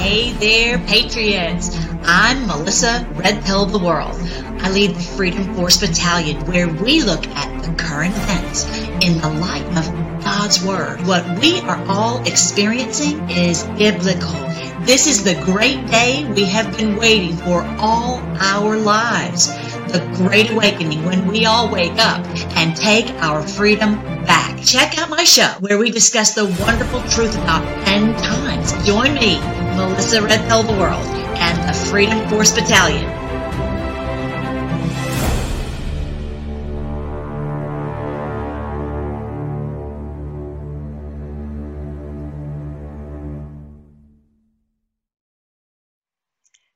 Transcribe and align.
Hey 0.00 0.32
there, 0.32 0.78
Patriots! 0.78 1.76
I'm 2.04 2.46
Melissa 2.46 3.06
Red 3.16 3.44
Pill 3.44 3.64
of 3.64 3.70
the 3.70 3.78
World. 3.78 4.16
I 4.62 4.70
lead 4.70 4.94
the 4.94 5.00
Freedom 5.00 5.54
Force 5.54 5.78
Battalion, 5.78 6.46
where 6.46 6.68
we 6.68 7.02
look 7.02 7.26
at 7.26 7.62
the 7.62 7.74
current 7.74 8.16
events 8.16 8.64
in 9.06 9.20
the 9.20 9.28
light 9.28 9.66
of 9.76 10.24
God's 10.24 10.64
Word. 10.64 11.06
What 11.06 11.42
we 11.42 11.60
are 11.60 11.84
all 11.86 12.22
experiencing 12.22 13.28
is 13.28 13.62
biblical. 13.76 14.32
This 14.86 15.06
is 15.06 15.22
the 15.22 15.34
great 15.44 15.86
day 15.88 16.24
we 16.34 16.46
have 16.46 16.74
been 16.78 16.96
waiting 16.96 17.36
for 17.36 17.62
all 17.78 18.20
our 18.40 18.78
lives. 18.78 19.48
The 19.92 20.00
Great 20.16 20.50
Awakening, 20.50 21.04
when 21.04 21.26
we 21.26 21.44
all 21.44 21.70
wake 21.70 21.98
up 21.98 22.24
and 22.56 22.74
take 22.74 23.10
our 23.22 23.42
freedom 23.46 23.96
back. 24.24 24.64
Check 24.64 24.96
out 24.96 25.10
my 25.10 25.24
show 25.24 25.48
where 25.60 25.76
we 25.76 25.90
discuss 25.90 26.34
the 26.34 26.46
wonderful 26.60 27.02
truth 27.02 27.36
about 27.36 27.64
end 27.86 28.16
times. 28.16 28.49
Join 28.84 29.14
me, 29.14 29.38
Melissa 29.76 30.22
Red 30.22 30.48
the 30.48 30.72
World, 30.72 31.06
and 31.38 31.68
the 31.68 31.72
Freedom 31.72 32.28
Force 32.28 32.52
Battalion. 32.54 33.08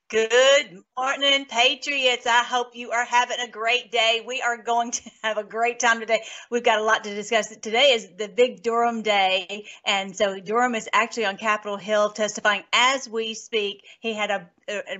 Good 0.09 0.84
morning, 0.97 1.45
Patriots. 1.45 2.25
I 2.25 2.43
hope 2.43 2.73
you 2.73 2.91
are 2.91 3.03
having 3.03 3.37
a 3.41 3.49
great 3.49 3.91
day. 3.91 4.23
We 4.25 4.41
are 4.41 4.55
going 4.55 4.91
to 4.91 5.11
have 5.23 5.37
a 5.37 5.43
great 5.43 5.77
time 5.77 5.99
today. 5.99 6.21
We've 6.49 6.63
got 6.63 6.79
a 6.79 6.83
lot 6.83 7.03
to 7.03 7.13
discuss. 7.13 7.49
Today 7.57 7.91
is 7.91 8.07
the 8.17 8.29
big 8.29 8.63
Durham 8.63 9.01
Day. 9.01 9.65
And 9.85 10.15
so 10.15 10.39
Durham 10.39 10.73
is 10.73 10.87
actually 10.93 11.25
on 11.25 11.35
Capitol 11.35 11.75
Hill 11.75 12.11
testifying 12.11 12.63
as 12.71 13.09
we 13.09 13.33
speak. 13.33 13.83
He 13.99 14.13
had 14.13 14.31
a, 14.31 14.49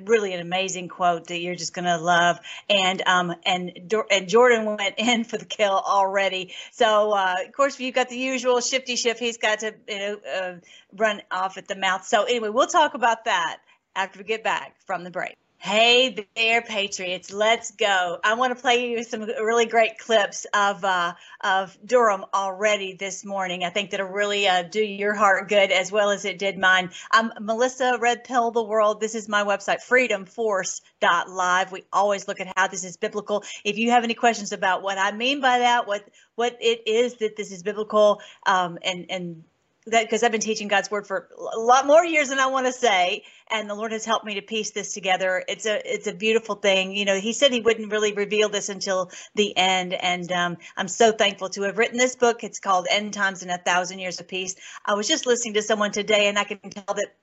really 0.04 0.34
an 0.34 0.42
amazing 0.42 0.90
quote 0.90 1.28
that 1.28 1.40
you're 1.40 1.56
just 1.56 1.74
going 1.74 1.86
to 1.86 1.98
love. 1.98 2.40
And 2.70 3.02
um 3.08 3.34
and 3.46 3.94
and 4.12 4.28
Jordan 4.28 4.66
went 4.66 4.96
in 4.98 5.24
for 5.24 5.38
the 5.38 5.46
kill 5.46 5.82
already. 5.88 6.54
So 6.74 7.14
uh, 7.14 7.36
of 7.48 7.54
course, 7.54 7.80
you've 7.80 7.96
got 7.96 8.10
the 8.10 8.18
usual 8.18 8.60
shifty 8.60 8.98
Schiff, 8.98 9.18
he's 9.18 9.38
got 9.38 9.60
to 9.60 9.74
you 9.88 10.00
know 10.00 10.18
uh, 10.32 10.54
run 10.94 11.22
off 11.32 11.58
at 11.58 11.70
the 11.70 11.76
mouth. 11.76 12.06
So 12.06 12.26
anyway, 12.26 12.50
we'll 12.50 12.68
talk 12.68 12.96
about 12.96 13.26
that 13.26 13.60
after 13.96 14.20
we 14.20 14.26
get 14.26 14.44
back 14.44 14.76
from 14.86 15.06
the 15.06 15.10
break. 15.10 15.36
Hey 15.66 16.16
there, 16.36 16.62
Patriots! 16.62 17.34
Let's 17.34 17.72
go. 17.72 18.20
I 18.24 18.36
want 18.36 18.56
to 18.56 18.62
play 18.62 18.92
you 18.92 19.04
some 19.04 19.22
really 19.22 19.66
great 19.66 19.98
clips 19.98 20.46
of 20.54 20.86
uh, 20.86 21.16
of 21.42 21.76
Durham 21.84 22.24
already 22.36 22.94
this 22.94 23.26
morning. 23.26 23.64
I 23.64 23.72
think 23.72 23.90
that'll 23.90 24.06
really 24.06 24.48
uh, 24.48 24.62
do 24.62 24.84
your 24.84 25.16
heart 25.16 25.50
good 25.50 25.72
as 25.72 25.92
well 25.92 26.12
as 26.12 26.24
it 26.24 26.38
did 26.38 26.60
mine. 26.60 26.92
I'm 27.10 27.32
Melissa 27.42 27.98
Red 28.00 28.26
Pill 28.26 28.52
the 28.52 28.62
World. 28.62 29.02
This 29.02 29.16
is 29.16 29.28
my 29.28 29.44
website, 29.44 29.84
freedomforce.live. 29.84 31.72
We 31.72 31.84
always 31.92 32.28
look 32.28 32.40
at 32.40 32.54
how 32.56 32.68
this 32.68 32.84
is 32.84 32.98
biblical. 32.98 33.44
If 33.64 33.80
you 33.80 33.90
have 33.90 34.04
any 34.04 34.14
questions 34.14 34.52
about 34.52 34.84
what 34.84 35.00
I 35.00 35.14
mean 35.14 35.42
by 35.42 35.58
that, 35.58 35.88
what 35.88 36.08
what 36.36 36.56
it 36.62 36.88
is 36.88 37.16
that 37.16 37.38
this 37.38 37.52
is 37.52 37.64
biblical, 37.64 38.22
um, 38.46 38.78
and 38.84 39.08
and 39.10 39.44
that 39.88 40.04
because 40.06 40.24
I've 40.24 40.32
been 40.32 40.42
teaching 40.42 40.68
God's 40.68 40.90
word 40.90 41.08
for 41.08 41.30
a 41.56 41.60
lot 41.60 41.86
more 41.86 42.06
years 42.06 42.30
than 42.30 42.40
I 42.40 42.48
want 42.48 42.66
to 42.66 42.74
say, 42.74 43.24
and 43.52 43.70
the 43.70 43.76
Lord 43.76 43.92
has 43.92 44.06
helped 44.06 44.26
me 44.26 44.36
to 44.36 44.42
piece 44.42 44.72
this 44.72 44.94
together. 44.94 45.44
It's 45.48 45.66
a 45.66 45.82
it's 45.86 46.08
a 46.08 46.14
beautiful 46.14 46.56
thing. 46.56 46.96
You 46.96 47.06
know, 47.06 47.20
He 47.20 47.34
said 47.34 47.52
He 47.52 47.62
wouldn't 47.62 47.92
really 47.92 48.14
reveal 48.14 48.50
this 48.50 48.70
until 48.70 49.12
the 49.36 49.56
end, 49.58 49.94
and 49.94 50.32
um, 50.32 50.58
I'm 50.78 50.88
so 50.88 51.12
thankful 51.12 51.50
to 51.50 51.64
have 51.64 51.78
written 51.78 51.98
this 51.98 52.16
book. 52.16 52.44
It's 52.44 52.60
called 52.60 52.88
End 52.90 53.14
Times 53.14 53.44
in 53.44 53.50
a 53.50 53.58
Thousand 53.58 54.00
Years 54.00 54.20
of 54.20 54.28
Peace. 54.28 54.56
I 54.86 54.96
was 54.96 55.08
just 55.08 55.26
listening 55.26 55.56
to 55.56 55.62
someone 55.62 55.92
today, 55.92 56.28
and 56.28 56.40
I 56.40 56.44
can 56.44 56.60
tell 56.60 56.96
that 56.96 57.16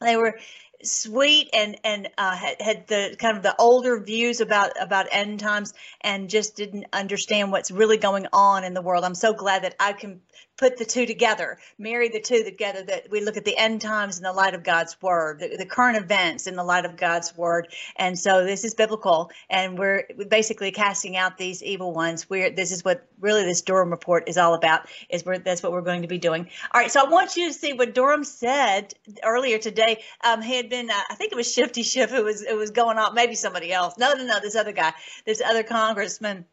they 0.00 0.16
were 0.16 0.38
sweet 0.82 1.48
and 1.54 1.78
and 1.84 2.08
uh, 2.18 2.36
had, 2.36 2.60
had 2.60 2.86
the 2.86 3.16
kind 3.18 3.36
of 3.36 3.42
the 3.42 3.54
older 3.58 3.98
views 3.98 4.40
about 4.40 4.72
about 4.80 5.06
end 5.10 5.40
times 5.40 5.72
and 6.02 6.28
just 6.28 6.56
didn't 6.56 6.86
understand 6.92 7.50
what's 7.50 7.70
really 7.70 7.96
going 7.96 8.26
on 8.32 8.64
in 8.64 8.74
the 8.74 8.82
world. 8.82 9.04
I'm 9.04 9.14
so 9.14 9.32
glad 9.32 9.64
that 9.64 9.74
I 9.80 9.92
can 9.92 10.20
put 10.56 10.76
the 10.76 10.84
two 10.84 11.06
together, 11.06 11.58
marry 11.78 12.08
the 12.08 12.20
two 12.20 12.42
together, 12.42 12.82
that 12.84 13.10
we 13.10 13.20
look 13.20 13.36
at 13.36 13.44
the 13.44 13.56
end 13.56 13.80
times 13.80 14.16
in 14.16 14.22
the 14.22 14.32
light 14.32 14.54
of 14.54 14.64
God's 14.64 15.00
word, 15.02 15.40
the, 15.40 15.56
the, 15.56 15.66
current 15.66 15.96
events 15.96 16.46
in 16.46 16.56
the 16.56 16.64
light 16.64 16.84
of 16.84 16.96
God's 16.96 17.36
word. 17.36 17.68
And 17.96 18.18
so 18.18 18.44
this 18.44 18.64
is 18.64 18.74
biblical, 18.74 19.30
and 19.50 19.78
we're 19.78 20.04
basically 20.28 20.70
casting 20.70 21.16
out 21.16 21.36
these 21.36 21.62
evil 21.62 21.92
ones. 21.92 22.30
We're 22.30 22.50
this 22.50 22.72
is 22.72 22.84
what 22.84 23.06
really 23.20 23.44
this 23.44 23.62
Durham 23.62 23.90
report 23.90 24.28
is 24.28 24.38
all 24.38 24.54
about. 24.54 24.88
Is 25.10 25.24
where 25.24 25.38
that's 25.38 25.62
what 25.62 25.72
we're 25.72 25.82
going 25.82 26.02
to 26.02 26.08
be 26.08 26.18
doing. 26.18 26.48
All 26.72 26.80
right, 26.80 26.90
so 26.90 27.04
I 27.04 27.08
want 27.08 27.36
you 27.36 27.48
to 27.48 27.54
see 27.54 27.72
what 27.72 27.94
Durham 27.94 28.24
said 28.24 28.94
earlier 29.22 29.58
today. 29.58 30.02
Um, 30.24 30.40
he 30.40 30.56
had 30.56 30.70
been, 30.70 30.90
uh, 30.90 31.00
I 31.10 31.14
think 31.14 31.32
it 31.32 31.36
was 31.36 31.52
Shifty 31.52 31.82
Schiff 31.82 32.10
who 32.10 32.24
was 32.24 32.42
it 32.42 32.56
was 32.56 32.70
going 32.70 32.98
on, 32.98 33.14
maybe 33.14 33.34
somebody 33.34 33.72
else. 33.72 33.94
No, 33.98 34.14
no, 34.14 34.24
no, 34.24 34.40
this 34.40 34.56
other 34.56 34.72
guy, 34.72 34.92
this 35.24 35.42
other 35.44 35.62
congressman 35.62 36.46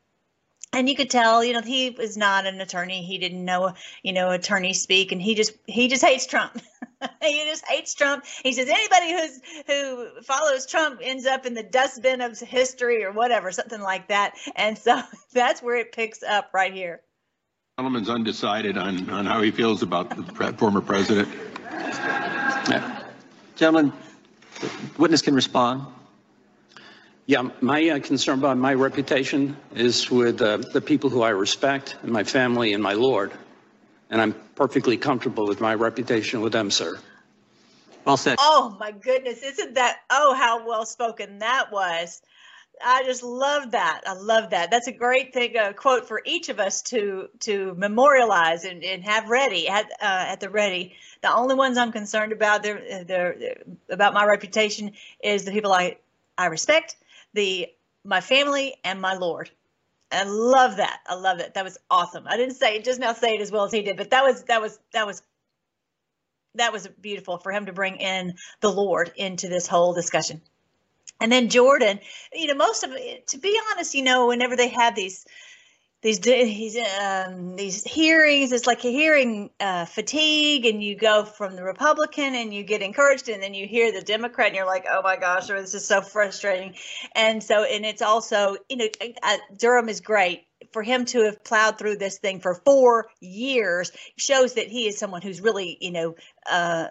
and 0.73 0.89
you 0.89 0.95
could 0.95 1.09
tell 1.09 1.43
you 1.43 1.53
know 1.53 1.61
he 1.61 1.91
was 1.91 2.17
not 2.17 2.45
an 2.45 2.59
attorney. 2.59 3.03
He 3.03 3.17
didn't 3.17 3.45
know 3.45 3.73
you 4.01 4.13
know 4.13 4.31
attorney 4.31 4.73
speak 4.73 5.11
and 5.11 5.21
he 5.21 5.35
just 5.35 5.53
he 5.67 5.87
just 5.87 6.03
hates 6.03 6.25
trump. 6.25 6.59
He 7.21 7.43
just 7.43 7.65
hates 7.67 7.93
trump. 7.95 8.23
He 8.43 8.53
says 8.53 8.69
anybody 8.69 9.11
who's 9.11 9.41
who 9.67 10.21
follows 10.21 10.65
trump 10.65 11.01
ends 11.03 11.25
up 11.25 11.45
in 11.45 11.53
the 11.53 11.63
dustbin 11.63 12.21
of 12.21 12.39
history 12.39 13.03
or 13.03 13.11
whatever 13.11 13.51
something 13.51 13.81
like 13.81 14.07
that. 14.07 14.35
And 14.55 14.77
so 14.77 15.01
that's 15.33 15.61
where 15.61 15.75
it 15.75 15.91
picks 15.91 16.23
up 16.23 16.51
right 16.53 16.73
here. 16.73 17.01
Gentleman's 17.77 18.09
undecided 18.09 18.77
on 18.77 19.09
on 19.09 19.25
how 19.25 19.41
he 19.41 19.51
feels 19.51 19.81
about 19.81 20.15
the 20.15 20.53
former 20.53 20.79
president. 20.79 21.27
Yeah. 22.69 23.03
gentlemen 23.57 23.91
witness 24.97 25.21
can 25.21 25.35
respond 25.35 25.85
yeah, 27.25 27.49
my 27.61 27.89
uh, 27.89 27.99
concern 27.99 28.39
about 28.39 28.57
my 28.57 28.73
reputation 28.73 29.55
is 29.75 30.11
with 30.11 30.41
uh, 30.41 30.57
the 30.57 30.81
people 30.81 31.09
who 31.09 31.21
I 31.21 31.29
respect 31.29 31.95
and 32.03 32.11
my 32.11 32.23
family 32.23 32.73
and 32.73 32.83
my 32.83 32.93
Lord. 32.93 33.31
And 34.09 34.21
I'm 34.21 34.35
perfectly 34.55 34.97
comfortable 34.97 35.47
with 35.47 35.61
my 35.61 35.73
reputation 35.73 36.41
with 36.41 36.51
them, 36.51 36.69
sir. 36.69 36.99
Well 38.05 38.17
said. 38.17 38.37
Oh, 38.39 38.75
my 38.79 38.91
goodness. 38.91 39.41
Isn't 39.41 39.75
that, 39.75 39.99
oh, 40.09 40.33
how 40.33 40.67
well 40.67 40.85
spoken 40.85 41.39
that 41.39 41.71
was. 41.71 42.21
I 42.83 43.03
just 43.05 43.23
love 43.23 43.71
that. 43.71 44.01
I 44.05 44.13
love 44.13 44.49
that. 44.49 44.69
That's 44.69 44.87
a 44.87 44.91
great 44.91 45.33
thing, 45.33 45.55
a 45.55 45.73
quote 45.73 46.07
for 46.07 46.21
each 46.25 46.49
of 46.49 46.59
us 46.59 46.81
to 46.83 47.29
to 47.41 47.75
memorialize 47.75 48.65
and, 48.65 48.83
and 48.83 49.03
have 49.03 49.29
ready 49.29 49.69
at 49.69 49.85
uh, 50.01 50.25
at 50.27 50.39
the 50.39 50.49
ready. 50.49 50.95
The 51.21 51.33
only 51.33 51.55
ones 51.55 51.77
I'm 51.77 51.93
concerned 51.93 52.33
about, 52.33 52.63
they're, 52.63 53.05
they're, 53.05 53.35
they're, 53.39 53.63
about 53.89 54.13
my 54.13 54.25
reputation 54.25 54.91
is 55.23 55.45
the 55.45 55.51
people 55.51 55.71
I 55.71 55.97
I 56.37 56.47
respect 56.47 56.97
the 57.33 57.67
my 58.03 58.21
family 58.21 58.75
and 58.83 59.01
my 59.01 59.15
Lord. 59.15 59.49
I 60.11 60.23
love 60.25 60.77
that. 60.77 60.99
I 61.07 61.15
love 61.15 61.39
it. 61.39 61.55
That 61.55 61.63
was 61.63 61.77
awesome. 61.89 62.25
I 62.27 62.37
didn't 62.37 62.55
say 62.55 62.75
it 62.75 62.85
just 62.85 62.99
now 62.99 63.13
say 63.13 63.35
it 63.35 63.41
as 63.41 63.51
well 63.51 63.63
as 63.63 63.71
he 63.71 63.81
did, 63.81 63.97
but 63.97 64.11
that 64.11 64.23
was 64.23 64.43
that 64.43 64.61
was 64.61 64.79
that 64.93 65.07
was 65.07 65.23
that 66.55 66.71
was 66.71 66.87
beautiful 66.87 67.37
for 67.37 67.51
him 67.51 67.65
to 67.65 67.73
bring 67.73 67.95
in 67.97 68.35
the 68.61 68.71
Lord 68.71 69.11
into 69.15 69.47
this 69.47 69.67
whole 69.67 69.93
discussion. 69.93 70.41
And 71.19 71.31
then 71.31 71.49
Jordan, 71.49 71.99
you 72.33 72.47
know, 72.47 72.55
most 72.55 72.83
of 72.83 72.91
it, 72.91 73.27
to 73.27 73.37
be 73.37 73.59
honest, 73.71 73.95
you 73.95 74.03
know, 74.03 74.27
whenever 74.27 74.55
they 74.55 74.69
have 74.69 74.95
these 74.95 75.25
these 76.03 76.19
these 76.19 76.77
um, 77.01 77.55
these 77.55 77.83
hearings. 77.83 78.51
It's 78.51 78.67
like 78.67 78.83
a 78.83 78.91
hearing 78.91 79.49
uh, 79.59 79.85
fatigue, 79.85 80.65
and 80.65 80.83
you 80.83 80.95
go 80.95 81.23
from 81.23 81.55
the 81.55 81.63
Republican 81.63 82.35
and 82.35 82.53
you 82.53 82.63
get 82.63 82.81
encouraged, 82.81 83.29
and 83.29 83.41
then 83.41 83.53
you 83.53 83.65
hear 83.65 83.91
the 83.91 84.01
Democrat, 84.01 84.47
and 84.47 84.55
you're 84.55 84.65
like, 84.65 84.85
oh 84.89 85.01
my 85.01 85.15
gosh, 85.15 85.47
this 85.47 85.73
is 85.73 85.87
so 85.87 86.01
frustrating. 86.01 86.75
And 87.15 87.41
so, 87.41 87.63
and 87.63 87.85
it's 87.85 88.01
also, 88.01 88.57
you 88.69 88.77
know, 88.77 88.87
Durham 89.57 89.87
is 89.87 90.01
great 90.01 90.45
for 90.73 90.83
him 90.83 91.05
to 91.05 91.23
have 91.25 91.43
plowed 91.43 91.77
through 91.77 91.97
this 91.97 92.17
thing 92.19 92.39
for 92.39 92.55
four 92.65 93.07
years 93.19 93.91
shows 94.17 94.53
that 94.55 94.67
he 94.67 94.87
is 94.87 94.97
someone 94.97 95.21
who's 95.21 95.39
really, 95.39 95.77
you 95.79 95.91
know, 95.91 96.15
uh, 96.49 96.87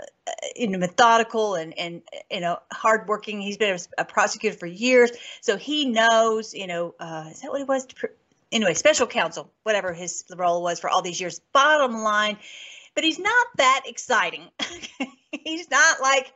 you 0.56 0.68
know, 0.68 0.78
methodical 0.78 1.54
and 1.54 1.78
and 1.78 2.00
you 2.30 2.40
know, 2.40 2.58
hardworking. 2.72 3.42
He's 3.42 3.58
been 3.58 3.76
a, 3.76 4.02
a 4.02 4.04
prosecutor 4.06 4.56
for 4.56 4.66
years, 4.66 5.10
so 5.42 5.58
he 5.58 5.86
knows, 5.90 6.54
you 6.54 6.66
know, 6.66 6.94
uh, 6.98 7.28
is 7.30 7.42
that 7.42 7.50
what 7.50 7.58
he 7.58 7.64
was? 7.64 7.86
Anyway, 8.52 8.74
special 8.74 9.06
counsel, 9.06 9.50
whatever 9.64 9.92
his 9.92 10.24
role 10.36 10.62
was 10.62 10.78
for 10.78 10.90
all 10.90 11.02
these 11.02 11.20
years. 11.20 11.40
Bottom 11.52 12.02
line, 12.02 12.36
but 12.94 13.04
he's 13.04 13.18
not 13.18 13.46
that 13.56 13.82
exciting. 13.86 14.48
he's 15.44 15.70
not 15.70 16.00
like 16.00 16.32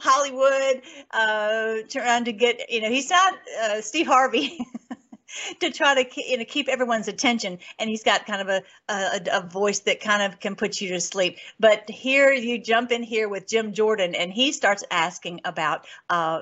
Hollywood 0.00 0.82
uh, 1.12 1.76
trying 1.88 2.24
to 2.24 2.32
get, 2.32 2.70
you 2.70 2.80
know, 2.80 2.90
he's 2.90 3.10
not 3.10 3.34
uh, 3.62 3.80
Steve 3.80 4.06
Harvey. 4.06 4.58
to 5.60 5.70
try 5.70 6.02
to 6.02 6.22
you 6.28 6.38
know 6.38 6.44
keep 6.44 6.68
everyone's 6.68 7.06
attention 7.06 7.56
and 7.78 7.88
he's 7.88 8.02
got 8.02 8.26
kind 8.26 8.40
of 8.40 8.48
a, 8.48 8.62
a, 8.92 9.20
a 9.32 9.40
voice 9.46 9.78
that 9.80 10.00
kind 10.00 10.22
of 10.22 10.40
can 10.40 10.56
put 10.56 10.80
you 10.80 10.88
to 10.88 11.00
sleep 11.00 11.38
but 11.60 11.88
here 11.88 12.32
you 12.32 12.58
jump 12.58 12.90
in 12.90 13.02
here 13.04 13.28
with 13.28 13.46
jim 13.46 13.72
jordan 13.72 14.16
and 14.16 14.32
he 14.32 14.50
starts 14.50 14.82
asking 14.90 15.40
about 15.44 15.86
uh, 16.08 16.40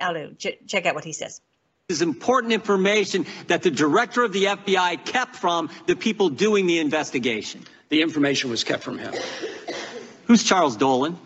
i 0.00 0.12
don't 0.12 0.14
know 0.14 0.32
ch- 0.32 0.58
check 0.66 0.84
out 0.84 0.96
what 0.96 1.04
he 1.04 1.12
says 1.12 1.40
is 1.88 2.02
important 2.02 2.52
information 2.52 3.24
that 3.46 3.62
the 3.62 3.70
director 3.70 4.22
of 4.22 4.30
the 4.34 4.44
FBI 4.44 5.06
kept 5.06 5.34
from 5.36 5.70
the 5.86 5.96
people 5.96 6.28
doing 6.28 6.66
the 6.66 6.80
investigation. 6.80 7.62
The 7.88 8.02
information 8.02 8.50
was 8.50 8.62
kept 8.62 8.82
from 8.82 8.98
him. 8.98 9.14
Who's 10.26 10.44
Charles 10.44 10.76
Dolan? 10.76 11.16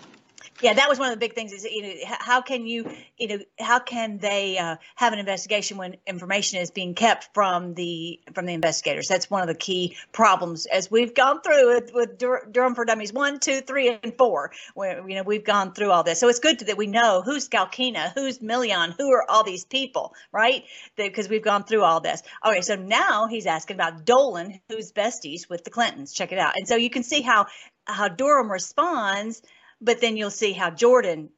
Yeah, 0.63 0.75
that 0.75 0.89
was 0.89 1.01
one 1.01 1.09
of 1.09 1.15
the 1.15 1.19
big 1.19 1.35
things. 1.35 1.53
Is 1.53 1.65
you 1.65 1.83
know 1.83 1.95
how 2.07 2.41
can 2.41 2.67
you 2.67 2.89
you 3.19 3.27
know 3.27 3.39
how 3.59 3.81
can 3.81 4.19
they 4.19 4.59
uh, 4.59 4.77
have 4.95 5.13
an 5.13 5.19
investigation 5.19 5.77
when 5.77 5.97
information 6.07 6.61
is 6.61 6.71
being 6.71 6.95
kept 6.95 7.31
from 7.35 7.75
the 7.75 8.21
from 8.33 8.47
the 8.47 8.55
investigators? 8.55 9.09
That's 9.09 9.29
one 9.29 9.43
of 9.43 9.49
the 9.49 9.57
key 9.57 9.97
problems 10.13 10.67
as 10.67 10.89
we've 10.89 11.15
gone 11.15 11.43
through 11.43 11.75
with, 11.75 11.93
with 11.93 12.19
Durham 12.53 12.77
for 12.77 12.85
Dummies 12.85 13.13
one, 13.13 13.41
two, 13.41 13.61
three, 13.61 13.89
and 13.89 14.17
four. 14.17 14.53
Where 14.75 15.07
you 15.09 15.17
know 15.17 15.25
we've 15.25 15.45
gone 15.45 15.73
through 15.73 15.91
all 15.91 16.05
this, 16.05 16.21
so 16.21 16.29
it's 16.29 16.39
good 16.39 16.61
that 16.61 16.77
we 16.77 16.87
know 16.87 17.23
who's 17.23 17.49
Galkina, 17.49 18.13
who's 18.15 18.39
Millian, 18.39 18.95
who 18.97 19.13
are 19.13 19.29
all 19.29 19.43
these 19.43 19.65
people, 19.65 20.15
right? 20.31 20.63
Because 20.97 21.29
we've 21.29 21.43
gone 21.43 21.65
through 21.65 21.83
all 21.83 22.01
this. 22.01 22.23
Okay, 22.47 22.61
so 22.61 22.77
now 22.77 23.27
he's 23.27 23.47
asking 23.47 23.75
about 23.75 24.05
Dolan, 24.05 24.61
who's 24.69 24.93
besties 24.93 25.49
with 25.49 25.65
the 25.65 25.71
Clintons. 25.71 26.13
Check 26.13 26.31
it 26.31 26.39
out, 26.39 26.57
and 26.57 26.69
so 26.69 26.77
you 26.77 26.89
can 26.89 27.03
see 27.03 27.21
how 27.21 27.47
how 27.85 28.07
Durham 28.07 28.53
responds 28.53 29.43
but 29.83 30.01
then 30.01 30.17
you'll 30.17 30.31
see 30.31 30.53
how 30.53 30.71
Jordan 30.71 31.29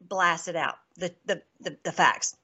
blasted 0.00 0.56
out 0.56 0.76
the 0.96 1.12
the 1.26 1.42
the, 1.60 1.76
the 1.82 1.92
facts. 1.92 2.36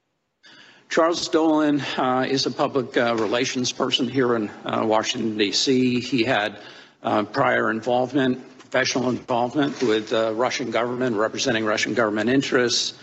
Charles 0.89 1.27
Dolan 1.27 1.81
uh, 1.97 2.25
is 2.29 2.45
a 2.45 2.51
public 2.51 2.95
uh, 2.95 3.15
relations 3.15 3.73
person 3.73 4.07
here 4.07 4.35
in 4.35 4.49
uh, 4.63 4.85
Washington, 4.85 5.37
D.C. 5.37 5.99
He 5.99 6.23
had 6.23 6.59
uh, 7.03 7.23
prior 7.23 7.69
involvement, 7.71 8.57
professional 8.57 9.09
involvement 9.09 9.81
with 9.83 10.13
uh, 10.13 10.31
Russian 10.33 10.71
government, 10.71 11.17
representing 11.17 11.65
Russian 11.65 11.93
government 11.93 12.29
interests. 12.29 12.93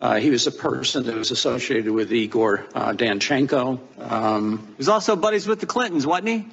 Uh, 0.00 0.14
he 0.20 0.30
was 0.30 0.46
a 0.46 0.52
person 0.52 1.04
that 1.04 1.14
was 1.14 1.30
associated 1.30 1.90
with 1.90 2.12
Igor 2.12 2.66
Danchenko. 2.74 3.78
Um, 4.10 4.66
he 4.68 4.74
was 4.78 4.88
also 4.88 5.14
buddies 5.14 5.46
with 5.46 5.60
the 5.60 5.66
Clintons, 5.66 6.06
wasn't 6.06 6.28
he? 6.28 6.48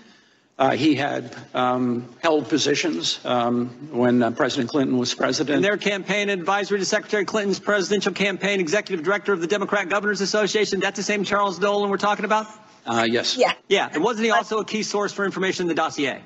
Uh, 0.61 0.75
he 0.75 0.93
had 0.93 1.35
um, 1.55 2.07
held 2.21 2.47
positions 2.47 3.19
um, 3.25 3.69
when 3.91 4.21
uh, 4.21 4.29
President 4.29 4.69
Clinton 4.69 4.95
was 4.99 5.11
president. 5.11 5.55
And 5.55 5.65
their 5.65 5.75
campaign 5.75 6.29
advisory 6.29 6.77
to 6.77 6.85
Secretary 6.85 7.25
Clinton's 7.25 7.59
presidential 7.59 8.13
campaign, 8.13 8.59
executive 8.59 9.03
director 9.03 9.33
of 9.33 9.41
the 9.41 9.47
Democrat 9.47 9.89
Governors 9.89 10.21
Association. 10.21 10.79
That's 10.79 10.97
the 10.97 11.03
same 11.03 11.23
Charles 11.23 11.57
Dolan 11.57 11.89
we're 11.89 11.97
talking 11.97 12.25
about? 12.25 12.45
Uh, 12.85 13.07
yes. 13.09 13.35
Yeah. 13.35 13.53
Yeah. 13.69 13.89
And 13.91 14.03
wasn't 14.03 14.25
he 14.25 14.31
also 14.31 14.59
a 14.59 14.65
key 14.65 14.83
source 14.83 15.11
for 15.11 15.25
information 15.25 15.63
in 15.63 15.67
the 15.67 15.73
dossier? 15.73 16.21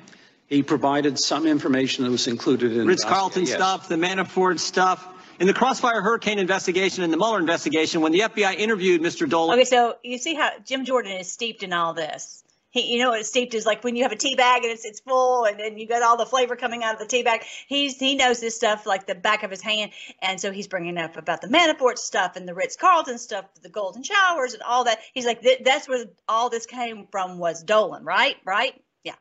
He 0.48 0.64
provided 0.64 1.18
some 1.18 1.48
information 1.48 2.04
that 2.04 2.12
was 2.12 2.28
included 2.28 2.76
in 2.76 2.88
Ritz 2.88 3.06
Carlton 3.06 3.46
yes. 3.46 3.56
stuff, 3.56 3.88
the 3.88 3.96
Manafort 3.96 4.60
stuff. 4.60 5.08
In 5.40 5.48
the 5.48 5.54
Crossfire 5.54 6.02
Hurricane 6.02 6.40
investigation 6.40 7.06
and 7.06 7.14
the 7.14 7.18
Mueller 7.18 7.40
investigation, 7.40 8.02
when 8.02 8.12
the 8.12 8.20
FBI 8.20 8.56
interviewed 8.58 9.02
Mr. 9.02 9.30
Dolan. 9.30 9.58
Okay, 9.58 9.66
so 9.66 9.96
you 10.04 10.18
see 10.18 10.34
how 10.34 10.50
Jim 10.66 10.84
Jordan 10.84 11.14
is 11.14 11.32
steeped 11.32 11.64
in 11.64 11.72
all 11.72 11.94
this 11.94 12.45
he, 12.76 12.94
you 12.94 13.00
know 13.00 13.12
what 13.12 13.26
steeped 13.26 13.54
is 13.54 13.66
like 13.66 13.86
when 13.86 13.96
you 13.96 14.04
have 14.04 14.12
a 14.12 14.18
tea 14.18 14.36
bag 14.36 14.64
and 14.64 14.72
it's 14.72 14.84
it's 14.84 15.00
full 15.00 15.46
and, 15.46 15.58
then 15.58 15.78
you 15.78 15.88
got 15.88 16.04
all 16.04 16.18
the 16.18 16.26
flavor 16.26 16.58
coming 16.58 16.84
out 16.84 16.94
of 16.94 17.00
the 17.00 17.06
tea 17.06 17.24
bag. 17.24 17.42
He's 17.68 17.98
he 17.98 18.16
knows 18.16 18.42
this 18.42 18.56
stuff 18.56 18.86
like 18.86 19.08
the 19.08 19.16
back 19.16 19.44
of 19.44 19.50
his 19.50 19.62
hand, 19.62 19.92
and 20.22 20.40
so 20.40 20.52
he's 20.52 20.68
bringing 20.68 20.98
up 20.98 21.16
about 21.16 21.42
the 21.42 21.48
Manafort 21.48 21.98
stuff 21.98 22.36
and 22.36 22.46
the 22.46 22.54
Ritz 22.54 22.76
Carlton 22.76 23.18
stuff, 23.18 23.46
the 23.64 23.70
golden 23.70 24.04
showers 24.04 24.54
and 24.54 24.62
all 24.62 24.84
that. 24.84 25.00
He's 25.14 25.26
like 25.26 25.42
that's 25.64 25.88
where 25.88 26.06
all 26.28 26.50
this 26.50 26.66
came 26.66 27.08
from 27.10 27.40
was 27.40 27.64
Dolan, 27.64 28.04
right? 28.04 28.36
Right? 28.44 28.74
Yeah. 29.06 29.16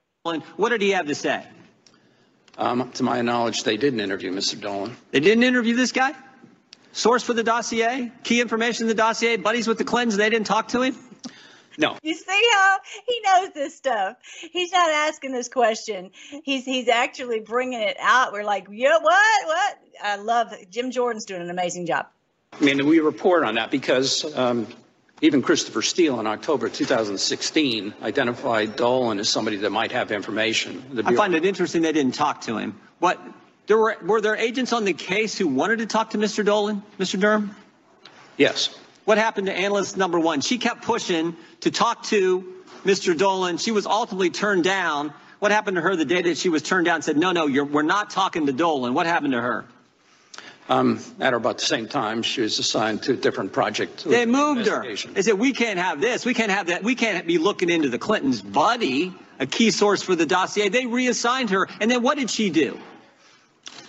What 0.57 0.71
did 0.71 0.83
he 0.83 0.91
have 0.91 1.07
to 1.07 1.15
say? 1.15 1.47
Um, 2.59 2.91
to 2.93 3.05
my 3.05 3.23
knowledge, 3.23 3.63
they 3.63 3.77
didn't 3.77 4.01
interview 4.01 4.33
Mr. 4.33 4.61
Dolan. 4.61 4.97
They 5.13 5.21
didn't 5.21 5.45
interview 5.45 5.77
this 5.77 5.93
guy. 5.93 6.13
Source 6.93 7.23
for 7.25 7.35
the 7.35 7.43
dossier, 7.43 8.13
key 8.23 8.41
information 8.41 8.85
in 8.85 8.89
the 8.89 8.95
dossier, 8.95 9.37
buddies 9.37 9.67
with 9.67 9.79
the 9.79 9.85
Clintons. 9.85 10.17
They 10.17 10.31
didn't 10.31 10.47
talk 10.47 10.69
to 10.69 10.83
him. 10.83 10.97
No. 11.79 11.97
You 12.03 12.15
see 12.15 12.43
how 12.53 12.77
he 13.07 13.21
knows 13.25 13.55
this 13.55 13.77
stuff. 13.77 14.17
He's 14.53 14.73
not 14.73 14.91
asking 14.91 15.33
this 15.33 15.49
question. 15.49 16.11
He's 16.45 16.65
he's 16.65 16.89
actually 16.89 17.41
bringing 17.41 17.81
it 17.81 17.97
out. 18.01 18.33
We're 18.33 18.45
like, 18.45 18.67
yeah, 18.71 18.99
what, 18.99 19.47
what? 19.47 19.79
I 20.03 20.17
love 20.17 20.53
it. 20.53 20.71
Jim 20.71 20.91
Jordan's 20.91 21.25
doing 21.25 21.43
an 21.43 21.51
amazing 21.51 21.87
job. 21.87 22.07
I 22.53 22.65
mean, 22.65 22.87
we 22.87 23.01
report 23.01 23.45
on 23.45 23.57
that 23.57 23.71
because 23.71 24.25
um, 24.37 24.69
even 25.21 25.43
Christopher 25.43 25.83
Steele 25.83 26.21
in 26.21 26.27
October 26.27 26.69
2016 26.69 27.95
identified 28.03 28.77
Dolan 28.77 29.19
as 29.19 29.29
somebody 29.29 29.57
that 29.59 29.71
might 29.71 29.93
have 29.93 30.13
information. 30.13 30.85
The 30.93 31.03
I 31.07 31.15
find 31.15 31.35
it 31.35 31.45
interesting 31.45 31.83
they 31.83 31.93
didn't 31.93 32.15
talk 32.15 32.43
to 32.43 32.59
him. 32.59 32.79
What 32.99 33.21
there 33.67 33.79
were 33.79 33.97
were 34.03 34.21
there 34.21 34.37
agents 34.37 34.73
on 34.73 34.85
the 34.85 34.93
case 34.93 35.37
who 35.37 35.49
wanted 35.49 35.79
to 35.79 35.87
talk 35.87 36.11
to 36.11 36.19
Mr. 36.19 36.45
Dolan, 36.45 36.83
Mr. 36.99 37.19
Durham? 37.19 37.57
Yes. 38.37 38.77
What 39.05 39.19
happened 39.19 39.49
to 39.49 39.53
analyst 39.53 39.97
number 39.97 40.19
one? 40.19 40.41
She 40.41 40.59
kept 40.59 40.83
pushing 40.83 41.37
to 41.61 41.71
talk 41.71 42.05
to 42.05 42.55
Mr. 42.85 43.17
Dolan. 43.17 43.59
She 43.59 43.71
was 43.71 43.87
ultimately 43.87 44.31
turned 44.31 44.65
down. 44.65 45.13
What 45.41 45.53
happened 45.53 45.77
to 45.77 45.83
her 45.83 45.95
the 45.95 46.07
day 46.07 46.23
that 46.23 46.39
she 46.39 46.49
was 46.49 46.63
turned 46.63 46.87
down? 46.87 47.03
Said, 47.03 47.19
no, 47.19 47.33
no, 47.33 47.47
we're 47.47 47.83
not 47.83 48.11
talking 48.11 48.47
to 48.47 48.53
Dolan. 48.53 48.95
What 48.95 49.07
happened 49.07 49.33
to 49.33 49.41
her? 49.41 49.67
Um, 50.67 51.01
at 51.21 51.35
about 51.35 51.59
the 51.59 51.65
same 51.65 51.89
time, 51.89 52.23
she 52.23 52.41
was 52.41 52.59
assigned 52.59 53.03
to 53.03 53.13
a 53.13 53.17
different 53.17 53.53
project. 53.53 54.05
They 54.05 54.25
moved 54.25 54.67
her. 54.67 54.83
They 54.83 55.21
said, 55.21 55.35
we 55.35 55.53
can't 55.53 55.79
have 55.79 56.01
this. 56.01 56.25
We 56.25 56.33
can't 56.33 56.51
have 56.51 56.69
that. 56.69 56.83
We 56.83 56.95
can't 56.95 57.27
be 57.27 57.37
looking 57.37 57.69
into 57.69 57.91
the 57.91 57.99
Clintons' 57.99 58.41
buddy, 58.41 59.13
a 59.39 59.47
key 59.47 59.71
source 59.71 60.03
for 60.03 60.17
the 60.17 60.25
dossier. 60.25 60.71
They 60.71 60.87
reassigned 60.87 61.51
her. 61.51 61.69
And 61.81 61.91
then 61.91 62.03
what 62.03 62.17
did 62.17 62.31
she 62.31 62.49
do? 62.49 62.79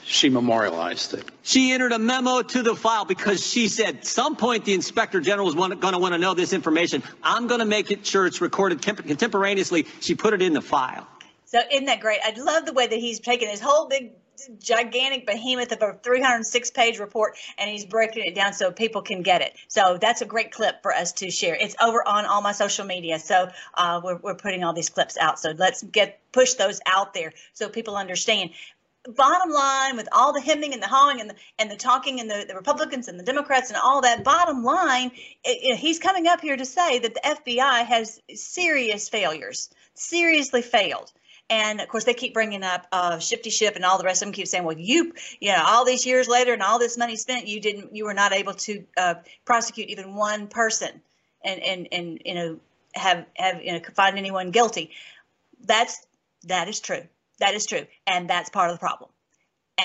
She 0.08 0.30
memorialized 0.30 1.16
it. 1.16 1.26
She 1.42 1.72
entered 1.72 1.92
a 1.92 1.98
memo 1.98 2.44
to 2.44 2.62
the 2.62 2.76
file 2.76 3.06
because 3.06 3.46
she 3.46 3.68
said 3.68 4.06
some 4.06 4.36
point 4.36 4.64
the 4.64 4.76
inspector 4.76 5.20
general 5.20 5.50
is 5.50 5.56
going 5.56 5.72
to 5.80 5.98
want 5.98 6.14
to 6.14 6.20
know 6.20 6.36
this 6.36 6.54
information. 6.54 7.02
I'm 7.24 7.48
going 7.48 7.60
to 7.60 7.66
make 7.66 7.90
it 7.90 8.06
sure 8.06 8.28
it's 8.28 8.40
recorded 8.40 8.84
contemporaneously. 8.84 9.88
She 10.02 10.14
put 10.14 10.34
it 10.36 10.44
in 10.44 10.54
the 10.54 10.62
file. 10.62 11.08
So 11.46 11.60
isn't 11.72 11.86
that 11.86 12.02
great? 12.02 12.20
I 12.24 12.40
love 12.40 12.66
the 12.66 12.74
way 12.74 12.86
that 12.86 13.00
he's 13.00 13.20
taking 13.20 13.48
this 13.48 13.60
whole 13.60 13.88
big 13.88 14.12
gigantic 14.60 15.26
behemoth 15.26 15.72
of 15.72 15.82
a 15.82 15.98
306 16.04 16.72
page 16.72 17.00
report 17.00 17.38
and 17.58 17.70
he's 17.70 17.86
breaking 17.86 18.26
it 18.26 18.36
down 18.36 18.54
so 18.54 18.72
people 18.72 19.02
can 19.02 19.22
get 19.22 19.42
it 19.42 19.56
so 19.68 19.98
that's 20.00 20.22
a 20.22 20.26
great 20.26 20.52
clip 20.52 20.82
for 20.82 20.94
us 20.94 21.14
to 21.14 21.32
share 21.32 21.56
it's 21.56 21.76
over 21.82 22.06
on 22.08 22.26
all 22.26 22.42
my 22.42 22.52
social 22.52 22.86
media 22.86 23.18
so 23.18 23.50
uh, 23.76 24.02
we're, 24.04 24.18
we're 24.18 24.36
putting 24.36 24.64
all 24.64 24.74
these 24.74 24.90
clips 24.90 25.18
out 25.18 25.40
so 25.40 25.52
let's 25.58 25.84
get 25.84 26.20
push 26.32 26.54
those 26.56 26.82
out 26.86 27.14
there 27.14 27.32
so 27.54 27.70
people 27.70 27.96
understand 27.96 28.50
bottom 29.08 29.52
line 29.52 29.96
with 29.98 30.08
all 30.12 30.34
the 30.34 30.42
hemming 30.42 30.74
and 30.74 30.82
the 30.82 30.88
hawing 30.88 31.22
and 31.22 31.30
the, 31.30 31.36
and 31.60 31.70
the 31.70 31.76
talking 31.76 32.20
and 32.20 32.30
the, 32.30 32.46
the 32.48 32.56
republicans 32.56 33.08
and 33.08 33.20
the 33.20 33.24
democrats 33.24 33.70
and 33.70 33.78
all 33.78 34.02
that 34.02 34.24
bottom 34.24 34.64
line 34.64 35.12
it, 35.44 35.74
it, 35.74 35.78
he's 35.78 36.00
coming 36.00 36.28
up 36.28 36.42
here 36.42 36.58
to 36.58 36.66
say 36.66 37.00
that 37.00 37.14
the 37.14 37.22
fbi 37.24 37.86
has 37.86 38.20
serious 38.34 39.08
failures 39.10 39.70
seriously 39.96 40.62
failed. 40.62 41.12
And 41.50 41.80
of 41.80 41.88
course 41.88 42.06
they 42.06 42.14
keep 42.14 42.34
bringing 42.34 42.64
up 42.64 42.88
uh, 42.92 43.20
shifty 43.20 43.50
Schiff 43.50 43.76
and 43.76 43.86
all 43.86 43.98
the 43.98 44.04
rest 44.04 44.22
of 44.22 44.28
them 44.28 44.34
keep 44.34 44.48
saying 44.48 44.64
well 44.64 44.78
you 44.78 45.14
you 45.40 45.52
know 45.52 45.64
all 45.64 45.86
these 45.86 46.06
years 46.06 46.28
later 46.28 46.54
and 46.54 46.64
all 46.64 46.80
this 46.80 46.98
money 46.98 47.16
spent 47.16 47.48
you 47.48 47.62
didn't 47.62 47.96
you 47.96 48.06
were 48.06 48.16
not 48.16 48.34
able 48.34 48.54
to 48.54 48.84
uh, 48.98 49.16
prosecute 49.46 49.90
even 49.90 50.16
one 50.16 50.48
person 50.48 51.02
and 51.44 51.62
and 51.62 51.88
and 51.92 52.22
you 52.26 52.34
know 52.34 52.60
have 52.96 53.26
have 53.36 53.64
you 53.64 53.74
know 53.74 53.80
find 53.94 54.18
anyone 54.18 54.50
guilty. 54.50 54.90
That's 55.64 56.06
that 56.46 56.68
is 56.68 56.80
true 56.80 57.04
that 57.40 57.54
is 57.54 57.66
true. 57.66 57.86
And 58.08 58.30
that's 58.30 58.50
part 58.50 58.70
of 58.70 58.76
the 58.76 58.80
problem. 58.80 59.10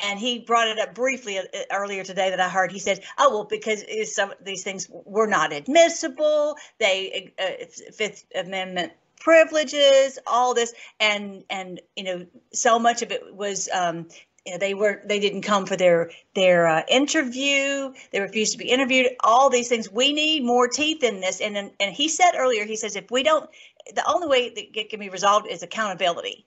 And 0.04 0.18
he 0.20 0.38
brought 0.38 0.68
it 0.68 0.78
up 0.78 0.94
briefly 0.94 1.38
uh, 1.38 1.42
uh, 1.42 1.62
earlier 1.72 2.04
today 2.04 2.30
that 2.30 2.40
I 2.40 2.48
heard. 2.48 2.70
He 2.70 2.78
said, 2.78 3.00
"Oh 3.18 3.30
well, 3.30 3.44
because 3.44 3.84
some 4.12 4.30
of 4.30 4.36
these 4.44 4.62
things 4.62 4.88
were 4.88 5.26
not 5.26 5.52
admissible. 5.52 6.56
They 6.78 7.32
uh, 7.38 7.64
Fifth 7.92 8.24
Amendment 8.34 8.92
privileges, 9.18 10.18
all 10.28 10.54
this, 10.54 10.72
and 11.00 11.42
and 11.50 11.80
you 11.96 12.04
know, 12.04 12.26
so 12.52 12.78
much 12.78 13.02
of 13.02 13.10
it 13.10 13.34
was 13.34 13.68
um, 13.72 14.06
you 14.46 14.52
know, 14.52 14.58
they 14.58 14.74
were 14.74 15.02
they 15.04 15.18
didn't 15.18 15.42
come 15.42 15.66
for 15.66 15.76
their 15.76 16.10
their 16.34 16.66
uh, 16.66 16.82
interview. 16.88 17.92
They 18.12 18.20
refused 18.20 18.52
to 18.52 18.58
be 18.58 18.70
interviewed. 18.70 19.08
All 19.24 19.50
these 19.50 19.68
things. 19.68 19.90
We 19.90 20.12
need 20.12 20.44
more 20.44 20.68
teeth 20.68 21.02
in 21.02 21.20
this. 21.20 21.40
And 21.40 21.56
and 21.56 21.92
he 21.92 22.08
said 22.08 22.32
earlier, 22.36 22.64
he 22.64 22.76
says 22.76 22.96
if 22.96 23.10
we 23.10 23.22
don't, 23.22 23.48
the 23.94 24.08
only 24.08 24.28
way 24.28 24.50
that 24.50 24.78
it 24.78 24.88
can 24.88 25.00
be 25.00 25.08
resolved 25.08 25.46
is 25.48 25.62
accountability 25.62 26.46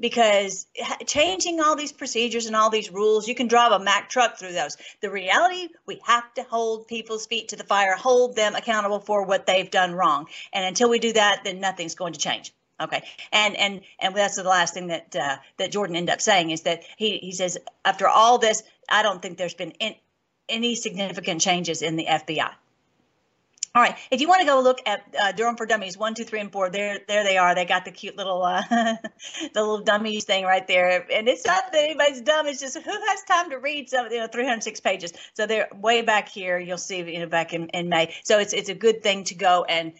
because 0.00 0.66
changing 1.06 1.60
all 1.60 1.76
these 1.76 1.92
procedures 1.92 2.46
and 2.46 2.56
all 2.56 2.70
these 2.70 2.90
rules, 2.90 3.28
you 3.28 3.34
can 3.34 3.46
drive 3.46 3.72
a 3.72 3.78
Mack 3.78 4.10
truck 4.10 4.38
through 4.38 4.52
those. 4.52 4.76
The 5.00 5.10
reality, 5.10 5.68
we 5.86 6.00
have 6.04 6.32
to 6.34 6.42
hold 6.42 6.88
people's 6.88 7.26
feet 7.26 7.48
to 7.48 7.56
the 7.56 7.64
fire, 7.64 7.94
hold 7.94 8.36
them 8.36 8.54
accountable 8.54 9.00
for 9.00 9.24
what 9.24 9.46
they've 9.46 9.70
done 9.70 9.94
wrong. 9.94 10.26
And 10.52 10.64
until 10.64 10.90
we 10.90 10.98
do 10.98 11.12
that, 11.12 11.42
then 11.44 11.60
nothing's 11.60 11.94
going 11.94 12.14
to 12.14 12.18
change. 12.18 12.52
Okay, 12.80 13.04
and 13.30 13.56
and 13.56 13.82
and 14.00 14.16
that's 14.16 14.34
the 14.34 14.42
last 14.42 14.74
thing 14.74 14.88
that 14.88 15.14
uh, 15.14 15.36
that 15.58 15.70
Jordan 15.70 15.94
ended 15.94 16.12
up 16.12 16.20
saying 16.20 16.50
is 16.50 16.62
that 16.62 16.82
he 16.96 17.18
he 17.18 17.30
says 17.30 17.56
after 17.84 18.08
all 18.08 18.38
this, 18.38 18.64
I 18.88 19.04
don't 19.04 19.22
think 19.22 19.38
there's 19.38 19.54
been 19.54 19.70
in, 19.78 19.94
any 20.48 20.74
significant 20.74 21.40
changes 21.40 21.82
in 21.82 21.94
the 21.94 22.06
FBI. 22.06 22.50
All 23.76 23.82
right. 23.82 23.96
If 24.12 24.20
you 24.20 24.28
want 24.28 24.40
to 24.40 24.46
go 24.46 24.60
look 24.60 24.78
at 24.86 25.02
uh, 25.20 25.32
Durham 25.32 25.56
for 25.56 25.66
Dummies 25.66 25.98
one, 25.98 26.14
two, 26.14 26.22
three, 26.22 26.38
and 26.38 26.52
four, 26.52 26.70
there, 26.70 27.00
there 27.08 27.24
they 27.24 27.38
are. 27.38 27.56
They 27.56 27.64
got 27.64 27.84
the 27.84 27.90
cute 27.90 28.16
little, 28.16 28.44
uh, 28.44 28.62
the 28.70 28.96
little 29.56 29.80
dummies 29.80 30.22
thing 30.22 30.44
right 30.44 30.64
there. 30.64 31.04
And 31.10 31.28
it's 31.28 31.44
not 31.44 31.72
that 31.72 31.82
anybody's 31.82 32.20
dumb. 32.20 32.46
It's 32.46 32.60
just 32.60 32.76
who 32.78 32.90
has 32.92 33.22
time 33.24 33.50
to 33.50 33.58
read 33.58 33.90
some, 33.90 34.06
you 34.12 34.20
know, 34.20 34.28
306 34.28 34.78
pages. 34.78 35.12
So 35.32 35.46
they're 35.46 35.66
way 35.74 36.02
back 36.02 36.28
here. 36.28 36.56
You'll 36.56 36.78
see, 36.78 36.98
you 36.98 37.18
know, 37.18 37.26
back 37.26 37.52
in, 37.52 37.68
in 37.70 37.88
May. 37.88 38.14
So 38.22 38.38
it's 38.38 38.52
it's 38.52 38.68
a 38.68 38.74
good 38.74 39.02
thing 39.02 39.24
to 39.24 39.34
go 39.34 39.64
and 39.64 39.92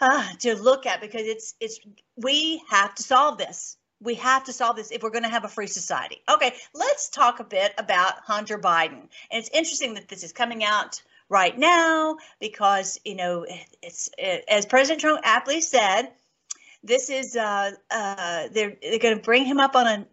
uh, 0.00 0.26
to 0.38 0.54
look 0.54 0.86
at 0.86 1.02
because 1.02 1.26
it's 1.26 1.54
it's 1.60 1.80
we 2.16 2.62
have 2.70 2.94
to 2.94 3.02
solve 3.02 3.36
this. 3.36 3.76
We 4.00 4.14
have 4.14 4.44
to 4.44 4.54
solve 4.54 4.76
this 4.76 4.90
if 4.90 5.02
we're 5.02 5.10
going 5.10 5.24
to 5.24 5.28
have 5.28 5.44
a 5.44 5.48
free 5.48 5.66
society. 5.66 6.22
Okay, 6.30 6.54
let's 6.72 7.10
talk 7.10 7.40
a 7.40 7.44
bit 7.44 7.74
about 7.76 8.20
Hunter 8.20 8.58
Biden. 8.58 9.00
And 9.30 9.32
it's 9.32 9.50
interesting 9.50 9.94
that 9.94 10.08
this 10.08 10.24
is 10.24 10.32
coming 10.32 10.64
out 10.64 11.02
right 11.28 11.56
now 11.56 12.16
because, 12.40 12.98
you 13.04 13.14
know, 13.16 13.46
it's 13.82 14.10
it, 14.18 14.44
as 14.48 14.66
President 14.66 15.00
Trump 15.00 15.20
aptly 15.24 15.60
said, 15.60 16.10
this 16.82 17.10
is 17.10 17.36
uh, 17.36 17.72
uh, 17.90 18.48
they're 18.52 18.76
they're 18.80 18.98
going 18.98 19.16
to 19.16 19.22
bring 19.22 19.44
him 19.44 19.60
up 19.60 19.74
on 19.76 19.86
a 19.86 20.06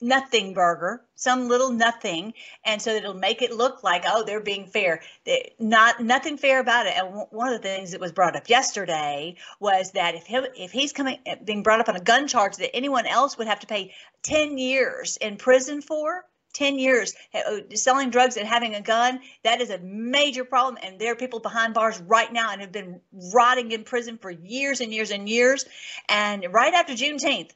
nothing 0.00 0.52
burger, 0.52 1.02
some 1.14 1.48
little 1.48 1.70
nothing, 1.70 2.34
and 2.64 2.82
so 2.82 2.90
it'll 2.90 3.14
make 3.14 3.40
it 3.40 3.52
look 3.52 3.82
like 3.82 4.04
oh 4.06 4.22
they're 4.24 4.40
being 4.40 4.66
fair. 4.66 5.00
They, 5.24 5.54
not 5.58 6.00
nothing 6.00 6.36
fair 6.36 6.60
about 6.60 6.86
it. 6.86 6.94
And 6.96 7.06
w- 7.08 7.26
one 7.30 7.48
of 7.48 7.54
the 7.54 7.66
things 7.66 7.92
that 7.92 8.00
was 8.00 8.12
brought 8.12 8.36
up 8.36 8.48
yesterday 8.48 9.36
was 9.58 9.92
that 9.92 10.14
if 10.14 10.26
him 10.26 10.44
if 10.56 10.70
he's 10.70 10.92
coming 10.92 11.18
being 11.44 11.62
brought 11.62 11.80
up 11.80 11.88
on 11.88 11.96
a 11.96 12.00
gun 12.00 12.28
charge 12.28 12.56
that 12.56 12.76
anyone 12.76 13.06
else 13.06 13.38
would 13.38 13.46
have 13.48 13.60
to 13.60 13.66
pay 13.66 13.94
ten 14.22 14.58
years 14.58 15.16
in 15.16 15.36
prison 15.36 15.80
for. 15.80 16.24
10 16.56 16.78
years 16.78 17.14
uh, 17.34 17.58
selling 17.74 18.08
drugs 18.10 18.36
and 18.36 18.48
having 18.48 18.74
a 18.74 18.80
gun 18.80 19.20
that 19.44 19.60
is 19.60 19.70
a 19.70 19.78
major 19.78 20.44
problem. 20.44 20.78
And 20.82 20.98
there 20.98 21.12
are 21.12 21.16
people 21.16 21.38
behind 21.38 21.74
bars 21.74 22.00
right 22.00 22.32
now 22.32 22.50
and 22.50 22.60
have 22.62 22.72
been 22.72 23.00
rotting 23.34 23.72
in 23.72 23.84
prison 23.84 24.18
for 24.18 24.30
years 24.30 24.80
and 24.80 24.92
years 24.92 25.10
and 25.10 25.28
years. 25.28 25.66
And 26.08 26.46
right 26.50 26.72
after 26.72 26.94
juneteenth 26.94 27.50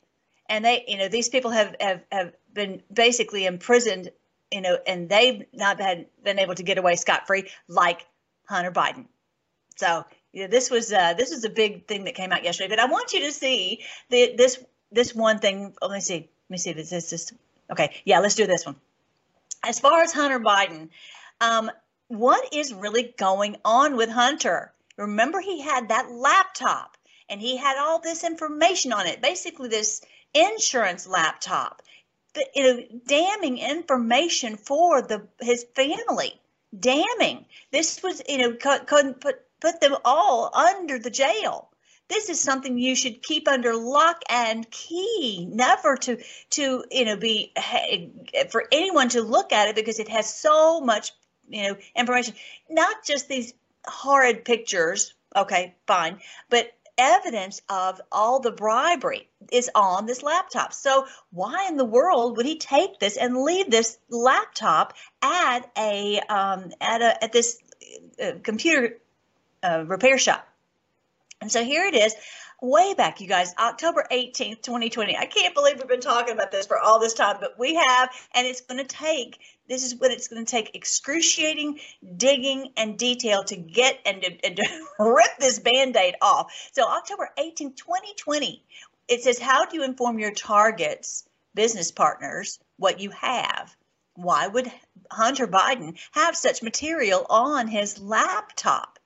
and 0.51 0.65
they 0.65 0.85
you 0.87 0.99
know 0.99 1.09
these 1.09 1.31
people 1.31 1.51
have 1.51 1.75
have, 1.81 2.03
have 2.13 2.33
been 2.53 2.83
basically 2.93 3.47
imprisoned 3.47 4.11
you 4.53 4.61
know 4.61 4.77
and 4.87 5.09
they've 5.09 5.45
not 5.55 5.81
had 5.81 6.07
been 6.23 6.39
able 6.39 6.55
to 6.55 6.63
get 6.63 6.77
away 6.77 6.97
scot-free 6.97 7.49
like 7.69 8.07
hunter 8.47 8.73
biden. 8.73 9.07
So 9.77 10.05
you 10.33 10.43
know, 10.43 10.49
this 10.49 10.71
was 10.71 10.93
uh, 10.93 11.15
this 11.15 11.31
was 11.31 11.45
a 11.45 11.51
big 11.51 11.89
thing 11.89 12.05
that 12.05 12.15
came 12.15 12.33
out 12.33 12.45
yesterday. 12.45 12.69
But 12.69 12.81
i 12.81 12.87
want 12.87 13.13
you 13.15 13.21
to 13.21 13.33
see 13.33 13.83
the, 14.11 14.35
this 14.37 14.63
this 14.93 15.15
one 15.15 15.39
thing. 15.39 15.75
Let 15.81 15.91
me 15.91 16.01
see. 16.01 16.29
Let 16.49 16.51
me 16.51 16.59
see. 16.59 16.73
This 16.73 16.93
is 16.93 17.09
just 17.09 17.33
okay. 17.71 17.95
Yeah 18.05 18.19
let's 18.19 18.35
do 18.35 18.47
this 18.47 18.67
one 18.67 18.77
as 19.63 19.81
far 19.81 20.03
as 20.03 20.13
hunter 20.13 20.41
biden 20.41 20.89
um, 21.41 21.71
what 22.09 22.53
is 22.53 22.75
really 22.75 23.15
going 23.19 23.57
on 23.65 23.97
with 23.97 24.11
hunter 24.11 24.73
remember 24.97 25.41
he 25.41 25.61
had 25.61 25.89
that 25.89 26.11
laptop 26.11 26.97
and 27.29 27.41
he 27.41 27.57
had 27.57 27.79
all 27.79 28.01
this 28.01 28.25
information 28.25 28.93
on 28.93 29.07
it 29.07 29.23
basically 29.23 29.69
this 29.69 30.03
insurance 30.35 31.07
laptop, 31.07 31.83
you 32.55 32.63
know, 32.63 32.83
damning 33.07 33.59
information 33.59 34.57
for 34.57 35.03
the 35.03 35.27
his 35.41 35.65
family. 35.75 36.41
Damning. 36.79 37.47
This 37.73 38.03
was, 38.03 38.23
you 38.29 38.39
know, 38.39 38.55
couldn't 38.55 39.21
put 39.21 39.41
put 39.61 39.81
them 39.81 39.97
all 40.05 40.51
under 40.55 40.99
the 40.99 41.11
jail. 41.11 41.70
This 42.11 42.29
is 42.29 42.41
something 42.41 42.77
you 42.77 42.97
should 42.97 43.23
keep 43.23 43.47
under 43.47 43.75
lock 43.77 44.23
and 44.29 44.69
key, 44.69 45.47
never 45.49 45.97
to 45.97 46.19
to 46.51 46.85
you 46.91 47.05
know 47.05 47.17
be 47.17 47.53
for 48.51 48.67
anyone 48.73 49.09
to 49.11 49.23
look 49.23 49.53
at 49.53 49.69
it 49.69 49.77
because 49.77 50.01
it 50.01 50.09
has 50.09 50.35
so 50.35 50.81
much 50.81 51.13
you 51.49 51.63
know 51.69 51.77
information. 51.95 52.35
Not 52.69 53.05
just 53.05 53.29
these 53.29 53.55
horrid 53.87 54.45
pictures. 54.45 55.15
Okay, 55.37 55.77
fine, 55.87 56.19
but 56.49 56.73
evidence 56.99 57.63
of 57.69 58.01
all 58.11 58.41
the 58.41 58.51
bribery 58.51 59.29
is 59.53 59.71
on 59.77 60.07
this 60.07 60.25
laptop. 60.25 60.73
So 60.73 61.07
why 61.31 61.69
in 61.69 61.77
the 61.77 61.85
world 61.85 62.37
would 62.37 62.47
he 62.47 62.59
take 62.59 62.99
this 62.99 63.17
and 63.17 63.45
leave 63.45 63.71
this 63.71 63.99
laptop 64.11 64.95
at 65.23 65.71
a 65.79 66.19
um, 66.29 66.73
at 66.81 67.03
a 67.03 67.23
at 67.23 67.33
this 67.33 67.59
uh, 68.21 68.33
computer 68.43 68.99
uh, 69.63 69.85
repair 69.87 70.19
shop? 70.19 70.50
And 71.41 71.51
so 71.51 71.65
here 71.65 71.85
it 71.85 71.95
is 71.95 72.15
way 72.63 72.93
back, 72.95 73.21
you 73.21 73.27
guys, 73.27 73.55
October 73.59 74.07
18th, 74.11 74.63
2020. 74.63 75.17
I 75.17 75.25
can't 75.25 75.55
believe 75.55 75.79
we've 75.79 75.89
been 75.89 76.01
talking 76.01 76.35
about 76.35 76.51
this 76.51 76.67
for 76.67 76.79
all 76.79 77.01
this 77.01 77.15
time, 77.15 77.39
but 77.41 77.59
we 77.59 77.75
have, 77.75 78.11
and 78.35 78.47
it's 78.47 78.61
going 78.61 78.79
to 78.79 78.85
take, 78.85 79.39
this 79.67 79.85
is 79.85 79.97
what 79.97 80.11
it's 80.11 80.29
going 80.29 80.45
to 80.45 80.51
take 80.51 80.75
excruciating 80.75 81.81
digging 82.17 82.73
and 82.77 82.99
detail 82.99 83.43
to 83.45 83.57
get 83.57 83.99
and 84.05 84.23
to, 84.23 84.47
and 84.47 84.57
to 84.57 84.69
rip 84.99 85.39
this 85.39 85.59
band 85.59 85.97
aid 85.97 86.17
off. 86.21 86.53
So, 86.73 86.87
October 86.87 87.31
18th, 87.39 87.77
2020, 87.77 88.63
it 89.09 89.23
says, 89.23 89.39
How 89.39 89.65
do 89.65 89.77
you 89.77 89.85
inform 89.85 90.19
your 90.19 90.33
targets, 90.33 91.25
business 91.55 91.91
partners, 91.91 92.59
what 92.77 93.01
you 93.01 93.11
have? 93.11 93.75
Why 94.15 94.47
would 94.47 94.71
Hunter 95.11 95.47
Biden 95.47 95.99
have 96.13 96.37
such 96.37 96.63
material 96.63 97.25
on 97.31 97.69
his 97.69 97.99
laptop? 97.99 98.99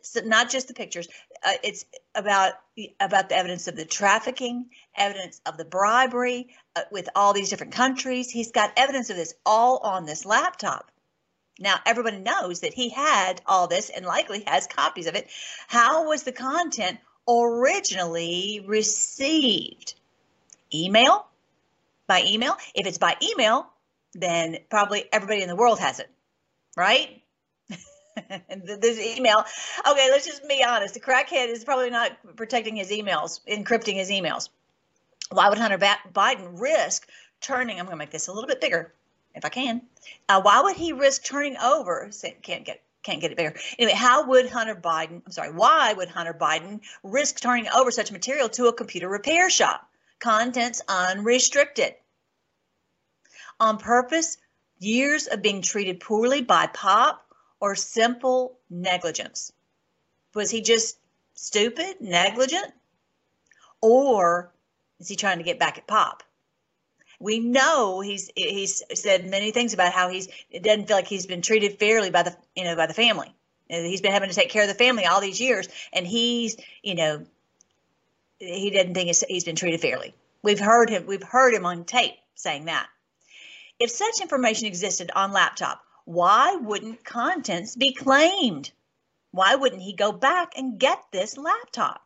So 0.00 0.20
not 0.20 0.50
just 0.50 0.68
the 0.68 0.74
pictures, 0.74 1.08
uh, 1.44 1.52
it's 1.62 1.84
about 2.14 2.54
about 3.00 3.28
the 3.28 3.36
evidence 3.36 3.68
of 3.68 3.76
the 3.76 3.84
trafficking, 3.84 4.66
evidence 4.96 5.40
of 5.46 5.56
the 5.56 5.64
bribery 5.64 6.48
uh, 6.74 6.82
with 6.90 7.08
all 7.14 7.32
these 7.32 7.50
different 7.50 7.72
countries. 7.72 8.30
He's 8.30 8.50
got 8.52 8.72
evidence 8.76 9.10
of 9.10 9.16
this 9.16 9.34
all 9.44 9.78
on 9.78 10.06
this 10.06 10.24
laptop. 10.24 10.90
Now 11.58 11.76
everybody 11.86 12.18
knows 12.18 12.60
that 12.60 12.74
he 12.74 12.88
had 12.88 13.40
all 13.46 13.68
this 13.68 13.90
and 13.90 14.04
likely 14.04 14.44
has 14.46 14.66
copies 14.66 15.06
of 15.06 15.14
it. 15.14 15.28
How 15.68 16.08
was 16.08 16.22
the 16.22 16.32
content 16.32 16.98
originally 17.28 18.64
received? 18.66 19.94
Email? 20.72 21.26
By 22.06 22.24
email? 22.26 22.56
If 22.74 22.86
it's 22.86 22.98
by 22.98 23.16
email, 23.22 23.66
then 24.14 24.58
probably 24.70 25.04
everybody 25.12 25.42
in 25.42 25.48
the 25.48 25.56
world 25.56 25.78
has 25.80 26.00
it, 26.00 26.10
right? 26.76 27.22
this 28.56 28.98
email. 28.98 29.44
Okay, 29.88 30.08
let's 30.10 30.26
just 30.26 30.46
be 30.48 30.64
honest. 30.66 30.94
The 30.94 31.00
crackhead 31.00 31.48
is 31.48 31.64
probably 31.64 31.90
not 31.90 32.12
protecting 32.36 32.76
his 32.76 32.90
emails, 32.90 33.40
encrypting 33.48 33.94
his 33.94 34.10
emails. 34.10 34.48
Why 35.30 35.48
would 35.48 35.58
Hunter 35.58 35.78
Biden 35.78 36.60
risk 36.60 37.08
turning? 37.40 37.78
I'm 37.78 37.86
going 37.86 37.94
to 37.94 37.98
make 37.98 38.10
this 38.10 38.28
a 38.28 38.32
little 38.32 38.48
bit 38.48 38.60
bigger, 38.60 38.92
if 39.34 39.44
I 39.44 39.48
can. 39.48 39.82
Uh, 40.28 40.42
why 40.42 40.62
would 40.62 40.76
he 40.76 40.92
risk 40.92 41.24
turning 41.24 41.56
over? 41.56 42.10
Can't 42.42 42.64
get 42.64 42.82
can't 43.02 43.20
get 43.20 43.32
it 43.32 43.36
bigger. 43.36 43.54
Anyway, 43.78 43.94
how 43.94 44.26
would 44.26 44.48
Hunter 44.48 44.74
Biden? 44.74 45.22
I'm 45.26 45.32
sorry. 45.32 45.52
Why 45.52 45.92
would 45.92 46.08
Hunter 46.08 46.32
Biden 46.32 46.80
risk 47.02 47.38
turning 47.38 47.68
over 47.68 47.90
such 47.90 48.10
material 48.10 48.48
to 48.50 48.68
a 48.68 48.72
computer 48.72 49.08
repair 49.08 49.50
shop? 49.50 49.86
Contents 50.20 50.80
unrestricted. 50.88 51.94
On 53.60 53.76
purpose, 53.76 54.38
years 54.78 55.26
of 55.26 55.42
being 55.42 55.60
treated 55.60 56.00
poorly 56.00 56.40
by 56.40 56.66
Pop 56.66 57.23
or 57.64 57.74
simple 57.74 58.58
negligence? 58.68 59.50
Was 60.34 60.50
he 60.50 60.60
just 60.60 60.98
stupid, 61.32 61.98
negligent? 61.98 62.70
Or 63.80 64.52
is 65.00 65.08
he 65.08 65.16
trying 65.16 65.38
to 65.38 65.44
get 65.44 65.58
back 65.58 65.78
at 65.78 65.86
Pop? 65.86 66.22
We 67.18 67.38
know 67.38 68.00
he's 68.00 68.30
he's 68.36 68.82
said 68.92 69.30
many 69.30 69.50
things 69.50 69.72
about 69.72 69.94
how 69.94 70.10
he's 70.10 70.28
it 70.50 70.62
doesn't 70.62 70.88
feel 70.88 70.96
like 70.96 71.06
he's 71.06 71.24
been 71.24 71.40
treated 71.40 71.78
fairly 71.78 72.10
by 72.10 72.22
the 72.24 72.36
you 72.54 72.64
know 72.64 72.76
by 72.76 72.86
the 72.86 72.92
family. 72.92 73.34
He's 73.66 74.02
been 74.02 74.12
having 74.12 74.28
to 74.28 74.34
take 74.34 74.50
care 74.50 74.62
of 74.62 74.68
the 74.68 74.74
family 74.74 75.06
all 75.06 75.22
these 75.22 75.40
years, 75.40 75.66
and 75.94 76.06
he's 76.06 76.58
you 76.82 76.96
know 76.96 77.24
he 78.40 78.68
doesn't 78.68 78.92
think 78.92 79.16
he's 79.26 79.44
been 79.44 79.56
treated 79.56 79.80
fairly. 79.80 80.14
We've 80.42 80.60
heard 80.60 80.90
him 80.90 81.06
we've 81.06 81.22
heard 81.22 81.54
him 81.54 81.64
on 81.64 81.86
tape 81.86 82.16
saying 82.34 82.66
that. 82.66 82.88
If 83.80 83.90
such 83.90 84.20
information 84.20 84.66
existed 84.66 85.10
on 85.16 85.32
laptop, 85.32 85.83
why 86.04 86.56
wouldn't 86.56 87.04
contents 87.04 87.76
be 87.76 87.94
claimed? 87.94 88.70
Why 89.30 89.54
wouldn't 89.54 89.82
he 89.82 89.94
go 89.94 90.12
back 90.12 90.52
and 90.56 90.78
get 90.78 91.02
this 91.10 91.38
laptop? 91.38 92.02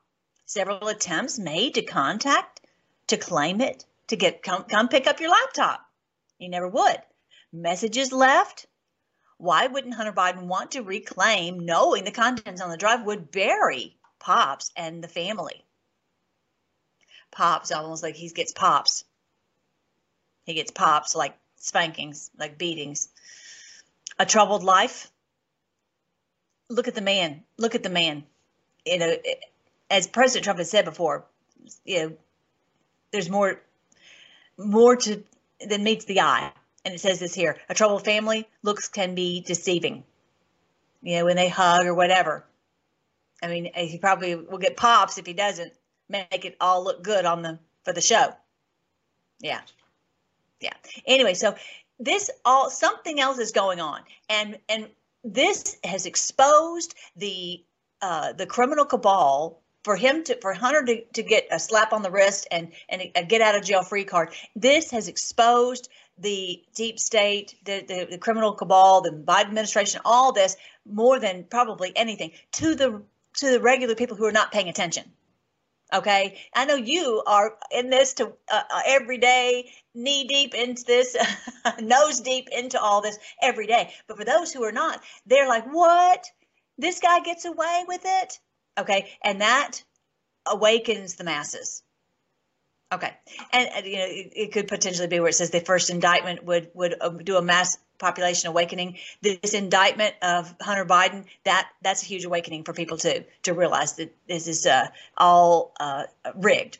Several 0.47 0.89
attempts 0.89 1.39
made 1.39 1.75
to 1.75 1.83
contact, 1.83 2.61
to 3.09 3.17
claim 3.17 3.61
it, 3.61 3.85
to 4.07 4.17
get 4.17 4.43
come, 4.43 4.65
come 4.65 4.89
pick 4.89 5.07
up 5.07 5.21
your 5.21 5.31
laptop. 5.31 5.85
He 6.39 6.49
never 6.49 6.69
would. 6.69 7.03
Messages 7.53 8.13
left. 8.13 8.67
Why 9.37 9.67
wouldn't 9.67 9.95
Hunter 9.95 10.13
Biden 10.13 10.47
want 10.47 10.73
to 10.73 10.83
reclaim 10.83 11.61
knowing 11.61 12.05
the 12.05 12.13
contents 12.13 12.61
on 12.61 12.71
the 12.71 12.77
drive 12.77 13.05
would 13.05 13.31
bury 13.31 13.97
Pops 14.21 14.71
and 14.77 15.03
the 15.03 15.09
family? 15.09 15.65
Pops 17.31 17.73
almost 17.73 18.03
like 18.03 18.17
he 18.17 18.29
gets 18.31 18.53
pops. 18.53 19.05
He 20.45 20.55
gets 20.55 20.71
pops 20.71 21.15
like 21.15 21.37
spankings, 21.57 22.31
like 22.39 22.59
beatings 22.59 23.09
a 24.19 24.27
troubled 24.27 24.63
life. 24.63 25.11
Look 26.69 26.89
at 26.89 26.95
the 26.95 27.01
man. 27.01 27.45
Look 27.57 27.75
at 27.75 27.83
the 27.83 27.91
man. 27.91 28.25
You 28.85 28.99
know, 28.99 29.17
as 29.91 30.07
President 30.07 30.45
Trump 30.45 30.59
has 30.59 30.71
said 30.71 30.85
before, 30.85 31.25
you 31.85 31.99
know, 31.99 32.13
there's 33.11 33.31
more, 33.31 33.61
more 34.59 34.97
to 34.97 35.23
than 35.67 35.83
meets 35.83 36.05
the 36.05 36.21
eye. 36.21 36.53
And 36.85 36.95
it 36.95 37.01
says 37.01 37.21
this 37.21 37.35
here: 37.35 37.57
a 37.69 37.75
troubled 37.75 38.05
family 38.05 38.49
looks 38.63 38.89
can 38.89 39.15
be 39.15 39.41
deceiving. 39.41 40.05
You 41.03 41.19
know, 41.19 41.25
when 41.27 41.37
they 41.37 41.49
hug 41.49 41.87
or 41.87 41.95
whatever. 41.95 42.45
I 43.43 43.47
mean, 43.47 43.71
he 43.75 43.99
probably 43.99 44.35
will 44.35 44.59
get 44.59 44.77
pops 44.77 45.17
if 45.19 45.27
he 45.27 45.33
doesn't 45.33 45.73
make 46.09 46.45
it 46.45 46.57
all 46.61 46.83
look 46.83 47.03
good 47.03 47.25
on 47.25 47.43
the 47.43 47.59
for 47.85 47.93
the 47.93 48.01
show. 48.01 48.35
Yeah, 49.41 49.61
yeah. 50.61 50.75
Anyway, 51.07 51.35
so 51.35 51.55
this 51.99 52.31
all 52.45 52.71
something 52.71 53.21
else 53.21 53.39
is 53.39 53.53
going 53.53 53.81
on 53.81 54.01
and 54.29 54.59
and 54.69 54.89
this 55.25 55.77
has 55.85 56.07
exposed 56.07 56.95
the 57.17 57.65
uh, 58.01 58.33
the 58.33 58.47
criminal 58.47 58.85
cabal 58.85 59.61
for 59.83 59.97
him 59.97 60.23
to 60.25 60.39
for 60.41 60.53
Hunter 60.53 60.85
to, 60.85 61.05
to 61.15 61.23
get 61.23 61.49
a 61.51 61.59
slap 61.59 61.93
on 61.93 62.03
the 62.03 62.11
wrist 62.11 62.47
and 62.51 62.73
and 62.89 63.03
a 63.15 63.25
get 63.25 63.41
out 63.41 63.55
of 63.55 63.65
jail 63.65 63.83
free 63.83 64.05
card. 64.05 64.33
This 64.55 64.91
has 64.91 65.09
exposed 65.09 65.89
the 66.21 66.63
deep 66.75 66.99
state, 66.99 67.55
the, 67.65 67.85
the, 67.87 68.07
the 68.11 68.19
criminal 68.19 68.53
cabal, 68.53 69.03
the 69.03 69.11
Biden 69.11 69.47
administration, 69.47 70.01
all 70.05 70.33
this 70.33 70.57
more 70.85 71.21
than 71.21 71.45
probably 71.45 71.93
anything 71.97 72.33
to 72.53 72.75
the 72.75 73.03
to 73.39 73.51
the 73.51 73.61
regular 73.61 73.95
people 73.95 74.17
who 74.17 74.25
are 74.25 74.33
not 74.33 74.53
paying 74.53 74.69
attention. 74.69 75.05
Okay, 75.93 76.39
I 76.55 76.67
know 76.67 76.75
you 76.75 77.23
are 77.27 77.57
in 77.71 77.89
this 77.89 78.15
to 78.15 78.27
uh, 78.53 78.63
uh 78.71 78.83
every 78.87 79.17
day, 79.17 79.73
knee 79.95 80.27
deep 80.27 80.55
into 80.55 80.85
this, 80.85 81.17
nose 81.81 82.21
deep 82.21 82.49
into 82.53 82.79
all 82.81 83.01
this 83.01 83.19
every 83.41 83.67
day. 83.67 83.95
But 84.07 84.19
for 84.19 84.25
those 84.25 84.53
who 84.53 84.63
are 84.65 84.73
not, 84.73 85.03
they're 85.25 85.49
like, 85.49 85.65
"What? 85.65 86.27
This 86.77 87.01
guy 87.01 87.21
gets 87.21 87.47
away 87.47 87.85
with 87.89 88.03
it?" 88.05 88.39
Okay, 88.79 89.11
and 89.23 89.41
that 89.41 89.83
awakens 90.47 91.15
the 91.15 91.25
masses. 91.25 91.83
Okay, 92.93 93.13
and, 93.53 93.87
you 93.87 93.97
know 93.97 94.07
it, 94.07 94.33
it, 94.35 94.53
could 94.53 94.69
potentially 94.69 95.09
be 95.09 95.21
where 95.21 95.29
it 95.29 95.35
says 95.35 95.51
the 95.51 95.61
first 95.61 95.91
indictment 95.91 96.45
would 96.45 96.71
would 96.75 96.97
um, 97.01 97.19
do 97.19 97.37
a 97.37 97.43
mass 97.43 97.79
population 97.99 98.49
awakening. 98.49 98.99
This 99.23 99.55
indictment 99.55 100.15
of 100.23 100.55
Hunter 100.61 100.85
Biden 100.85 101.25
that 101.45 101.69
that's 101.83 102.03
a 102.03 102.07
huge 102.07 102.25
awakening 102.25 102.65
for 102.65 102.73
people 102.73 102.97
to 102.99 103.25
to 103.43 103.55
realize 103.55 103.95
that 103.95 104.15
this 104.27 104.49
is 104.49 104.67
uh, 104.67 104.89
all 105.17 105.73
uh, 105.81 106.05
rigged, 106.35 106.79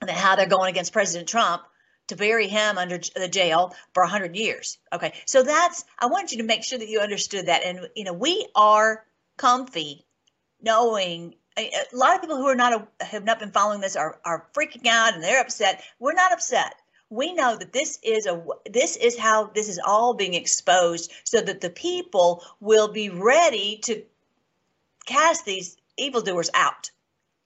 and 0.00 0.10
how 0.10 0.36
they're 0.36 0.46
going 0.46 0.70
against 0.70 0.92
President 0.92 1.28
Trump 1.28 1.62
to 2.08 2.16
bury 2.16 2.48
him 2.48 2.76
under 2.76 2.98
the 3.14 3.28
jail 3.28 3.74
for 3.94 4.02
100 4.02 4.34
years. 4.34 4.78
Okay, 4.92 5.14
so 5.26 5.42
that's 5.42 5.84
I 5.98 6.06
want 6.06 6.32
you 6.32 6.38
to 6.38 6.44
make 6.44 6.64
sure 6.64 6.78
that 6.78 6.88
you 6.88 7.00
understood 7.00 7.46
that, 7.46 7.64
and 7.64 7.88
you 7.94 8.04
know 8.04 8.12
we 8.12 8.46
are 8.54 9.04
comfy 9.36 10.04
knowing 10.62 11.34
a 11.58 11.70
lot 11.92 12.14
of 12.14 12.20
people 12.20 12.36
who 12.36 12.46
are 12.46 12.54
not 12.54 12.88
have 13.00 13.24
not 13.24 13.38
been 13.38 13.50
following 13.50 13.80
this 13.80 13.96
are 13.96 14.20
are 14.24 14.46
freaking 14.54 14.86
out 14.86 15.14
and 15.14 15.22
they're 15.22 15.40
upset. 15.40 15.82
We're 15.98 16.14
not 16.14 16.32
upset. 16.32 16.74
We 17.10 17.32
know 17.32 17.56
that 17.56 17.72
this 17.72 17.98
is 18.02 18.26
a 18.26 18.42
this 18.70 18.96
is 18.96 19.18
how 19.18 19.50
this 19.54 19.68
is 19.68 19.80
all 19.84 20.14
being 20.14 20.34
exposed 20.34 21.12
so 21.24 21.40
that 21.40 21.60
the 21.60 21.70
people 21.70 22.44
will 22.60 22.88
be 22.88 23.10
ready 23.10 23.80
to 23.84 24.02
cast 25.06 25.44
these 25.44 25.76
evildoers 25.96 26.50
out 26.54 26.90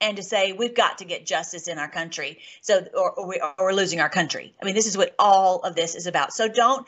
and 0.01 0.17
to 0.17 0.23
say 0.23 0.53
we've 0.53 0.75
got 0.75 0.99
to 0.99 1.05
get 1.05 1.25
justice 1.25 1.67
in 1.67 1.79
our 1.79 1.89
country 1.89 2.39
so 2.61 2.85
or, 2.93 3.11
or, 3.11 3.27
we, 3.27 3.39
are 3.39 3.73
losing 3.73 3.99
our 3.99 4.09
country. 4.09 4.53
I 4.61 4.65
mean 4.65 4.75
this 4.75 4.87
is 4.87 4.97
what 4.97 5.15
all 5.17 5.59
of 5.59 5.75
this 5.75 5.95
is 5.95 6.05
about. 6.05 6.33
So 6.33 6.47
don't 6.47 6.87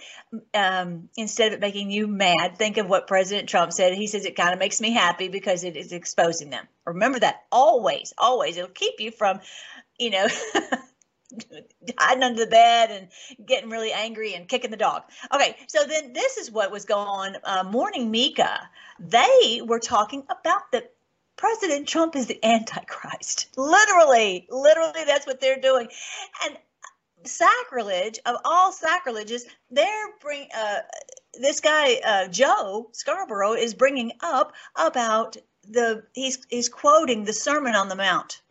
um, 0.53 1.09
instead 1.17 1.53
of 1.53 1.59
making 1.59 1.89
you 1.89 2.07
mad 2.07 2.57
think 2.57 2.77
of 2.77 2.87
what 2.87 3.07
president 3.07 3.49
trump 3.49 3.73
said. 3.73 3.93
He 3.93 4.07
says 4.07 4.25
it 4.25 4.35
kind 4.35 4.53
of 4.53 4.59
makes 4.59 4.81
me 4.81 4.91
happy 4.91 5.29
because 5.29 5.63
it 5.63 5.75
is 5.75 5.91
exposing 5.91 6.49
them. 6.49 6.67
Remember 6.85 7.19
that 7.19 7.45
always 7.51 8.13
always. 8.17 8.57
It'll 8.57 8.69
keep 8.69 8.99
you 8.99 9.11
from 9.11 9.39
you 9.97 10.11
know 10.11 10.27
hiding 11.99 12.23
under 12.23 12.45
the 12.45 12.49
bed 12.49 12.91
and 12.91 13.47
getting 13.47 13.69
really 13.69 13.91
angry 13.91 14.33
and 14.33 14.47
kicking 14.47 14.71
the 14.71 14.77
dog. 14.77 15.03
Okay, 15.33 15.57
so 15.67 15.83
then 15.85 16.13
this 16.13 16.37
is 16.37 16.51
what 16.51 16.71
was 16.71 16.85
going 16.85 17.07
on. 17.07 17.35
Uh, 17.43 17.63
Morning 17.63 18.09
Mika, 18.11 18.69
they 18.99 19.61
were 19.65 19.79
talking 19.79 20.23
about 20.29 20.71
the 20.71 20.87
President 21.37 21.87
Trump 21.87 22.15
is 22.15 22.25
the 22.25 22.43
Antichrist. 22.43 23.47
Literally, 23.55 24.47
literally, 24.49 25.03
that's 25.05 25.27
what 25.27 25.39
they're 25.39 25.61
doing. 25.61 25.87
And 26.43 26.57
sacrilege 27.23 28.19
of 28.25 28.37
all 28.43 28.71
sacrileges, 28.71 29.45
they're 29.69 30.09
bring 30.19 30.47
uh, 30.55 30.79
this 31.39 31.59
guy 31.59 31.99
uh, 32.03 32.27
Joe 32.27 32.89
Scarborough 32.93 33.53
is 33.53 33.73
bringing 33.73 34.13
up 34.21 34.53
about 34.75 35.37
the 35.69 36.03
he's 36.13 36.39
he's 36.49 36.69
quoting 36.69 37.23
the 37.23 37.33
Sermon 37.33 37.75
on 37.75 37.89
the 37.89 37.95
Mount. 37.95 38.41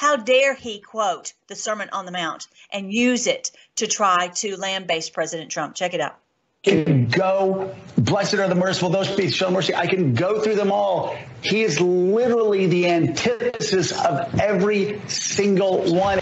How 0.00 0.16
dare 0.16 0.54
he 0.54 0.80
quote 0.80 1.34
the 1.48 1.54
Sermon 1.54 1.90
on 1.92 2.06
the 2.06 2.10
Mount 2.10 2.46
and 2.72 2.90
use 2.90 3.26
it 3.26 3.50
to 3.76 3.86
try 3.86 4.28
to 4.28 4.56
land-base 4.56 5.10
President 5.10 5.50
Trump? 5.50 5.74
Check 5.74 5.92
it 5.92 6.00
out 6.00 6.18
can 6.62 7.06
go, 7.08 7.74
blessed 7.98 8.34
are 8.34 8.48
the 8.48 8.54
merciful, 8.54 8.88
those 8.88 9.14
be 9.14 9.30
shown 9.30 9.52
mercy. 9.52 9.74
I 9.74 9.86
can 9.86 10.14
go 10.14 10.40
through 10.40 10.56
them 10.56 10.72
all. 10.72 11.16
He 11.42 11.62
is 11.62 11.80
literally 11.80 12.66
the 12.66 12.88
antithesis 12.88 13.92
of 13.92 14.40
every 14.40 15.06
single 15.06 15.92
one. 15.94 16.20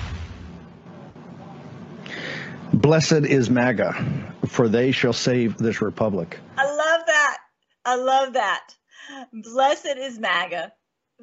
Blessed 2.72 3.12
is 3.12 3.48
MAGA, 3.48 4.34
for 4.48 4.68
they 4.68 4.90
shall 4.90 5.12
save 5.12 5.56
this 5.56 5.80
republic. 5.82 6.40
I 6.56 6.66
love 6.66 7.00
that. 7.06 7.38
I 7.84 7.94
love 7.94 8.32
that. 8.32 8.74
Blessed 9.32 9.96
is 9.96 10.18
MAGA. 10.18 10.72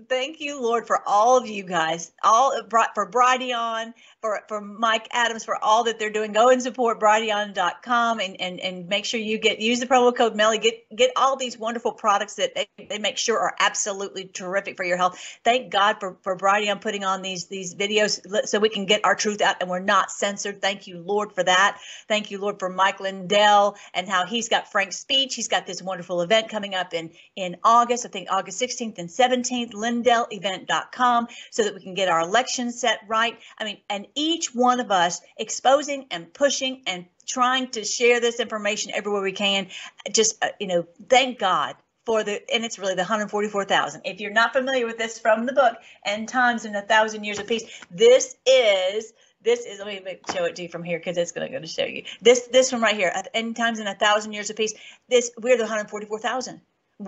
Thank 0.10 0.42
you, 0.42 0.62
Lord, 0.62 0.88
for 0.88 1.02
all 1.08 1.38
of 1.38 1.48
you 1.48 1.64
guys, 1.64 2.12
all 2.24 2.54
for 2.96 3.10
Brighteon, 3.10 3.94
for, 4.26 4.42
for 4.48 4.62
Mike 4.62 5.08
Adams 5.12 5.46
for 5.46 5.64
all 5.64 5.84
that 5.84 6.00
they're 6.00 6.10
doing. 6.10 6.32
Go 6.32 6.50
and 6.50 6.62
support 6.62 7.00
Brighteon.com 7.00 8.20
and, 8.20 8.42
and, 8.42 8.60
and 8.60 8.88
make 8.88 9.06
sure 9.06 9.20
you 9.20 9.38
get 9.38 9.60
use 9.60 9.80
the 9.80 9.86
promo 9.86 10.16
code 10.16 10.36
Melly. 10.36 10.58
Get 10.58 10.96
get 10.96 11.12
all 11.16 11.36
these 11.36 11.60
wonderful 11.60 11.92
products 11.92 12.36
that 12.36 12.56
they, 12.56 12.68
they 12.90 12.98
make 12.98 13.18
sure 13.18 13.38
are 13.38 13.56
absolutely 13.60 14.26
terrific 14.26 14.78
for 14.78 14.84
your 14.84 14.98
health. 14.98 15.20
Thank 15.44 15.72
God 15.72 15.98
for, 16.00 16.18
for 16.24 16.36
Brighteon 16.36 16.82
putting 16.82 17.04
on 17.04 17.22
these 17.22 17.46
these 17.46 17.76
videos 17.76 18.48
so 18.48 18.60
we 18.60 18.70
can 18.70 18.86
get 18.86 19.02
our 19.04 19.16
truth 19.16 19.42
out 19.42 19.58
and 19.62 19.70
we're 19.70 19.80
not 19.80 20.10
censored. 20.10 20.60
Thank 20.60 20.88
you, 20.88 20.98
Lord, 20.98 21.34
for 21.34 21.44
that. 21.44 21.80
Thank 22.08 22.32
you, 22.32 22.40
Lord, 22.40 22.58
for 22.58 22.70
Mike 22.70 23.00
Lindell 23.00 23.76
and 23.94 24.10
how 24.10 24.26
he's 24.26 24.50
got 24.50 24.72
FrankSpeech. 24.72 25.34
He's 25.34 25.50
got 25.50 25.68
this 25.68 25.84
wonderful 25.84 26.22
event 26.22 26.50
coming 26.50 26.74
up 26.74 26.96
in, 26.96 27.12
in 27.36 27.58
August, 27.64 28.08
I 28.08 28.10
think 28.10 28.30
August 28.32 28.60
16th 28.60 28.98
and 28.98 29.08
17th, 29.08 29.74
LindellEvent.com, 29.74 31.28
so 31.52 31.64
that 31.64 31.76
we 31.76 31.82
can 31.82 31.94
get 31.94 32.10
our 32.10 32.22
election 32.22 32.72
set 32.72 33.02
right. 33.08 33.38
I 33.60 33.66
mean, 33.66 33.78
and 33.90 34.08
each 34.16 34.54
one 34.56 34.80
of 34.80 34.92
us 34.92 35.22
exposing 35.38 36.08
and 36.12 36.34
pushing 36.34 36.82
and 36.88 37.06
trying 37.28 37.70
to 37.72 37.84
share 37.84 38.20
this 38.20 38.40
information 38.40 38.92
everywhere 38.94 39.22
we 39.22 39.32
can. 39.32 39.68
Just, 40.12 40.44
uh, 40.44 40.50
you 40.60 40.68
know, 40.68 40.86
thank 41.10 41.40
God 41.40 41.76
for 42.06 42.24
the, 42.24 42.42
and 42.54 42.64
it's 42.64 42.80
really 42.80 42.94
the 42.94 43.02
144,000. 43.02 44.02
If 44.06 44.22
you're 44.22 44.32
not 44.32 44.54
familiar 44.54 44.86
with 44.86 44.98
this 44.98 45.20
from 45.20 45.46
the 45.46 45.54
book, 45.54 45.76
End 46.06 46.30
Times 46.30 46.66
in 46.66 46.76
a 46.76 46.82
Thousand 46.82 47.24
Years 47.24 47.40
of 47.40 47.48
Peace, 47.48 47.64
this 47.92 48.36
is 48.46 49.14
this 49.46 49.66
is 49.66 49.80
let 49.80 50.04
me 50.04 50.18
show 50.34 50.44
it 50.46 50.56
to 50.56 50.64
you 50.64 50.70
from 50.70 50.84
here 50.84 50.98
because 50.98 51.18
it's 51.18 51.32
going 51.32 51.48
to 51.48 51.56
go 51.56 51.62
to 51.62 51.68
show 51.68 51.86
you 51.86 52.04
this 52.20 52.48
this 52.48 52.72
one 52.72 52.82
right 52.82 52.96
here 52.96 53.14
end 53.34 53.56
times 53.56 53.80
in 53.80 53.86
a 53.86 53.94
thousand 53.94 54.34
years 54.34 54.50
of 54.50 54.56
peace 54.56 54.74
this 55.08 55.30
we're 55.40 55.56
the 55.56 55.64
144,000 55.64 56.60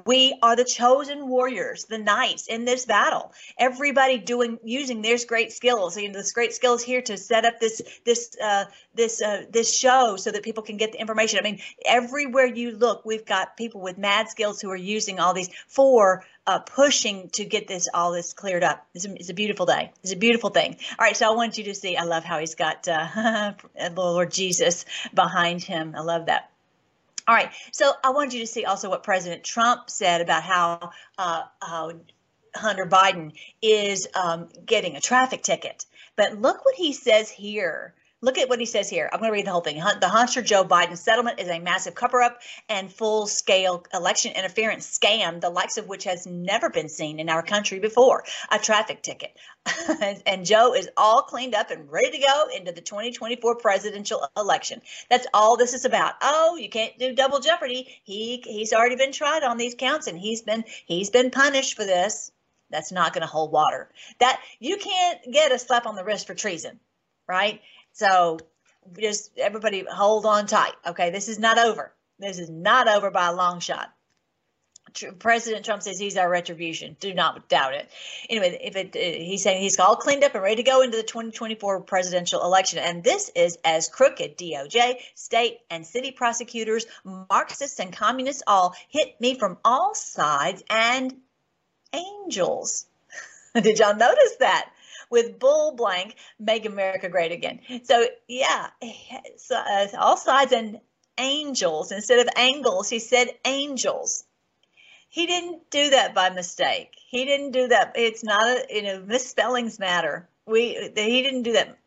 we 0.05 0.37
are 0.41 0.55
the 0.55 0.65
chosen 0.65 1.29
warriors, 1.29 1.85
the 1.85 1.97
knights 1.97 2.47
in 2.47 2.65
this 2.65 2.85
battle. 2.85 3.31
Everybody 3.57 4.17
doing 4.17 4.59
using 4.63 5.01
their 5.01 5.17
great 5.25 5.53
skills. 5.53 5.95
You 5.95 6.09
know, 6.09 6.19
this 6.19 6.33
great 6.33 6.53
skills 6.53 6.83
here 6.83 7.01
to 7.03 7.17
set 7.17 7.45
up 7.45 7.59
this 7.59 7.81
this 8.03 8.35
uh, 8.43 8.65
this 8.95 9.21
uh, 9.21 9.43
this 9.49 9.73
show 9.77 10.17
so 10.17 10.31
that 10.31 10.43
people 10.43 10.63
can 10.63 10.75
get 10.75 10.91
the 10.91 10.99
information. 10.99 11.39
I 11.39 11.43
mean, 11.43 11.59
everywhere 11.85 12.45
you 12.45 12.71
look, 12.71 13.05
we've 13.05 13.25
got 13.25 13.55
people 13.55 13.79
with 13.79 13.97
mad 13.97 14.27
skills 14.29 14.59
who 14.59 14.69
are 14.71 14.75
using 14.75 15.19
all 15.19 15.33
these 15.33 15.49
for 15.67 16.25
uh, 16.45 16.59
pushing 16.59 17.29
to 17.29 17.45
get 17.45 17.67
this 17.67 17.87
all 17.93 18.11
this 18.11 18.33
cleared 18.33 18.63
up. 18.63 18.85
It's 18.93 19.05
a, 19.05 19.13
it's 19.13 19.29
a, 19.29 19.33
beautiful 19.33 19.65
day. 19.65 19.91
It's 20.03 20.11
a 20.11 20.17
beautiful 20.17 20.49
thing. 20.49 20.75
All 20.99 21.05
right, 21.05 21.15
so 21.15 21.31
I 21.31 21.35
want 21.35 21.57
you 21.57 21.63
to 21.65 21.75
see. 21.75 21.95
I 21.95 22.03
love 22.03 22.25
how 22.25 22.39
he's 22.39 22.55
got 22.55 22.87
uh, 22.89 23.53
the 23.75 23.91
Lord 23.95 24.31
Jesus 24.31 24.85
behind 25.13 25.63
him. 25.63 25.93
I 25.95 26.01
love 26.01 26.25
that. 26.25 26.49
All 27.27 27.35
right. 27.35 27.51
So 27.71 27.91
I 28.03 28.11
wanted 28.11 28.33
you 28.33 28.39
to 28.41 28.47
see 28.47 28.63
also 28.63 28.89
what 28.89 29.03
President 29.03 29.43
Trump 29.43 29.89
said 29.89 30.21
about 30.21 30.43
how, 30.43 30.91
uh, 31.17 31.43
how 31.61 31.91
Hunter 32.55 32.85
Biden 32.85 33.33
is 33.61 34.07
um, 34.15 34.47
getting 34.65 34.95
a 34.95 35.01
traffic 35.01 35.43
ticket. 35.43 35.85
But 36.15 36.39
look 36.39 36.63
what 36.63 36.75
he 36.75 36.93
says 36.93 37.29
here. 37.29 37.93
Look 38.19 38.39
at 38.39 38.49
what 38.49 38.59
he 38.59 38.65
says 38.65 38.89
here. 38.89 39.07
I'm 39.13 39.19
going 39.19 39.29
to 39.29 39.33
read 39.33 39.45
the 39.45 39.51
whole 39.51 39.61
thing. 39.61 39.75
The 39.75 40.09
Hunter 40.09 40.41
Joe 40.41 40.63
Biden 40.63 40.97
settlement 40.97 41.39
is 41.39 41.49
a 41.49 41.59
massive 41.59 41.93
cover 41.93 42.23
up 42.23 42.39
and 42.67 42.91
full 42.91 43.27
scale 43.27 43.83
election 43.93 44.33
interference 44.35 44.87
scam, 44.97 45.39
the 45.39 45.51
likes 45.51 45.77
of 45.77 45.87
which 45.87 46.05
has 46.05 46.25
never 46.25 46.71
been 46.71 46.89
seen 46.89 47.19
in 47.19 47.29
our 47.29 47.43
country 47.43 47.77
before. 47.77 48.23
A 48.49 48.57
traffic 48.57 49.03
ticket. 49.03 49.37
and 50.25 50.47
Joe 50.47 50.73
is 50.73 50.89
all 50.97 51.21
cleaned 51.21 51.53
up 51.53 51.69
and 51.69 51.91
ready 51.91 52.17
to 52.17 52.25
go 52.25 52.47
into 52.55 52.71
the 52.71 52.81
2024 52.81 53.57
presidential 53.57 54.27
election. 54.35 54.81
That's 55.11 55.27
all 55.31 55.55
this 55.55 55.75
is 55.75 55.85
about. 55.85 56.15
Oh, 56.23 56.55
you 56.55 56.69
can't 56.69 56.97
do 56.97 57.13
double 57.13 57.39
jeopardy. 57.39 58.01
He 58.03 58.41
he's 58.43 58.73
already 58.73 58.95
been 58.95 59.11
tried 59.11 59.43
on 59.43 59.57
these 59.57 59.75
counts 59.75 60.07
and 60.07 60.17
he's 60.17 60.41
been 60.41 60.63
he's 60.87 61.11
been 61.11 61.29
punished 61.29 61.75
for 61.75 61.85
this. 61.85 62.31
That's 62.71 62.91
not 62.91 63.13
going 63.13 63.21
to 63.21 63.27
hold 63.27 63.51
water. 63.51 63.89
That 64.19 64.39
you 64.59 64.77
can't 64.77 65.19
get 65.31 65.51
a 65.51 65.59
slap 65.59 65.85
on 65.85 65.95
the 65.95 66.03
wrist 66.03 66.25
for 66.25 66.33
treason, 66.33 66.79
right? 67.27 67.61
So 67.97 68.37
just 68.99 69.31
everybody 69.39 69.83
hold 69.89 70.27
on 70.27 70.45
tight. 70.45 70.73
Okay, 70.85 71.09
this 71.09 71.27
is 71.27 71.39
not 71.39 71.57
over. 71.57 71.91
This 72.19 72.37
is 72.37 72.49
not 72.49 72.87
over 72.87 73.09
by 73.09 73.27
a 73.27 73.33
long 73.33 73.59
shot. 73.59 73.91
President 75.19 75.65
Trump 75.65 75.81
says 75.81 75.99
he's 75.99 76.15
our 76.15 76.29
retribution. 76.29 76.95
Do 76.99 77.13
not 77.13 77.49
doubt 77.49 77.73
it. 77.73 77.89
Anyway, 78.29 78.57
if 78.61 78.75
it, 78.75 78.95
uh, 78.95 78.99
he's 78.99 79.43
saying 79.43 79.61
he's 79.61 79.79
all 79.79 79.95
cleaned 79.95 80.23
up 80.23 80.33
and 80.33 80.43
ready 80.43 80.57
to 80.57 80.63
go 80.63 80.81
into 80.81 80.95
the 80.95 81.03
2024 81.03 81.81
presidential 81.81 82.43
election, 82.43 82.79
and 82.79 83.03
this 83.03 83.29
is 83.35 83.57
as 83.65 83.89
crooked 83.89 84.37
DOJ, 84.37 84.97
state 85.15 85.57
and 85.69 85.85
city 85.85 86.11
prosecutors, 86.11 86.85
Marxists 87.03 87.79
and 87.79 87.91
communists 87.91 88.43
all 88.47 88.75
hit 88.89 89.19
me 89.19 89.37
from 89.37 89.57
all 89.65 89.93
sides 89.93 90.63
and 90.69 91.13
angels. 91.93 92.85
Did 93.55 93.79
y'all 93.79 93.95
notice 93.95 94.35
that? 94.39 94.69
With 95.09 95.39
bull 95.39 95.73
blank, 95.75 96.15
make 96.39 96.65
America 96.65 97.09
great 97.09 97.31
again. 97.31 97.61
So 97.83 98.05
yeah, 98.27 98.67
so, 99.37 99.55
uh, 99.55 99.87
all 99.97 100.17
sides 100.17 100.51
and 100.51 100.79
angels 101.17 101.91
instead 101.91 102.19
of 102.19 102.29
angles. 102.35 102.89
He 102.89 102.99
said 102.99 103.27
angels. 103.45 104.25
He 105.09 105.25
didn't 105.25 105.69
do 105.71 105.89
that 105.91 106.13
by 106.13 106.29
mistake. 106.29 106.91
He 107.07 107.25
didn't 107.25 107.51
do 107.51 107.69
that. 107.69 107.93
It's 107.95 108.23
not 108.23 108.45
a 108.45 108.65
you 108.69 108.83
know 108.83 108.99
misspellings 108.99 109.79
matter. 109.79 110.29
We 110.45 110.91
he 110.95 111.23
didn't 111.23 111.43
do 111.43 111.53
that 111.53 111.77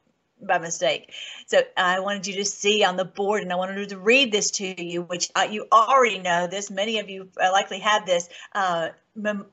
by 0.42 0.59
mistake. 0.59 1.12
So 1.46 1.61
I 1.76 2.00
wanted 2.00 2.26
you 2.26 2.35
to 2.37 2.44
see 2.44 2.83
on 2.83 2.96
the 2.96 3.04
board, 3.04 3.42
and 3.42 3.52
I 3.52 3.56
wanted 3.56 3.90
to 3.90 3.98
read 3.98 4.33
this 4.33 4.52
to 4.52 4.83
you, 4.83 5.02
which 5.02 5.30
uh, 5.35 5.46
you 5.50 5.66
already 5.70 6.18
know 6.18 6.46
this. 6.46 6.70
Many 6.70 6.98
of 6.98 7.11
you 7.11 7.28
uh, 7.40 7.50
likely 7.52 7.80
have 7.80 8.06
this 8.06 8.28
uh, 8.54 8.88
mem- 9.22 9.46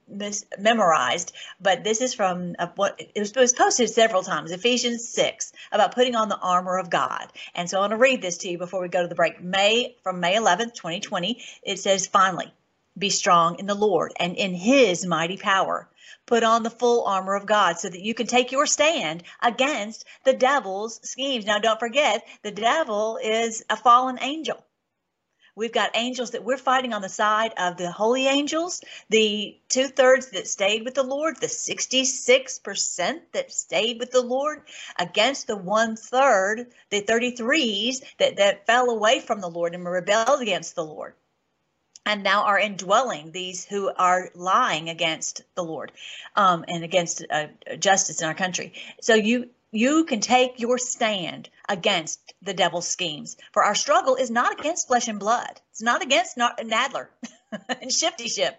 memorized, 0.60 1.34
but 1.60 1.84
this 1.84 2.02
is 2.02 2.14
from 2.14 2.56
uh, 2.60 2.68
what 2.76 3.00
it 3.00 3.20
was, 3.20 3.32
it 3.32 3.38
was, 3.38 3.54
posted 3.54 3.90
several 3.90 4.24
times. 4.24 4.52
Ephesians 4.52 5.08
six 5.08 5.52
about 5.72 5.94
putting 5.94 6.16
on 6.16 6.30
the 6.30 6.38
armor 6.38 6.78
of 6.78 6.90
God. 6.90 7.32
And 7.56 7.70
so 7.70 7.78
I 7.78 7.82
want 7.82 7.92
to 7.92 7.98
read 7.98 8.22
this 8.22 8.38
to 8.40 8.50
you 8.50 8.58
before 8.58 8.82
we 8.82 8.88
go 8.88 9.02
to 9.02 9.08
the 9.08 9.16
break. 9.16 9.42
May 9.42 9.96
from 10.04 10.20
May 10.20 10.36
11th, 10.36 10.74
2020. 10.74 11.42
It 11.64 11.80
says, 11.80 12.08
"Finally, 12.08 12.54
be 12.98 13.10
strong 13.10 13.60
in 13.60 13.66
the 13.68 13.76
Lord 13.76 14.14
and 14.20 14.36
in 14.36 14.54
His 14.54 15.06
mighty 15.06 15.38
power." 15.38 15.90
put 16.26 16.44
on 16.44 16.62
the 16.62 16.70
full 16.70 17.06
armor 17.06 17.36
of 17.36 17.46
God 17.46 17.80
so 17.80 17.90
that 17.90 18.02
you 18.02 18.14
can 18.14 18.28
take 18.28 18.52
your 18.52 18.66
stand 18.66 19.24
against 19.42 20.06
the 20.26 20.34
devil's 20.34 21.00
schemes. 21.08 21.46
Now, 21.46 21.58
don't 21.58 21.80
forget, 21.80 22.26
the 22.44 22.52
devil 22.52 23.18
is 23.22 23.64
a 23.70 23.78
fallen 23.78 24.20
angel. 24.22 24.64
We've 25.58 25.72
got 25.72 25.90
angels 25.96 26.30
that 26.32 26.44
we're 26.44 26.58
fighting 26.58 26.94
on 26.94 27.02
the 27.02 27.10
side 27.10 27.52
of 27.58 27.78
the 27.78 27.92
holy 27.92 28.28
angels, 28.28 28.80
the 29.10 29.58
two 29.70 29.88
thirds 29.88 30.30
that 30.30 30.48
stayed 30.48 30.86
with 30.86 30.94
the 30.94 31.02
Lord, 31.02 31.38
the 31.38 31.48
66% 31.48 33.22
that 33.32 33.52
stayed 33.52 34.00
with 34.00 34.12
the 34.12 34.22
Lord, 34.22 34.62
against 35.00 35.48
the 35.48 35.58
one 35.58 35.96
third, 35.96 36.68
the 36.92 37.02
33s 37.02 38.04
that, 38.20 38.38
that 38.38 38.68
fell 38.68 38.92
away 38.92 39.20
from 39.20 39.42
the 39.42 39.50
Lord 39.50 39.74
and 39.74 39.84
rebelled 39.84 40.44
against 40.44 40.76
the 40.76 40.86
Lord 40.86 41.16
and 42.06 42.24
now 42.24 42.44
are 42.44 42.60
indwelling 42.60 43.32
these 43.32 43.66
who 43.66 43.92
are 43.98 44.30
lying 44.36 44.90
against 44.90 45.42
the 45.56 45.64
Lord 45.64 45.92
um, 46.36 46.64
and 46.68 46.84
against 46.84 47.26
uh, 47.32 47.48
justice 47.80 48.22
in 48.22 48.28
our 48.28 48.36
country. 48.36 48.74
So 49.02 49.16
you 49.16 49.50
you 49.72 50.06
can 50.06 50.22
take 50.22 50.60
your 50.60 50.78
stand 50.78 51.50
against 51.68 52.34
the 52.42 52.54
devil's 52.54 52.88
schemes. 52.88 53.36
For 53.52 53.64
our 53.64 53.76
struggle 53.76 54.16
is 54.16 54.32
not 54.32 54.60
against 54.60 54.88
flesh 54.88 55.08
and 55.08 55.20
blood. 55.20 55.60
It's 55.72 55.82
not 55.82 56.02
against 56.02 56.38
Nadler 56.38 57.08
and 57.82 57.92
Shifty 57.92 58.30
Schiff, 58.30 58.54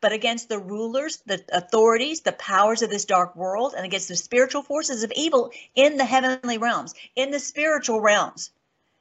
but 0.00 0.12
against 0.12 0.48
the 0.48 0.58
rulers, 0.58 1.18
the 1.26 1.44
authorities, 1.52 2.20
the 2.20 2.32
powers 2.32 2.82
of 2.82 2.90
this 2.90 3.04
dark 3.04 3.34
world, 3.34 3.74
and 3.76 3.84
against 3.84 4.08
the 4.08 4.16
spiritual 4.16 4.62
forces 4.62 5.02
of 5.02 5.12
evil 5.16 5.50
in 5.74 5.96
the 5.96 6.04
heavenly 6.04 6.58
realms, 6.58 6.94
in 7.16 7.30
the 7.30 7.40
spiritual 7.40 8.00
realms. 8.00 8.50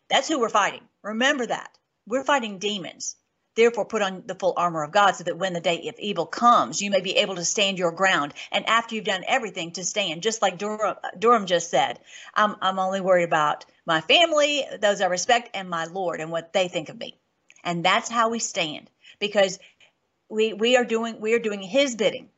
That's 0.09 0.27
who 0.27 0.39
we're 0.39 0.49
fighting. 0.49 0.87
Remember 1.03 1.45
that. 1.45 1.77
We're 2.07 2.23
fighting 2.23 2.57
demons. 2.57 3.15
Therefore, 3.61 3.85
put 3.85 4.01
on 4.01 4.23
the 4.25 4.33
full 4.33 4.55
armor 4.57 4.81
of 4.81 4.91
God 4.91 5.11
so 5.11 5.23
that 5.23 5.37
when 5.37 5.53
the 5.53 5.61
day 5.61 5.87
of 5.87 5.99
evil 5.99 6.25
comes, 6.25 6.81
you 6.81 6.89
may 6.89 7.01
be 7.01 7.17
able 7.17 7.35
to 7.35 7.45
stand 7.45 7.77
your 7.77 7.91
ground. 7.91 8.33
And 8.51 8.67
after 8.67 8.95
you've 8.95 9.05
done 9.05 9.23
everything 9.27 9.73
to 9.73 9.85
stand, 9.85 10.23
just 10.23 10.41
like 10.41 10.57
Durham, 10.57 10.95
Durham 11.19 11.45
just 11.45 11.69
said, 11.69 11.99
I'm, 12.33 12.55
I'm 12.59 12.79
only 12.79 13.01
worried 13.01 13.25
about 13.25 13.65
my 13.85 14.01
family, 14.01 14.65
those 14.79 14.99
I 14.99 15.05
respect, 15.05 15.51
and 15.53 15.69
my 15.69 15.85
Lord 15.85 16.21
and 16.21 16.31
what 16.31 16.53
they 16.53 16.69
think 16.69 16.89
of 16.89 16.97
me. 16.97 17.19
And 17.63 17.85
that's 17.85 18.09
how 18.09 18.29
we 18.29 18.39
stand 18.39 18.89
because 19.19 19.59
we, 20.27 20.53
we 20.53 20.75
are 20.75 20.85
doing 20.85 21.21
we 21.21 21.35
are 21.35 21.39
doing 21.39 21.61
his 21.61 21.95
bidding 21.95 22.29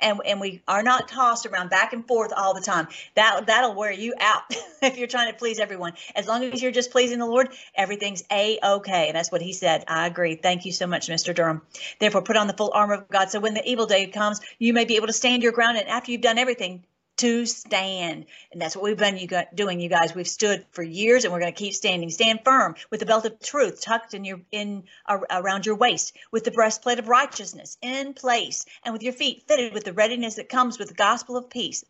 and 0.00 0.20
and 0.24 0.40
we 0.40 0.62
are 0.66 0.82
not 0.82 1.08
tossed 1.08 1.46
around 1.46 1.70
back 1.70 1.92
and 1.92 2.06
forth 2.06 2.32
all 2.36 2.54
the 2.54 2.60
time. 2.60 2.88
That 3.14 3.46
that'll 3.46 3.74
wear 3.74 3.92
you 3.92 4.14
out 4.18 4.42
if 4.82 4.96
you're 4.96 5.08
trying 5.08 5.32
to 5.32 5.38
please 5.38 5.58
everyone. 5.58 5.94
As 6.14 6.26
long 6.26 6.44
as 6.44 6.62
you're 6.62 6.72
just 6.72 6.90
pleasing 6.90 7.18
the 7.18 7.26
Lord, 7.26 7.52
everything's 7.74 8.24
a 8.30 8.58
okay. 8.62 9.08
And 9.08 9.16
that's 9.16 9.32
what 9.32 9.42
He 9.42 9.52
said. 9.52 9.84
I 9.88 10.06
agree. 10.06 10.34
Thank 10.36 10.64
you 10.64 10.72
so 10.72 10.86
much, 10.86 11.08
Mr. 11.08 11.34
Durham. 11.34 11.62
Therefore, 11.98 12.22
put 12.22 12.36
on 12.36 12.46
the 12.46 12.54
full 12.54 12.72
armor 12.74 12.94
of 12.94 13.08
God, 13.08 13.30
so 13.30 13.40
when 13.40 13.54
the 13.54 13.68
evil 13.68 13.86
day 13.86 14.06
comes, 14.06 14.40
you 14.58 14.72
may 14.72 14.84
be 14.84 14.96
able 14.96 15.06
to 15.06 15.12
stand 15.12 15.42
your 15.42 15.52
ground. 15.52 15.78
And 15.78 15.88
after 15.88 16.12
you've 16.12 16.20
done 16.20 16.38
everything, 16.38 16.84
to 17.20 17.46
stand. 17.46 18.26
And 18.52 18.60
that's 18.60 18.74
what 18.74 18.82
we've 18.82 18.96
been 18.96 19.18
you 19.18 19.26
got, 19.26 19.54
doing, 19.54 19.78
you 19.80 19.88
guys. 19.88 20.14
We've 20.14 20.26
stood 20.26 20.64
for 20.72 20.82
years 20.82 21.24
and 21.24 21.32
we're 21.32 21.40
going 21.40 21.52
to 21.52 21.58
keep 21.58 21.74
standing. 21.74 22.10
Stand 22.10 22.40
firm 22.44 22.74
with 22.90 23.00
the 23.00 23.06
belt 23.06 23.26
of 23.26 23.38
truth 23.40 23.80
tucked 23.80 24.14
in 24.14 24.24
your 24.24 24.40
in 24.52 24.84
around 25.30 25.66
your 25.66 25.76
waist, 25.76 26.16
with 26.30 26.44
the 26.44 26.50
breastplate 26.50 26.98
of 26.98 27.08
righteousness 27.08 27.76
in 27.82 28.14
place, 28.14 28.64
and 28.84 28.92
with 28.92 29.02
your 29.02 29.12
feet 29.12 29.44
fitted 29.46 29.74
with 29.74 29.84
the 29.84 29.92
readiness 29.92 30.36
that 30.36 30.48
comes 30.48 30.78
with 30.78 30.88
the 30.88 30.94
gospel 30.94 31.36
of 31.36 31.50
peace. 31.50 31.84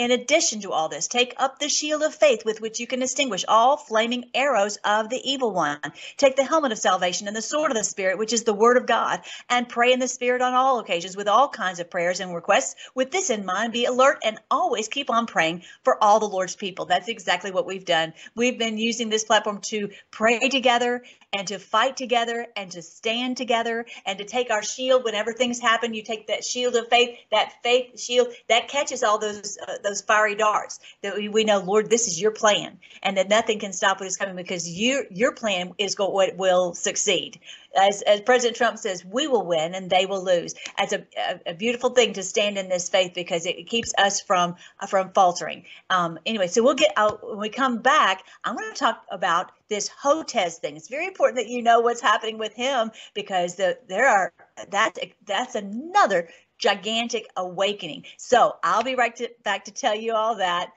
In 0.00 0.12
addition 0.12 0.62
to 0.62 0.72
all 0.72 0.88
this, 0.88 1.08
take 1.08 1.34
up 1.36 1.58
the 1.58 1.68
shield 1.68 2.02
of 2.02 2.14
faith 2.14 2.42
with 2.42 2.62
which 2.62 2.80
you 2.80 2.86
can 2.86 3.02
extinguish 3.02 3.44
all 3.46 3.76
flaming 3.76 4.30
arrows 4.32 4.78
of 4.82 5.10
the 5.10 5.20
evil 5.30 5.52
one. 5.52 5.78
Take 6.16 6.36
the 6.36 6.44
helmet 6.44 6.72
of 6.72 6.78
salvation 6.78 7.26
and 7.26 7.36
the 7.36 7.42
sword 7.42 7.70
of 7.70 7.76
the 7.76 7.84
Spirit, 7.84 8.16
which 8.16 8.32
is 8.32 8.44
the 8.44 8.54
word 8.54 8.78
of 8.78 8.86
God, 8.86 9.20
and 9.50 9.68
pray 9.68 9.92
in 9.92 9.98
the 9.98 10.08
Spirit 10.08 10.40
on 10.40 10.54
all 10.54 10.78
occasions 10.78 11.18
with 11.18 11.28
all 11.28 11.50
kinds 11.50 11.80
of 11.80 11.90
prayers 11.90 12.20
and 12.20 12.34
requests. 12.34 12.76
With 12.94 13.10
this 13.10 13.28
in 13.28 13.44
mind, 13.44 13.74
be 13.74 13.84
alert 13.84 14.20
and 14.24 14.38
always 14.50 14.88
keep 14.88 15.10
on 15.10 15.26
praying 15.26 15.64
for 15.84 16.02
all 16.02 16.18
the 16.18 16.24
Lord's 16.24 16.56
people. 16.56 16.86
That's 16.86 17.08
exactly 17.08 17.50
what 17.50 17.66
we've 17.66 17.84
done. 17.84 18.14
We've 18.34 18.58
been 18.58 18.78
using 18.78 19.10
this 19.10 19.24
platform 19.24 19.60
to 19.64 19.90
pray 20.10 20.48
together 20.48 21.02
and 21.32 21.46
to 21.48 21.58
fight 21.58 21.98
together 21.98 22.46
and 22.56 22.70
to 22.72 22.80
stand 22.80 23.36
together 23.36 23.84
and 24.06 24.18
to 24.18 24.24
take 24.24 24.50
our 24.50 24.62
shield 24.62 25.04
whenever 25.04 25.34
things 25.34 25.60
happen. 25.60 25.92
You 25.92 26.02
take 26.02 26.28
that 26.28 26.42
shield 26.42 26.74
of 26.74 26.88
faith, 26.88 27.18
that 27.30 27.62
faith 27.62 28.00
shield 28.00 28.28
that 28.48 28.68
catches 28.68 29.02
all 29.02 29.18
those 29.18 29.58
uh, 29.58 29.74
those 29.82 29.89
fiery 29.98 30.34
darts. 30.34 30.78
That 31.02 31.16
we, 31.16 31.28
we 31.28 31.44
know, 31.44 31.58
Lord, 31.58 31.88
this 31.88 32.06
is 32.06 32.20
your 32.20 32.32
plan, 32.32 32.78
and 33.02 33.16
that 33.16 33.28
nothing 33.28 33.58
can 33.58 33.72
stop 33.72 34.00
what 34.00 34.06
is 34.06 34.16
coming 34.16 34.36
because 34.36 34.68
your 34.68 35.04
your 35.10 35.32
plan 35.32 35.72
is 35.78 35.96
what 35.98 36.36
will 36.36 36.74
succeed 36.74 37.40
as, 37.76 38.02
as 38.02 38.20
President 38.20 38.56
Trump 38.56 38.78
says, 38.78 39.04
we 39.04 39.26
will 39.26 39.44
win 39.44 39.74
and 39.74 39.88
they 39.88 40.06
will 40.06 40.24
lose. 40.24 40.54
It's 40.78 40.92
a, 40.92 41.04
a, 41.16 41.50
a 41.50 41.54
beautiful 41.54 41.90
thing 41.90 42.14
to 42.14 42.22
stand 42.22 42.58
in 42.58 42.68
this 42.68 42.88
faith 42.88 43.12
because 43.14 43.46
it, 43.46 43.58
it 43.58 43.68
keeps 43.68 43.92
us 43.96 44.20
from 44.20 44.56
from 44.88 45.12
faltering. 45.12 45.64
Um, 45.88 46.18
anyway, 46.26 46.48
so 46.48 46.62
we'll 46.62 46.74
get 46.74 46.92
out 46.96 47.26
when 47.26 47.38
we 47.38 47.48
come 47.48 47.78
back. 47.78 48.24
I'm 48.44 48.56
going 48.56 48.72
to 48.72 48.78
talk 48.78 49.04
about 49.10 49.52
this 49.68 49.88
Hotez 49.88 50.56
thing. 50.56 50.76
It's 50.76 50.88
very 50.88 51.06
important 51.06 51.36
that 51.36 51.48
you 51.48 51.62
know 51.62 51.80
what's 51.80 52.00
happening 52.00 52.38
with 52.38 52.54
him 52.54 52.90
because 53.14 53.56
the, 53.56 53.78
there 53.88 54.08
are 54.08 54.32
that's 54.68 54.98
that's 55.26 55.54
another 55.54 56.28
gigantic 56.60 57.26
awakening. 57.36 58.04
So 58.18 58.54
I'll 58.62 58.82
be 58.82 58.94
right 58.94 59.14
to, 59.16 59.30
back 59.42 59.64
to 59.64 59.72
tell 59.72 59.94
you 59.94 60.14
all 60.14 60.36
that 60.36 60.72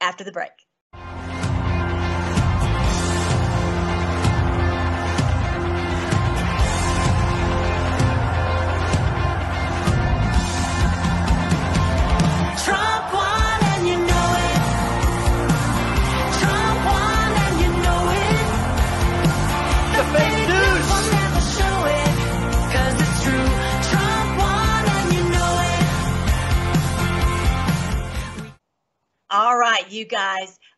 after 0.00 0.24
the 0.24 0.32
break. 0.32 0.52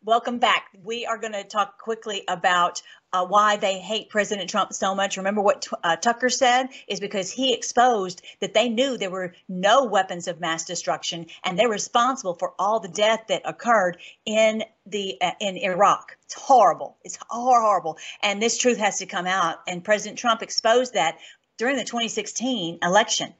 Welcome 0.05 0.37
back. 0.37 0.67
We 0.83 1.07
are 1.07 1.17
going 1.17 1.33
to 1.33 1.43
talk 1.43 1.79
quickly 1.79 2.23
about 2.27 2.83
uh, 3.11 3.25
why 3.25 3.57
they 3.57 3.79
hate 3.79 4.09
President 4.09 4.49
Trump 4.49 4.71
so 4.71 4.93
much. 4.93 5.17
Remember 5.17 5.41
what 5.41 5.67
uh, 5.83 5.95
Tucker 5.95 6.29
said 6.29 6.67
is 6.87 6.99
because 6.99 7.31
he 7.31 7.55
exposed 7.55 8.21
that 8.39 8.53
they 8.53 8.69
knew 8.69 8.97
there 8.97 9.09
were 9.09 9.33
no 9.49 9.85
weapons 9.85 10.27
of 10.27 10.39
mass 10.39 10.65
destruction, 10.65 11.25
and 11.43 11.57
they're 11.57 11.69
responsible 11.69 12.35
for 12.35 12.53
all 12.59 12.79
the 12.79 12.87
death 12.87 13.23
that 13.29 13.41
occurred 13.45 13.97
in 14.25 14.63
the 14.85 15.17
uh, 15.21 15.31
in 15.39 15.57
Iraq. 15.57 16.15
It's 16.25 16.35
horrible. 16.35 16.97
It's 17.03 17.17
horrible, 17.27 17.97
and 18.21 18.39
this 18.39 18.59
truth 18.59 18.77
has 18.77 18.99
to 18.99 19.07
come 19.07 19.25
out. 19.25 19.57
And 19.67 19.83
President 19.83 20.19
Trump 20.19 20.43
exposed 20.43 20.93
that 20.93 21.17
during 21.57 21.77
the 21.77 21.83
2016 21.83 22.79
election 22.83 23.33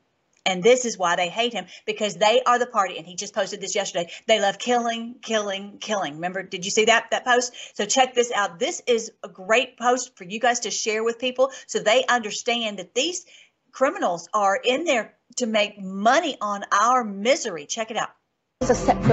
and 0.45 0.63
this 0.63 0.85
is 0.85 0.97
why 0.97 1.15
they 1.15 1.29
hate 1.29 1.53
him 1.53 1.65
because 1.85 2.15
they 2.15 2.41
are 2.45 2.59
the 2.59 2.65
party. 2.65 2.97
And 2.97 3.05
he 3.05 3.15
just 3.15 3.33
posted 3.33 3.61
this 3.61 3.75
yesterday. 3.75 4.11
They 4.27 4.39
love 4.39 4.59
killing, 4.59 5.15
killing, 5.21 5.77
killing. 5.79 6.15
Remember, 6.15 6.43
did 6.43 6.65
you 6.65 6.71
see 6.71 6.85
that 6.85 7.11
that 7.11 7.25
post? 7.25 7.53
So 7.73 7.85
check 7.85 8.13
this 8.13 8.31
out. 8.31 8.59
This 8.59 8.81
is 8.87 9.11
a 9.23 9.29
great 9.29 9.77
post 9.77 10.15
for 10.17 10.23
you 10.23 10.39
guys 10.39 10.61
to 10.61 10.71
share 10.71 11.03
with 11.03 11.19
people 11.19 11.51
so 11.67 11.79
they 11.79 12.05
understand 12.07 12.79
that 12.79 12.93
these 12.93 13.25
criminals 13.71 14.29
are 14.33 14.59
in 14.63 14.85
there 14.85 15.15
to 15.37 15.45
make 15.45 15.81
money 15.81 16.37
on 16.39 16.63
our 16.71 17.03
misery. 17.03 17.65
Check 17.65 17.91
it 17.91 17.97
out. 17.97 18.11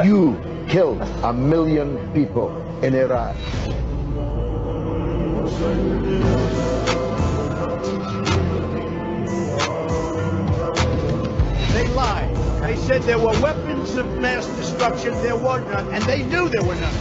You 0.04 0.38
killed 0.68 1.02
a 1.02 1.32
million 1.32 2.12
people 2.12 2.56
in 2.82 2.94
Iraq. 2.94 3.36
They 11.92 11.98
lie. 11.98 12.58
They 12.62 12.76
said 12.76 13.02
there 13.02 13.18
were 13.18 13.38
weapons 13.42 13.96
of 13.96 14.06
mass 14.18 14.46
destruction. 14.56 15.12
There 15.22 15.36
were 15.36 15.60
none, 15.60 15.92
and 15.92 16.02
they 16.04 16.22
knew 16.22 16.48
there 16.48 16.64
were 16.64 16.74
none. 16.74 16.94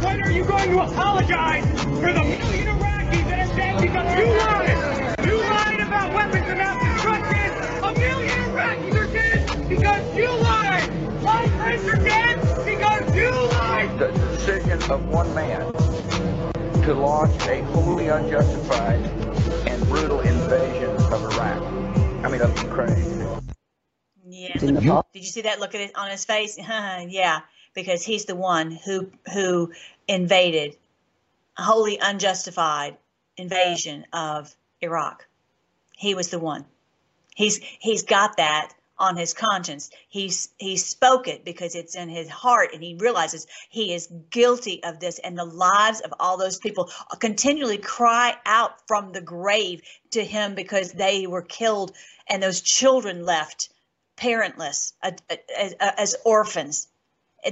When 0.00 0.22
are 0.22 0.30
you 0.30 0.44
going 0.44 0.70
to 0.70 0.82
apologize 0.82 1.66
for 1.82 2.12
the 2.12 2.22
million 2.22 2.78
Iraqis 2.78 3.28
that 3.28 3.50
are 3.50 3.56
dead 3.56 3.80
because 3.80 4.18
you 4.18 4.26
lied? 4.38 5.26
You 5.26 5.36
lied 5.36 5.80
about 5.80 6.14
weapons 6.14 6.48
of 6.48 6.56
mass 6.58 6.94
destruction. 6.94 7.82
A 7.82 7.92
million 7.98 8.38
Iraqis 8.52 8.94
are 8.94 9.12
dead 9.12 9.68
because 9.68 10.16
you 10.16 10.30
lied. 10.30 11.22
Lives 11.22 11.88
are 11.88 12.04
dead 12.04 12.64
because 12.64 13.16
you 13.16 13.30
lied. 13.32 13.98
The 13.98 14.12
decision 14.12 14.92
of 14.92 15.08
one 15.08 15.34
man 15.34 15.72
to 16.84 16.94
launch 16.94 17.34
a 17.48 17.62
wholly 17.72 18.06
unjustified 18.06 19.00
and 19.66 19.82
brutal 19.88 20.20
invasion 20.20 20.90
of 21.12 21.24
Iraq. 21.34 21.62
I 22.24 22.28
mean, 22.28 22.42
of 22.42 22.56
Ukraine. 22.62 23.41
Yeah. 24.62 24.94
Look, 24.94 25.06
did 25.12 25.22
you 25.22 25.28
see 25.28 25.42
that 25.42 25.60
look 25.60 25.74
at 25.74 25.80
it 25.80 25.96
on 25.96 26.10
his 26.10 26.24
face? 26.24 26.56
yeah, 26.58 27.40
because 27.74 28.04
he's 28.04 28.26
the 28.26 28.36
one 28.36 28.70
who 28.70 29.10
who 29.32 29.72
invaded 30.06 30.76
a 31.58 31.62
wholly 31.62 31.98
unjustified 31.98 32.96
invasion 33.36 34.06
of 34.12 34.54
Iraq. 34.80 35.26
He 35.96 36.14
was 36.14 36.28
the 36.28 36.38
one. 36.38 36.64
He's 37.34 37.58
he's 37.80 38.02
got 38.02 38.36
that 38.36 38.72
on 38.98 39.16
his 39.16 39.34
conscience. 39.34 39.90
He's 40.08 40.50
he 40.58 40.76
spoke 40.76 41.26
it 41.26 41.44
because 41.44 41.74
it's 41.74 41.96
in 41.96 42.08
his 42.08 42.28
heart 42.28 42.70
and 42.72 42.82
he 42.82 42.94
realizes 42.94 43.46
he 43.68 43.92
is 43.92 44.08
guilty 44.30 44.82
of 44.84 45.00
this 45.00 45.18
and 45.18 45.36
the 45.36 45.44
lives 45.44 46.00
of 46.00 46.14
all 46.20 46.36
those 46.36 46.58
people 46.58 46.90
continually 47.18 47.78
cry 47.78 48.36
out 48.46 48.86
from 48.86 49.12
the 49.12 49.20
grave 49.20 49.82
to 50.12 50.24
him 50.24 50.54
because 50.54 50.92
they 50.92 51.26
were 51.26 51.42
killed 51.42 51.92
and 52.28 52.42
those 52.42 52.60
children 52.60 53.24
left 53.24 53.70
parentless 54.22 54.92
uh, 55.02 55.10
uh, 55.28 55.36
as, 55.58 55.74
uh, 55.80 55.90
as 55.98 56.16
orphans. 56.24 56.86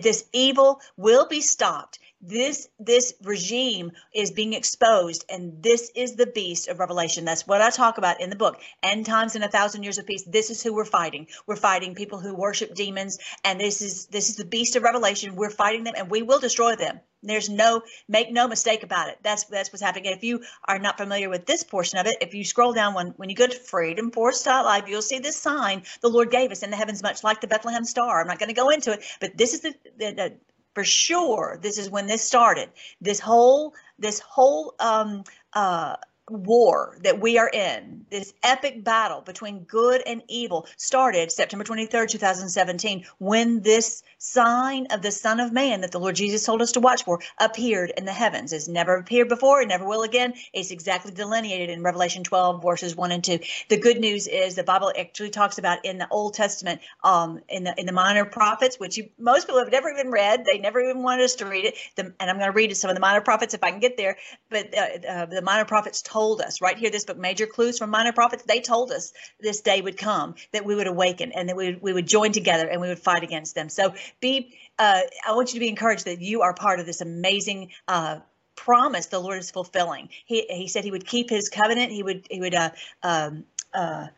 This 0.00 0.24
evil 0.32 0.80
will 0.96 1.26
be 1.26 1.40
stopped 1.40 1.98
this 2.20 2.68
this 2.78 3.14
regime 3.22 3.92
is 4.14 4.30
being 4.30 4.52
exposed 4.52 5.24
and 5.30 5.62
this 5.62 5.90
is 5.94 6.16
the 6.16 6.26
beast 6.26 6.68
of 6.68 6.78
revelation. 6.78 7.24
That's 7.24 7.46
what 7.46 7.62
i 7.62 7.70
talk 7.70 7.96
about 7.96 8.20
in 8.20 8.28
the 8.28 8.36
book. 8.36 8.60
End 8.82 9.06
times 9.06 9.34
and 9.34 9.44
a 9.44 9.48
thousand 9.48 9.84
years 9.84 9.98
of 9.98 10.06
peace. 10.06 10.24
This 10.24 10.50
is 10.50 10.62
who 10.62 10.74
we're 10.74 10.84
fighting. 10.84 11.28
We're 11.46 11.56
fighting 11.56 11.94
people 11.94 12.20
who 12.20 12.34
worship 12.34 12.74
demons 12.74 13.18
and 13.44 13.58
this 13.58 13.80
is 13.80 14.06
this 14.06 14.28
is 14.28 14.36
the 14.36 14.44
beast 14.44 14.76
of 14.76 14.82
revelation. 14.82 15.34
We're 15.34 15.50
fighting 15.50 15.84
them 15.84 15.94
and 15.96 16.10
we 16.10 16.22
will 16.22 16.40
destroy 16.40 16.76
them. 16.76 17.00
There's 17.22 17.48
no 17.48 17.82
make 18.08 18.30
no 18.30 18.48
mistake 18.48 18.82
about 18.82 19.08
it. 19.08 19.18
That's 19.22 19.44
that's 19.44 19.72
what's 19.72 19.82
happening. 19.82 20.12
If 20.12 20.22
you 20.22 20.42
are 20.64 20.78
not 20.78 20.98
familiar 20.98 21.30
with 21.30 21.46
this 21.46 21.64
portion 21.64 21.98
of 21.98 22.06
it 22.06 22.16
if 22.20 22.34
you 22.34 22.44
scroll 22.44 22.74
down 22.74 22.92
when 22.94 23.08
when 23.16 23.30
you 23.30 23.36
go 23.36 23.46
to 23.46 23.58
freedomforce.live 23.58 24.88
you'll 24.88 25.02
see 25.02 25.18
this 25.20 25.36
sign 25.36 25.82
the 26.02 26.08
lord 26.08 26.30
gave 26.30 26.50
us 26.50 26.62
in 26.62 26.70
the 26.70 26.76
heavens 26.76 27.02
much 27.02 27.24
like 27.24 27.40
the 27.40 27.46
bethlehem 27.46 27.84
star. 27.84 28.20
I'm 28.20 28.26
not 28.26 28.38
going 28.38 28.48
to 28.48 28.54
go 28.54 28.68
into 28.68 28.92
it 28.92 29.02
but 29.20 29.36
this 29.38 29.54
is 29.54 29.60
the, 29.60 29.74
the, 29.96 30.12
the 30.12 30.36
for 30.74 30.84
sure 30.84 31.58
this 31.62 31.78
is 31.78 31.90
when 31.90 32.06
this 32.06 32.22
started. 32.22 32.70
This 33.00 33.20
whole 33.20 33.74
this 33.98 34.20
whole 34.20 34.74
um, 34.78 35.24
uh, 35.52 35.96
war 36.30 36.96
that 37.02 37.20
we 37.20 37.38
are 37.38 37.48
in, 37.48 38.06
this 38.10 38.32
epic 38.42 38.82
battle 38.84 39.20
between 39.20 39.60
good 39.64 40.02
and 40.06 40.22
evil, 40.28 40.66
started 40.76 41.30
September 41.30 41.64
23rd, 41.64 42.08
2017, 42.08 43.04
when 43.18 43.60
this 43.60 44.02
sign 44.18 44.86
of 44.90 45.02
the 45.02 45.10
Son 45.10 45.40
of 45.40 45.52
Man 45.52 45.80
that 45.80 45.92
the 45.92 46.00
Lord 46.00 46.16
Jesus 46.16 46.44
told 46.44 46.62
us 46.62 46.72
to 46.72 46.80
watch 46.80 47.04
for 47.04 47.20
appeared 47.38 47.92
in 47.96 48.04
the 48.04 48.12
heavens. 48.12 48.52
It's 48.52 48.68
never 48.68 48.96
appeared 48.96 49.28
before, 49.28 49.62
it 49.62 49.68
never 49.68 49.86
will 49.86 50.02
again. 50.02 50.34
It's 50.52 50.70
exactly 50.70 51.12
delineated 51.12 51.70
in 51.70 51.82
Revelation 51.82 52.24
12, 52.24 52.62
verses 52.62 52.96
1 52.96 53.12
and 53.12 53.24
2. 53.24 53.38
The 53.68 53.78
good 53.78 53.98
news 53.98 54.26
is 54.26 54.54
the 54.54 54.64
Bible 54.64 54.92
actually 54.98 55.30
talks 55.30 55.58
about 55.58 55.84
in 55.84 55.98
the 55.98 56.08
Old 56.10 56.34
Testament, 56.34 56.80
um, 57.02 57.40
in 57.48 57.64
the 57.64 57.74
in 57.78 57.86
the 57.86 57.92
minor 57.92 58.24
prophets, 58.24 58.78
which 58.78 58.98
you, 58.98 59.08
most 59.18 59.46
people 59.46 59.60
have 59.60 59.72
never 59.72 59.90
even 59.90 60.10
read. 60.10 60.44
They 60.44 60.58
never 60.58 60.80
even 60.80 61.02
wanted 61.02 61.24
us 61.24 61.36
to 61.36 61.46
read 61.46 61.64
it. 61.64 61.74
The, 61.96 62.12
and 62.20 62.30
I'm 62.30 62.36
going 62.36 62.50
to 62.50 62.52
read 62.52 62.76
some 62.76 62.90
of 62.90 62.96
the 62.96 63.00
minor 63.00 63.20
prophets 63.20 63.54
if 63.54 63.62
I 63.64 63.70
can 63.70 63.80
get 63.80 63.96
there. 63.96 64.16
But 64.48 64.74
uh, 64.76 65.08
uh, 65.08 65.26
the 65.26 65.42
minor 65.42 65.64
prophets 65.64 66.02
told 66.02 66.19
told 66.20 66.42
us 66.42 66.60
right 66.60 66.76
here, 66.76 66.90
this 66.90 67.06
book, 67.06 67.16
Major 67.16 67.46
Clues 67.46 67.78
from 67.78 67.88
Minor 67.88 68.12
Prophets, 68.12 68.42
they 68.42 68.60
told 68.60 68.92
us 68.92 69.14
this 69.40 69.62
day 69.62 69.80
would 69.80 69.96
come, 69.96 70.34
that 70.52 70.66
we 70.66 70.74
would 70.74 70.86
awaken 70.86 71.32
and 71.32 71.48
that 71.48 71.56
we 71.56 71.72
would, 71.72 71.80
we 71.80 71.92
would 71.94 72.06
join 72.06 72.30
together 72.30 72.68
and 72.68 72.78
we 72.78 72.88
would 72.88 72.98
fight 72.98 73.22
against 73.22 73.54
them. 73.54 73.70
So 73.70 73.94
be, 74.20 74.54
uh, 74.78 75.00
I 75.26 75.32
want 75.32 75.48
you 75.48 75.54
to 75.54 75.60
be 75.60 75.68
encouraged 75.70 76.04
that 76.04 76.20
you 76.20 76.42
are 76.42 76.52
part 76.52 76.78
of 76.78 76.84
this 76.84 77.00
amazing 77.00 77.70
uh, 77.88 78.18
promise 78.54 79.06
the 79.06 79.18
Lord 79.18 79.38
is 79.38 79.50
fulfilling. 79.50 80.10
He, 80.26 80.44
he 80.50 80.68
said 80.68 80.84
he 80.84 80.90
would 80.90 81.06
keep 81.06 81.30
his 81.30 81.48
covenant. 81.48 81.90
He 81.90 82.02
would, 82.02 82.26
he 82.30 82.38
would, 82.40 82.54
uh, 82.54 82.70
um, 83.02 83.44
uh, 83.72 84.08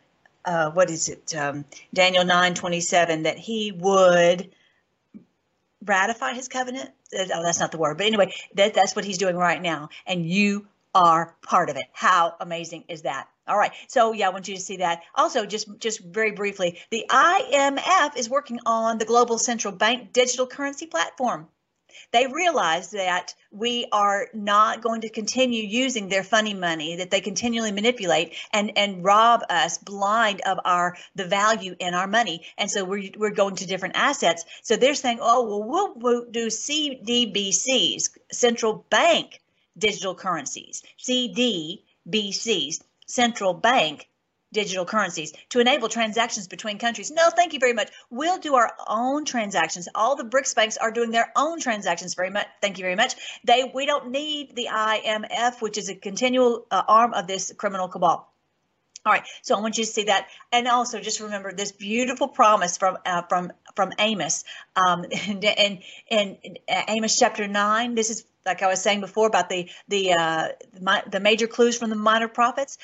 uh, 0.45 0.73
what 0.73 0.91
is 0.91 1.09
it? 1.09 1.37
Um, 1.37 1.65
Daniel 1.95 2.25
9, 2.25 2.55
27, 2.55 3.23
that 3.23 3.38
he 3.38 3.71
would 3.71 4.51
ratify 5.85 6.33
his 6.33 6.49
covenant. 6.49 6.91
Oh, 7.15 7.43
that's 7.45 7.61
not 7.61 7.71
the 7.71 7.79
word, 7.79 7.97
but 7.97 8.07
anyway, 8.07 8.35
that, 8.57 8.75
that's 8.75 8.97
what 8.97 9.05
he's 9.05 9.19
doing 9.19 9.37
right 9.37 9.62
now. 9.62 9.91
And 10.05 10.29
you 10.29 10.67
are 10.95 11.37
part 11.43 11.71
of 11.71 11.77
it. 11.77 11.87
How 11.93 12.35
amazing 12.41 12.85
is 12.89 13.03
that? 13.03 13.29
All 13.47 13.59
right. 13.59 13.73
So 13.89 14.13
yeah, 14.13 14.29
I 14.29 14.31
want 14.31 14.47
you 14.49 14.55
to 14.55 14.61
see 14.61 14.77
that. 14.79 15.03
Also, 15.15 15.47
just 15.47 15.69
just 15.79 16.01
very 16.01 16.31
briefly, 16.33 16.79
the 16.91 17.07
IMF 17.11 18.17
is 18.17 18.31
working 18.31 18.61
on 18.67 18.99
the 18.99 19.05
global 19.05 19.39
central 19.39 19.75
bank 19.75 20.13
digital 20.13 20.47
currency 20.47 20.87
platform. 20.87 21.49
They 22.13 22.27
realize 22.27 22.93
that 22.93 23.35
we 23.51 23.87
are 23.93 24.29
not 24.33 24.81
going 24.81 25.03
to 25.03 25.11
continue 25.11 25.63
using 25.63 26.09
their 26.09 26.23
funny 26.23 26.55
money 26.55 26.97
that 26.97 27.11
they 27.11 27.21
continually 27.21 27.73
manipulate 27.73 28.35
and 28.53 28.73
and 28.79 29.05
rob 29.05 29.43
us 29.51 29.79
blind 29.79 30.41
of 30.43 30.59
our 30.65 30.97
the 31.17 31.25
value 31.25 31.75
in 31.79 31.95
our 31.95 32.07
money. 32.07 32.47
And 32.57 32.71
so 32.71 32.85
we're 32.85 33.11
we're 33.17 33.31
going 33.31 33.57
to 33.57 33.67
different 33.67 33.97
assets. 33.97 34.45
So 34.63 34.77
they're 34.77 34.95
saying, 34.95 35.19
oh 35.21 35.45
well, 35.45 35.63
we'll, 35.65 35.95
we'll 35.97 36.31
do 36.31 36.47
CDBCs, 36.47 38.11
central 38.31 38.87
bank 38.89 39.42
digital 39.77 40.15
currencies, 40.15 40.83
CDBCs, 40.99 42.83
central 43.07 43.55
bank 43.55 44.09
digital 44.53 44.85
currencies 44.85 45.33
to 45.49 45.61
enable 45.61 45.89
transactions 45.89 46.47
between 46.47 46.79
countries. 46.79 47.11
No, 47.11 47.31
thank 47.31 47.53
you 47.53 47.59
very 47.59 47.73
much. 47.73 47.91
We'll 48.11 48.39
do 48.39 48.55
our 48.55 48.71
own 48.87 49.25
transactions. 49.25 49.89
All 49.95 50.15
the 50.15 50.25
BRICS 50.25 50.55
banks 50.55 50.77
are 50.77 50.91
doing 50.91 51.11
their 51.11 51.33
own 51.35 51.59
transactions. 51.59 52.15
Very 52.15 52.31
much. 52.31 52.47
Thank 52.61 52.79
you 52.79 52.83
very 52.83 52.97
much. 52.97 53.15
They 53.45 53.71
we 53.75 53.87
don't 53.87 54.11
need 54.11 54.55
the 54.55 54.69
IMF, 54.71 55.61
which 55.61 55.79
is 55.79 55.89
a 55.89 55.95
continual 55.95 56.67
uh, 56.71 56.83
arm 56.87 57.15
of 57.15 57.27
this 57.27 57.53
criminal 57.57 57.89
cabal. 57.89 58.29
All 59.05 59.13
right, 59.13 59.25
so 59.43 59.57
I 59.57 59.61
want 59.61 59.79
you 59.79 59.85
to 59.85 59.91
see 59.91 60.05
that, 60.05 60.29
and 60.53 60.69
also 60.69 61.01
just 61.01 61.19
remember 61.19 61.53
this 61.53 61.73
beautiful 61.73 62.29
promise 62.29 62.77
from 62.77 62.99
uh, 63.05 63.23
from 63.23 63.53
from 63.75 63.93
Amos, 63.99 64.45
um, 64.77 65.05
and, 65.29 65.45
and, 65.45 65.79
and 66.09 66.39
Amos 66.69 67.19
chapter 67.19 67.49
nine. 67.49 67.97
This 67.97 68.11
is 68.11 68.25
like 68.47 68.63
I 68.63 68.69
was 68.69 68.83
saying 68.83 69.01
before 69.01 69.27
about 69.27 69.49
the 69.49 69.71
the 69.89 70.13
uh, 70.13 70.49
the 71.11 71.21
major 71.21 71.47
clues 71.47 71.79
from 71.79 71.91
the 71.91 71.97
minor 71.97 72.29
prophets. 72.29 72.79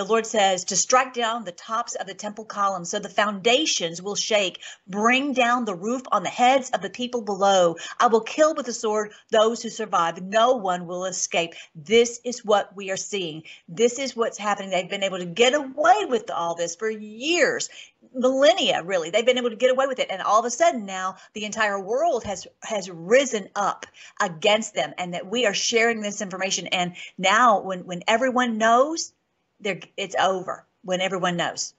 The 0.00 0.06
Lord 0.06 0.26
says 0.26 0.64
to 0.64 0.76
strike 0.76 1.12
down 1.12 1.44
the 1.44 1.52
tops 1.52 1.94
of 1.94 2.06
the 2.06 2.14
temple 2.14 2.46
columns 2.46 2.88
so 2.88 2.98
the 2.98 3.10
foundations 3.10 4.00
will 4.00 4.14
shake. 4.14 4.62
Bring 4.86 5.34
down 5.34 5.66
the 5.66 5.74
roof 5.74 6.00
on 6.10 6.22
the 6.22 6.30
heads 6.30 6.70
of 6.70 6.80
the 6.80 6.88
people 6.88 7.20
below. 7.20 7.76
I 7.98 8.06
will 8.06 8.22
kill 8.22 8.54
with 8.54 8.64
the 8.64 8.72
sword 8.72 9.12
those 9.30 9.62
who 9.62 9.68
survive. 9.68 10.22
No 10.22 10.52
one 10.52 10.86
will 10.86 11.04
escape. 11.04 11.52
This 11.74 12.18
is 12.24 12.42
what 12.42 12.74
we 12.74 12.90
are 12.90 12.96
seeing. 12.96 13.42
This 13.68 13.98
is 13.98 14.16
what's 14.16 14.38
happening. 14.38 14.70
They've 14.70 14.88
been 14.88 15.02
able 15.02 15.18
to 15.18 15.26
get 15.26 15.52
away 15.52 16.06
with 16.08 16.30
all 16.30 16.54
this 16.54 16.76
for 16.76 16.88
years 16.88 17.68
millennia 18.14 18.82
really 18.82 19.10
they've 19.10 19.26
been 19.26 19.36
able 19.36 19.50
to 19.50 19.56
get 19.56 19.70
away 19.70 19.86
with 19.86 19.98
it 19.98 20.08
and 20.10 20.22
all 20.22 20.40
of 20.40 20.46
a 20.46 20.50
sudden 20.50 20.86
now 20.86 21.14
the 21.34 21.44
entire 21.44 21.78
world 21.78 22.24
has 22.24 22.46
has 22.62 22.90
risen 22.90 23.46
up 23.54 23.84
against 24.20 24.74
them 24.74 24.94
and 24.96 25.12
that 25.12 25.26
we 25.26 25.44
are 25.44 25.52
sharing 25.52 26.00
this 26.00 26.22
information 26.22 26.66
and 26.68 26.96
now 27.18 27.60
when 27.60 27.80
when 27.84 28.02
everyone 28.08 28.56
knows 28.56 29.12
they're 29.60 29.80
it's 29.96 30.16
over 30.16 30.66
when 30.84 31.00
everyone 31.00 31.36
knows 31.36 31.74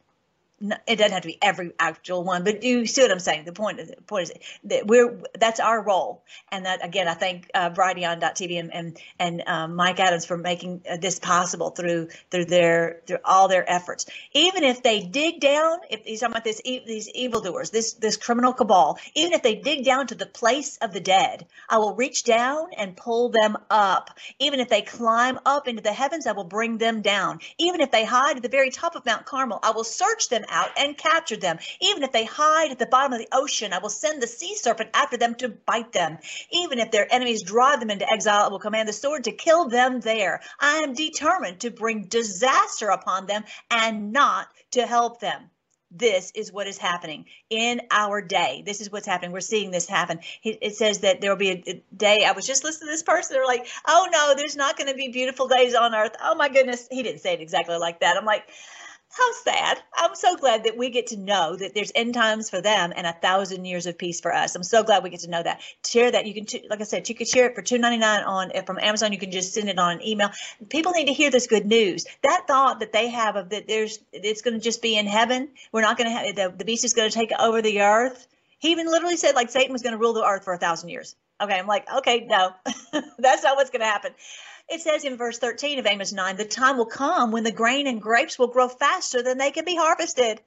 it 0.88 0.98
doesn't 0.98 1.12
have 1.12 1.24
to 1.24 1.28
be 1.28 1.38
every 1.42 1.72
actual 1.80 2.24
one, 2.24 2.44
but 2.44 2.64
you 2.64 2.86
see 2.86 3.02
what 3.02 3.12
I'm 3.12 3.20
saying. 3.20 3.46
The 3.46 3.54
point 3.54 3.80
is, 3.80 3.90
the 3.90 4.02
point 4.02 4.24
is 4.24 4.34
that 4.66 4.86
we're 4.86 5.20
that's 5.40 5.60
our 5.60 5.82
role, 5.82 6.24
and 6.52 6.66
that 6.66 6.86
again, 6.86 7.08
I 7.08 7.14
thank 7.14 7.50
uh, 7.54 7.72
Brighteon.tv 7.72 8.60
and 8.60 8.74
and, 8.74 8.98
and 9.20 9.44
um, 9.48 9.76
Mike 9.76 10.00
Adams 10.00 10.26
for 10.26 10.38
making 10.38 10.84
uh, 10.90 10.98
this 10.98 11.20
possible 11.20 11.72
through 11.72 12.10
through 12.30 12.46
their 12.46 13.02
through 13.08 13.18
all 13.26 13.48
their 13.48 13.70
efforts. 13.70 14.06
Even 14.34 14.64
if 14.64 14.84
they 14.84 15.02
dig 15.02 15.40
down, 15.40 15.80
if 15.90 16.06
he's 16.06 16.20
talking 16.20 16.34
about 16.34 16.44
this 16.44 16.62
these 16.64 17.10
evildoers, 17.10 17.72
this 17.72 17.94
this 17.94 18.18
criminal 18.18 18.54
cabal, 18.54 19.00
even 19.16 19.34
if 19.34 19.42
they 19.42 19.56
dig 19.56 19.84
down 19.84 20.08
to 20.08 20.16
the 20.16 20.26
place 20.26 20.78
of 20.78 20.94
the 20.94 21.00
dead, 21.00 21.48
I 21.70 21.78
will 21.78 21.96
reach 21.96 22.24
down 22.24 22.70
and 22.78 22.96
pull 22.96 23.30
them 23.30 23.58
up. 23.70 24.12
Even 24.40 24.60
if 24.60 24.70
they 24.70 24.82
climb 24.82 25.40
up 25.46 25.68
into 25.68 25.82
the 25.82 25.94
heavens, 25.94 26.28
I 26.28 26.34
will 26.34 26.44
bring 26.44 26.78
them 26.78 27.02
down. 27.02 27.40
Even 27.58 27.82
if 27.82 27.92
they 27.92 28.06
hide 28.06 28.38
at 28.38 28.44
the 28.44 28.50
very 28.50 28.70
top 28.70 28.96
of 28.96 29.06
Mount 29.06 29.26
Carmel, 29.26 29.60
I 29.64 29.72
will 29.72 29.84
search 29.84 30.30
them 30.30 30.44
out 30.52 30.70
and 30.78 30.98
capture 30.98 31.38
them. 31.38 31.58
Even 31.80 32.04
if 32.04 32.12
they 32.12 32.26
hide 32.26 32.72
at 32.72 32.80
the 32.80 32.86
bottom 32.86 33.14
of 33.14 33.20
the 33.20 33.30
ocean, 33.32 33.74
I 33.74 33.80
will 33.80 33.90
send 33.90 34.22
the 34.22 34.28
sea 34.28 34.56
serpent 34.56 34.92
after 34.94 35.18
them 35.18 35.36
to 35.36 35.50
bite 35.50 35.94
them. 35.94 36.18
Even 36.52 36.78
if 36.80 36.92
their 36.92 37.08
enemies 37.12 37.44
drive 37.44 37.80
them 37.80 37.90
into 37.90 38.08
exile, 38.12 38.46
I 38.46 38.50
will 38.50 38.60
command 38.60 38.88
the 38.90 38.94
sword 38.94 39.24
to 39.24 39.32
kill 39.32 39.70
them 39.70 40.02
there. 40.02 40.42
I 40.60 40.80
am 40.80 40.94
determined 40.94 41.62
to 41.62 41.72
bring 41.72 42.04
disaster 42.04 42.90
upon 42.90 43.26
them 43.26 43.44
and 43.70 44.12
not 44.12 44.48
to 44.72 44.86
help 44.86 45.20
them. 45.20 45.50
this 45.92 46.32
is 46.36 46.52
what 46.52 46.68
is 46.68 46.78
happening 46.78 47.26
in 47.50 47.82
our 47.92 48.22
day. 48.22 48.64
This 48.66 48.80
is 48.80 48.92
what's 48.92 49.06
happening. 49.06 49.32
We're 49.32 49.42
seeing 49.42 49.72
this 49.72 49.88
happen. 49.88 50.20
It 50.44 50.76
says 50.76 51.00
that 51.00 51.20
there 51.20 51.30
will 51.30 51.38
be 51.38 51.50
a 51.52 51.84
day. 51.96 52.24
I 52.26 52.32
was 52.32 52.48
just 52.48 52.64
listening 52.64 52.88
to 52.88 52.94
this 52.94 53.04
person. 53.04 53.36
They're 53.36 53.46
like, 53.46 53.68
oh 53.86 54.08
no, 54.12 54.34
there's 54.36 54.56
not 54.56 54.78
going 54.78 54.90
to 54.90 54.96
be 54.96 55.10
beautiful 55.10 55.48
days 55.50 55.76
on 55.76 55.94
earth. 55.94 56.16
Oh 56.22 56.36
my 56.36 56.48
goodness. 56.48 56.88
He 56.90 57.04
didn't 57.04 57.20
say 57.20 57.34
it 57.34 57.42
exactly 57.42 57.78
like 57.78 58.00
that. 58.00 58.16
I'm 58.16 58.26
like, 58.26 58.48
how 59.12 59.32
sad. 59.44 59.82
I'm 59.96 60.16
so 60.16 60.36
glad 60.38 60.64
that 60.64 60.78
we 60.78 60.90
get 60.90 61.08
to 61.08 61.18
know 61.18 61.56
that 61.56 61.74
there's 61.74 61.92
end 61.96 62.14
times 62.14 62.50
for 62.50 62.62
them 62.62 62.94
and 62.96 63.06
a 63.06 63.14
thousand 63.14 63.66
years 63.66 63.86
of 63.86 63.98
peace 63.98 64.22
for 64.22 64.34
us. 64.34 64.56
I'm 64.56 64.64
so 64.64 64.84
glad 64.84 65.04
we 65.04 65.10
get 65.10 65.20
to 65.22 65.30
know 65.30 65.44
that. 65.44 65.62
Share 65.86 66.12
that. 66.12 66.26
You 66.26 66.34
can, 66.34 66.46
like 66.70 66.82
I 66.82 66.86
said, 66.86 67.08
you 67.10 67.16
can 67.16 67.26
share 67.26 67.48
it 67.48 67.56
for 67.56 67.62
$2.99 67.62 68.26
on 68.26 68.52
from 68.66 68.80
Amazon. 68.80 69.12
You 69.12 69.20
can 69.20 69.32
just 69.32 69.54
send 69.54 69.70
it 69.70 69.78
on 69.78 69.98
an 69.98 70.02
email. 70.02 70.30
People 70.70 70.94
need 70.94 71.08
to 71.08 71.14
hear 71.14 71.30
this 71.30 71.48
good 71.48 71.66
news. 71.66 72.06
That 72.24 72.46
thought 72.48 72.80
that 72.80 72.94
they 72.94 73.10
have 73.10 73.36
of 73.36 73.50
that 73.50 73.68
there's 73.68 74.00
it's 74.14 74.42
going 74.42 74.54
to 74.54 74.64
just 74.64 74.82
be 74.82 74.98
in 74.98 75.08
heaven. 75.08 75.50
We're 75.72 75.82
not 75.82 75.98
going 75.98 76.10
to 76.10 76.18
have 76.18 76.36
the, 76.36 76.58
the 76.58 76.66
beast 76.66 76.86
is 76.86 76.94
going 76.94 77.10
to 77.10 77.14
take 77.14 77.32
over 77.40 77.62
the 77.62 77.82
earth. 77.82 78.28
He 78.60 78.72
even 78.72 78.88
literally 78.88 79.18
said 79.18 79.36
like 79.36 79.50
Satan 79.50 79.74
was 79.74 79.82
going 79.82 79.94
to 79.94 80.00
rule 80.00 80.14
the 80.14 80.24
earth 80.24 80.46
for 80.46 80.54
a 80.54 80.58
thousand 80.58 80.90
years. 80.90 81.16
Okay, 81.42 81.58
I'm 81.58 81.68
like, 81.68 81.92
okay, 81.92 82.28
no, 82.30 82.52
that's 83.18 83.44
not 83.44 83.58
what's 83.58 83.72
going 83.72 83.80
to 83.80 83.88
happen. 83.88 84.14
It 84.72 84.82
says 84.82 85.04
in 85.04 85.18
verse 85.18 85.38
13 85.38 85.80
of 85.80 85.86
Amos 85.86 86.14
9, 86.14 86.38
the 86.38 86.46
time 86.46 86.78
will 86.78 86.86
come 86.86 87.32
when 87.32 87.44
the 87.44 87.52
grain 87.52 87.88
and 87.88 88.02
grapes 88.02 88.40
will 88.40 88.48
grow 88.48 88.70
faster 88.70 89.22
than 89.22 89.38
they 89.38 89.52
can 89.52 89.66
be 89.66 89.76
harvested. 89.76 90.40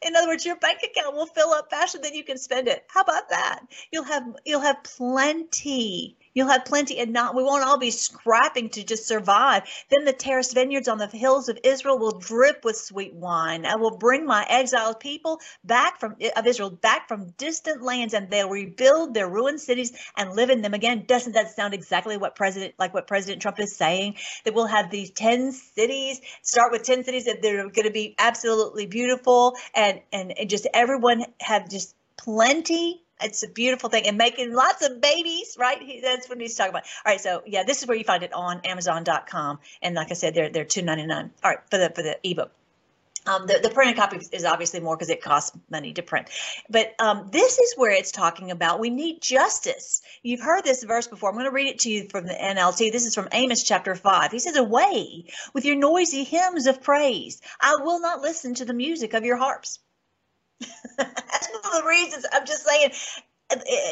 In 0.00 0.14
other 0.14 0.28
words, 0.28 0.46
your 0.46 0.54
bank 0.54 0.78
account 0.84 1.16
will 1.16 1.26
fill 1.26 1.50
up 1.50 1.68
faster 1.68 1.98
than 1.98 2.14
you 2.14 2.22
can 2.22 2.38
spend 2.38 2.68
it. 2.68 2.86
How 2.86 3.00
about 3.00 3.30
that? 3.30 3.66
You'll 3.90 4.04
have 4.04 4.36
you'll 4.44 4.60
have 4.60 4.84
plenty 4.84 6.17
You'll 6.38 6.46
have 6.46 6.64
plenty 6.66 7.00
and 7.00 7.12
not, 7.12 7.34
we 7.34 7.42
won't 7.42 7.64
all 7.64 7.78
be 7.78 7.90
scrapping 7.90 8.68
to 8.70 8.84
just 8.84 9.08
survive. 9.08 9.64
Then 9.90 10.04
the 10.04 10.12
terraced 10.12 10.54
vineyards 10.54 10.86
on 10.86 10.98
the 10.98 11.08
hills 11.08 11.48
of 11.48 11.58
Israel 11.64 11.98
will 11.98 12.16
drip 12.16 12.64
with 12.64 12.76
sweet 12.76 13.12
wine. 13.12 13.66
I 13.66 13.74
will 13.74 13.96
bring 13.96 14.24
my 14.24 14.46
exiled 14.48 15.00
people 15.00 15.40
back 15.64 15.98
from 15.98 16.14
of 16.36 16.46
Israel 16.46 16.70
back 16.70 17.08
from 17.08 17.30
distant 17.38 17.82
lands 17.82 18.14
and 18.14 18.30
they'll 18.30 18.48
rebuild 18.48 19.14
their 19.14 19.28
ruined 19.28 19.60
cities 19.60 19.90
and 20.16 20.36
live 20.36 20.50
in 20.50 20.62
them 20.62 20.74
again. 20.74 21.06
Doesn't 21.08 21.32
that 21.32 21.56
sound 21.56 21.74
exactly 21.74 22.16
what 22.16 22.36
President, 22.36 22.74
like 22.78 22.94
what 22.94 23.08
President 23.08 23.42
Trump 23.42 23.58
is 23.58 23.74
saying? 23.74 24.14
That 24.44 24.54
we'll 24.54 24.66
have 24.66 24.92
these 24.92 25.10
10 25.10 25.50
cities, 25.50 26.20
start 26.42 26.70
with 26.70 26.84
10 26.84 27.02
cities 27.02 27.24
that 27.24 27.42
they're 27.42 27.68
going 27.68 27.82
to 27.86 27.90
be 27.90 28.14
absolutely 28.16 28.86
beautiful 28.86 29.56
and, 29.74 30.02
and, 30.12 30.38
and 30.38 30.48
just 30.48 30.68
everyone 30.72 31.24
have 31.40 31.68
just 31.68 31.96
plenty 32.16 33.02
it's 33.22 33.42
a 33.42 33.48
beautiful 33.48 33.90
thing 33.90 34.06
and 34.06 34.16
making 34.16 34.52
lots 34.52 34.84
of 34.84 35.00
babies, 35.00 35.56
right? 35.58 35.80
He, 35.80 36.00
that's 36.00 36.28
what 36.28 36.40
he's 36.40 36.54
talking 36.54 36.70
about. 36.70 36.84
All 37.04 37.12
right, 37.12 37.20
so 37.20 37.42
yeah, 37.46 37.64
this 37.64 37.82
is 37.82 37.88
where 37.88 37.96
you 37.96 38.04
find 38.04 38.22
it 38.22 38.32
on 38.32 38.60
Amazon.com, 38.64 39.58
and 39.82 39.94
like 39.94 40.10
I 40.10 40.14
said, 40.14 40.34
they're 40.34 40.50
they're 40.50 40.64
two 40.64 40.82
ninety 40.82 41.06
nine. 41.06 41.30
All 41.42 41.50
right, 41.50 41.60
for 41.70 41.78
the 41.78 41.90
for 41.90 42.02
the 42.02 42.18
ebook. 42.22 42.52
Um, 43.28 43.46
the, 43.46 43.60
the 43.62 43.68
printed 43.68 43.96
copy 43.96 44.20
is 44.32 44.44
obviously 44.44 44.80
more 44.80 44.96
because 44.96 45.10
it 45.10 45.22
costs 45.22 45.56
money 45.70 45.92
to 45.92 46.02
print. 46.02 46.28
But 46.70 46.94
um, 46.98 47.28
this 47.30 47.58
is 47.58 47.74
where 47.76 47.90
it's 47.90 48.10
talking 48.10 48.50
about 48.50 48.80
we 48.80 48.88
need 48.88 49.20
justice. 49.20 50.00
You've 50.22 50.40
heard 50.40 50.64
this 50.64 50.82
verse 50.82 51.06
before. 51.06 51.28
I'm 51.28 51.34
going 51.34 51.44
to 51.44 51.50
read 51.50 51.66
it 51.66 51.80
to 51.80 51.90
you 51.90 52.08
from 52.08 52.26
the 52.26 52.32
NLT. 52.32 52.90
This 52.90 53.04
is 53.04 53.14
from 53.14 53.28
Amos 53.32 53.62
chapter 53.64 53.94
5. 53.94 54.32
He 54.32 54.38
says, 54.38 54.56
Away 54.56 55.26
with 55.52 55.66
your 55.66 55.76
noisy 55.76 56.24
hymns 56.24 56.66
of 56.66 56.82
praise. 56.82 57.42
I 57.60 57.76
will 57.80 58.00
not 58.00 58.22
listen 58.22 58.54
to 58.54 58.64
the 58.64 58.72
music 58.72 59.12
of 59.12 59.26
your 59.26 59.36
harps. 59.36 59.78
That's 60.96 61.48
one 61.52 61.64
of 61.64 61.82
the 61.82 61.88
reasons 61.88 62.26
I'm 62.32 62.46
just 62.46 62.64
saying, 62.66 62.92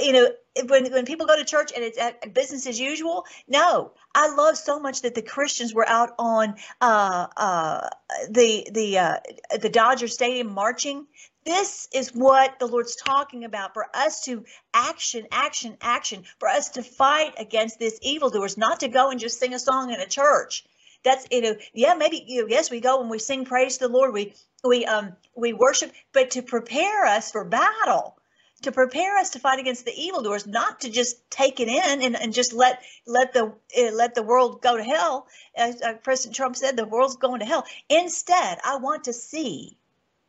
you 0.02 0.12
know, 0.12 0.28
when, 0.66 0.92
when 0.92 1.04
people 1.04 1.26
go 1.26 1.36
to 1.36 1.44
church 1.44 1.72
and 1.74 1.82
it's 1.82 1.98
at 1.98 2.34
business 2.34 2.66
as 2.66 2.78
usual, 2.78 3.24
no, 3.48 3.92
I 4.14 4.34
love 4.34 4.56
so 4.56 4.80
much 4.80 5.02
that 5.02 5.14
the 5.14 5.22
Christians 5.22 5.72
were 5.72 5.88
out 5.88 6.14
on 6.18 6.56
uh, 6.80 7.26
uh, 7.36 7.88
the 8.30 8.68
the 8.70 8.98
uh, 8.98 9.16
the 9.60 9.68
Dodger 9.68 10.08
Stadium 10.08 10.52
marching. 10.52 11.06
This 11.44 11.88
is 11.94 12.10
what 12.10 12.58
the 12.58 12.66
Lord's 12.66 12.96
talking 12.96 13.44
about 13.44 13.72
for 13.72 13.86
us 13.94 14.24
to 14.24 14.44
action, 14.74 15.26
action, 15.30 15.76
action, 15.80 16.24
for 16.40 16.48
us 16.48 16.70
to 16.70 16.82
fight 16.82 17.34
against 17.38 17.78
this 17.78 17.98
evildoers, 18.02 18.58
not 18.58 18.80
to 18.80 18.88
go 18.88 19.10
and 19.10 19.20
just 19.20 19.38
sing 19.38 19.54
a 19.54 19.58
song 19.58 19.92
in 19.92 20.00
a 20.00 20.06
church. 20.06 20.64
That's 21.04 21.26
you 21.30 21.40
know, 21.40 21.54
yeah, 21.72 21.94
maybe 21.94 22.24
you 22.26 22.42
know, 22.42 22.48
yes, 22.48 22.70
we 22.70 22.80
go 22.80 23.00
and 23.00 23.08
we 23.08 23.20
sing 23.20 23.44
praise 23.44 23.78
to 23.78 23.86
the 23.86 23.92
Lord, 23.92 24.12
we 24.12 24.34
we 24.64 24.84
um 24.86 25.16
we 25.34 25.52
worship, 25.52 25.92
but 26.12 26.32
to 26.32 26.42
prepare 26.42 27.04
us 27.06 27.30
for 27.30 27.44
battle, 27.44 28.16
to 28.62 28.72
prepare 28.72 29.18
us 29.18 29.30
to 29.30 29.38
fight 29.38 29.58
against 29.58 29.84
the 29.84 29.92
evildoers, 29.92 30.46
not 30.46 30.80
to 30.80 30.90
just 30.90 31.30
take 31.30 31.60
it 31.60 31.68
in 31.68 32.02
and, 32.02 32.16
and 32.16 32.32
just 32.32 32.52
let 32.52 32.82
let 33.06 33.32
the 33.32 33.54
uh, 33.78 33.92
let 33.92 34.14
the 34.14 34.22
world 34.22 34.62
go 34.62 34.76
to 34.76 34.84
hell. 34.84 35.26
As 35.54 35.80
uh, 35.82 35.94
President 35.94 36.36
Trump 36.36 36.56
said, 36.56 36.76
the 36.76 36.86
world's 36.86 37.16
going 37.16 37.40
to 37.40 37.46
hell. 37.46 37.66
Instead, 37.88 38.58
I 38.64 38.76
want 38.76 39.04
to 39.04 39.12
see. 39.12 39.76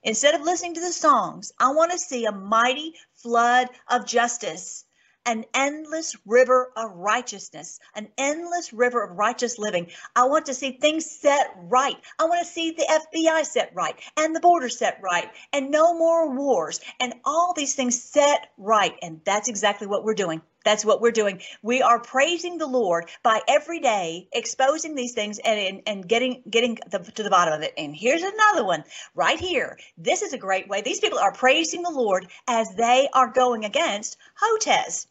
Instead 0.03 0.35
of 0.35 0.41
listening 0.41 0.75
to 0.75 0.81
the 0.81 0.93
songs, 0.93 1.51
I 1.59 1.71
want 1.73 1.91
to 1.91 1.99
see 1.99 2.25
a 2.25 2.31
mighty 2.31 2.93
flood 3.15 3.69
of 3.89 4.05
justice 4.05 4.85
an 5.27 5.43
endless 5.53 6.15
river 6.25 6.71
of 6.77 6.89
righteousness, 6.95 7.79
an 7.93 8.07
endless 8.17 8.71
river 8.71 9.03
of 9.03 9.17
righteous 9.17 9.59
living. 9.59 9.91
I 10.15 10.23
want 10.23 10.45
to 10.45 10.53
see 10.53 10.71
things 10.71 11.05
set 11.05 11.53
right. 11.57 11.97
I 12.17 12.25
want 12.25 12.39
to 12.39 12.51
see 12.51 12.71
the 12.71 13.05
FBI 13.13 13.45
set 13.45 13.71
right 13.75 13.99
and 14.15 14.33
the 14.33 14.39
border 14.39 14.69
set 14.69 15.01
right 15.03 15.29
and 15.51 15.69
no 15.69 15.93
more 15.93 16.33
wars 16.33 16.79
and 17.01 17.13
all 17.25 17.53
these 17.53 17.75
things 17.75 18.01
set 18.01 18.47
right. 18.57 18.95
And 19.01 19.19
that's 19.25 19.49
exactly 19.49 19.85
what 19.85 20.05
we're 20.05 20.13
doing. 20.13 20.41
That's 20.63 20.83
what 20.83 20.99
we're 20.99 21.11
doing. 21.11 21.41
We 21.61 21.81
are 21.81 21.99
praising 21.99 22.57
the 22.57 22.67
Lord 22.67 23.09
by 23.23 23.41
every 23.47 23.79
day 23.79 24.27
exposing 24.33 24.95
these 24.95 25.13
things 25.13 25.39
and, 25.39 25.59
and, 25.59 25.81
and 25.87 26.07
getting 26.09 26.43
getting 26.49 26.77
the, 26.89 26.99
to 26.99 27.23
the 27.23 27.29
bottom 27.29 27.53
of 27.53 27.61
it. 27.61 27.73
And 27.77 27.95
here's 27.95 28.21
another 28.21 28.65
one 28.65 28.83
right 29.15 29.39
here. 29.39 29.77
This 29.97 30.23
is 30.23 30.33
a 30.33 30.37
great 30.37 30.67
way. 30.67 30.81
These 30.81 30.99
people 30.99 31.19
are 31.19 31.31
praising 31.31 31.83
the 31.83 31.91
Lord 31.91 32.27
as 32.47 32.75
they 32.75 33.07
are 33.13 33.31
going 33.31 33.63
against 33.63 34.17
Hotez. 34.41 35.07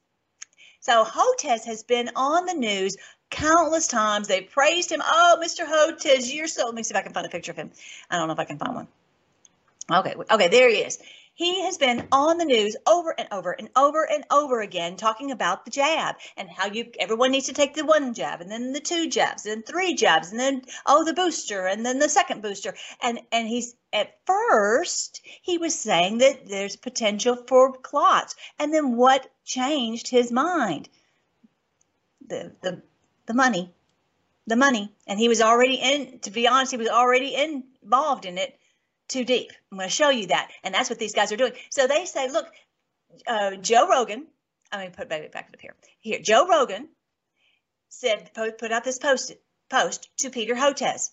So 0.86 1.04
Hotez 1.04 1.64
has 1.64 1.82
been 1.82 2.10
on 2.14 2.46
the 2.46 2.54
news 2.54 2.96
countless 3.30 3.88
times. 3.88 4.28
They 4.28 4.42
praised 4.42 4.92
him. 4.92 5.02
Oh, 5.04 5.36
Mr. 5.42 5.66
Hotez, 5.66 6.32
you're 6.32 6.46
so. 6.46 6.66
Let 6.66 6.74
me 6.76 6.84
see 6.84 6.92
if 6.92 6.96
I 6.96 7.02
can 7.02 7.12
find 7.12 7.26
a 7.26 7.28
picture 7.28 7.50
of 7.50 7.56
him. 7.56 7.72
I 8.08 8.16
don't 8.16 8.28
know 8.28 8.34
if 8.34 8.38
I 8.38 8.44
can 8.44 8.56
find 8.56 8.72
one. 8.76 8.88
Okay, 9.92 10.14
okay, 10.30 10.46
there 10.46 10.68
he 10.68 10.76
is. 10.76 11.00
He 11.34 11.62
has 11.62 11.76
been 11.76 12.06
on 12.12 12.38
the 12.38 12.44
news 12.44 12.76
over 12.86 13.12
and 13.18 13.26
over 13.32 13.50
and 13.50 13.68
over 13.74 14.04
and 14.08 14.24
over 14.30 14.60
again 14.60 14.94
talking 14.94 15.32
about 15.32 15.64
the 15.64 15.72
jab 15.72 16.14
and 16.36 16.48
how 16.48 16.66
you 16.66 16.92
everyone 17.00 17.32
needs 17.32 17.46
to 17.46 17.52
take 17.52 17.74
the 17.74 17.84
one 17.84 18.14
jab 18.14 18.40
and 18.40 18.50
then 18.50 18.72
the 18.72 18.80
two 18.80 19.08
jabs 19.08 19.44
and 19.44 19.66
three 19.66 19.94
jabs 19.94 20.30
and 20.30 20.40
then 20.40 20.62
oh 20.86 21.04
the 21.04 21.12
booster 21.12 21.66
and 21.66 21.84
then 21.84 21.98
the 21.98 22.08
second 22.08 22.40
booster 22.40 22.74
and 23.02 23.20
and 23.32 23.48
he's 23.48 23.74
at 23.92 24.16
first 24.24 25.20
he 25.42 25.58
was 25.58 25.78
saying 25.78 26.18
that 26.18 26.48
there's 26.48 26.76
potential 26.76 27.36
for 27.46 27.72
clots 27.72 28.34
and 28.58 28.72
then 28.72 28.96
what 28.96 29.28
changed 29.46 30.08
his 30.08 30.30
mind. 30.30 30.88
The 32.26 32.52
the 32.60 32.82
the 33.26 33.34
money 33.34 33.72
the 34.46 34.56
money. 34.56 34.92
And 35.06 35.18
he 35.18 35.28
was 35.28 35.40
already 35.40 35.76
in 35.76 36.18
to 36.20 36.30
be 36.30 36.46
honest 36.48 36.72
he 36.72 36.76
was 36.76 36.88
already 36.88 37.34
involved 37.34 38.24
in 38.24 38.38
it 38.38 38.58
too 39.08 39.24
deep. 39.24 39.52
I'm 39.70 39.78
going 39.78 39.88
to 39.88 39.94
show 39.94 40.10
you 40.10 40.28
that. 40.28 40.50
And 40.64 40.74
that's 40.74 40.90
what 40.90 40.98
these 40.98 41.14
guys 41.14 41.32
are 41.32 41.36
doing. 41.36 41.52
So 41.70 41.86
they 41.86 42.04
say 42.04 42.30
look 42.30 42.46
uh, 43.26 43.56
joe 43.56 43.88
rogan 43.88 44.26
going 44.72 44.90
to 44.90 44.96
put 44.96 45.08
baby 45.08 45.28
back 45.28 45.48
up 45.52 45.60
here. 45.60 45.74
Here 46.00 46.20
joe 46.20 46.46
rogan 46.46 46.88
said 47.88 48.30
put 48.34 48.72
out 48.72 48.84
this 48.84 48.98
post 48.98 49.32
post 49.68 50.08
to 50.18 50.30
peter 50.30 50.54
hotez. 50.54 51.10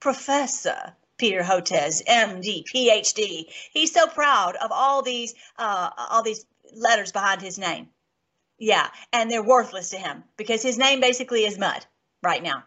Professor 0.00 0.94
Peter 1.18 1.42
Hotez, 1.42 2.02
MD, 2.06 2.62
PhD. 2.62 3.46
He's 3.72 3.90
so 3.90 4.06
proud 4.06 4.56
of 4.56 4.70
all 4.70 5.00
these 5.00 5.34
uh, 5.58 5.88
all 6.10 6.22
these 6.22 6.44
letters 6.74 7.12
behind 7.12 7.42
his 7.42 7.58
name. 7.58 7.88
Yeah, 8.58 8.88
and 9.12 9.30
they're 9.30 9.42
worthless 9.42 9.90
to 9.90 9.98
him 9.98 10.24
because 10.36 10.62
his 10.62 10.78
name 10.78 11.00
basically 11.00 11.44
is 11.44 11.58
mud 11.58 11.84
right 12.22 12.42
now 12.42 12.64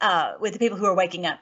uh, 0.00 0.34
with 0.40 0.52
the 0.52 0.58
people 0.58 0.76
who 0.76 0.86
are 0.86 0.94
waking 0.94 1.24
up. 1.24 1.38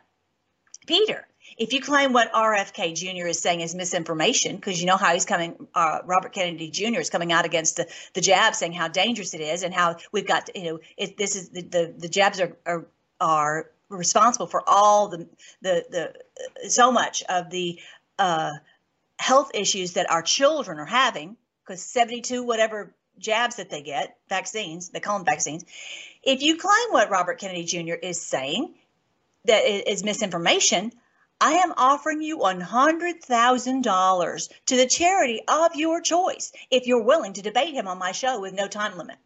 Peter, 0.87 1.27
if 1.59 1.73
you 1.73 1.81
claim 1.81 2.13
what 2.13 2.33
RFK 2.33 2.95
Jr. 2.95 3.27
is 3.27 3.41
saying 3.41 3.61
is 3.61 3.75
misinformation, 3.75 4.57
because 4.57 4.81
you 4.81 4.87
know 4.87 4.97
how 4.97 5.13
he's 5.13 5.25
coming, 5.25 5.67
uh, 5.75 5.99
Robert 6.05 6.33
Kennedy 6.33 6.71
Jr. 6.71 7.01
is 7.01 7.11
coming 7.11 7.33
out 7.33 7.45
against 7.45 7.77
the, 7.77 7.89
the 8.15 8.21
jab, 8.21 8.55
saying 8.55 8.73
how 8.73 8.89
dangerous 8.89 9.35
it 9.35 9.41
is 9.41 9.63
and 9.63 9.75
how 9.75 9.97
we've 10.13 10.27
got, 10.27 10.47
to, 10.47 10.59
you 10.59 10.73
know, 10.73 11.07
this 11.19 11.35
is 11.35 11.51
the, 11.51 11.63
the, 11.63 11.95
the 11.99 12.09
jabs 12.09 12.41
are, 12.41 12.57
are, 12.67 12.87
are 13.21 13.71
responsible 13.91 14.47
for 14.47 14.63
all 14.69 15.09
the 15.09 15.29
the 15.63 15.85
the 15.91 16.69
so 16.71 16.93
much 16.93 17.23
of 17.29 17.51
the 17.51 17.79
uh, 18.19 18.53
health 19.19 19.51
issues 19.55 19.95
that 19.95 20.11
our 20.11 20.23
children 20.23 20.79
are 20.79 20.87
having 20.87 21.37
because 21.65 21.83
72 21.83 22.43
whatever 22.43 22.95
jabs 23.19 23.57
that 23.57 23.71
they 23.71 23.83
get 23.83 24.17
vaccines 24.29 24.91
they 24.91 25.01
call 25.01 25.19
them 25.19 25.27
vaccines 25.27 25.65
if 26.23 26.43
you 26.43 26.57
claim 26.57 26.91
what 26.91 27.11
robert 27.11 27.39
kennedy 27.39 27.65
jr 27.65 27.95
is 27.95 28.21
saying 28.21 28.75
that 29.45 29.65
is 29.65 30.05
misinformation 30.05 30.93
i 31.41 31.55
am 31.55 31.73
offering 31.77 32.23
you 32.23 32.39
$100000 32.39 34.49
to 34.67 34.77
the 34.77 34.87
charity 34.87 35.41
of 35.49 35.75
your 35.75 36.01
choice 36.01 36.53
if 36.71 36.87
you're 36.87 37.03
willing 37.03 37.33
to 37.35 37.43
debate 37.43 37.75
him 37.75 37.89
on 37.89 37.99
my 37.99 38.13
show 38.13 38.41
with 38.41 38.55
no 38.55 38.69
time 38.69 38.97
limit 38.97 39.17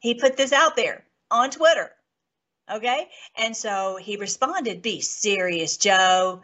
he 0.00 0.14
put 0.14 0.36
this 0.36 0.52
out 0.52 0.76
there 0.76 1.04
on 1.30 1.50
twitter 1.50 1.92
Okay. 2.70 3.08
And 3.36 3.56
so 3.56 3.96
he 3.96 4.16
responded, 4.16 4.82
Be 4.82 5.00
serious, 5.00 5.76
Joe. 5.76 6.42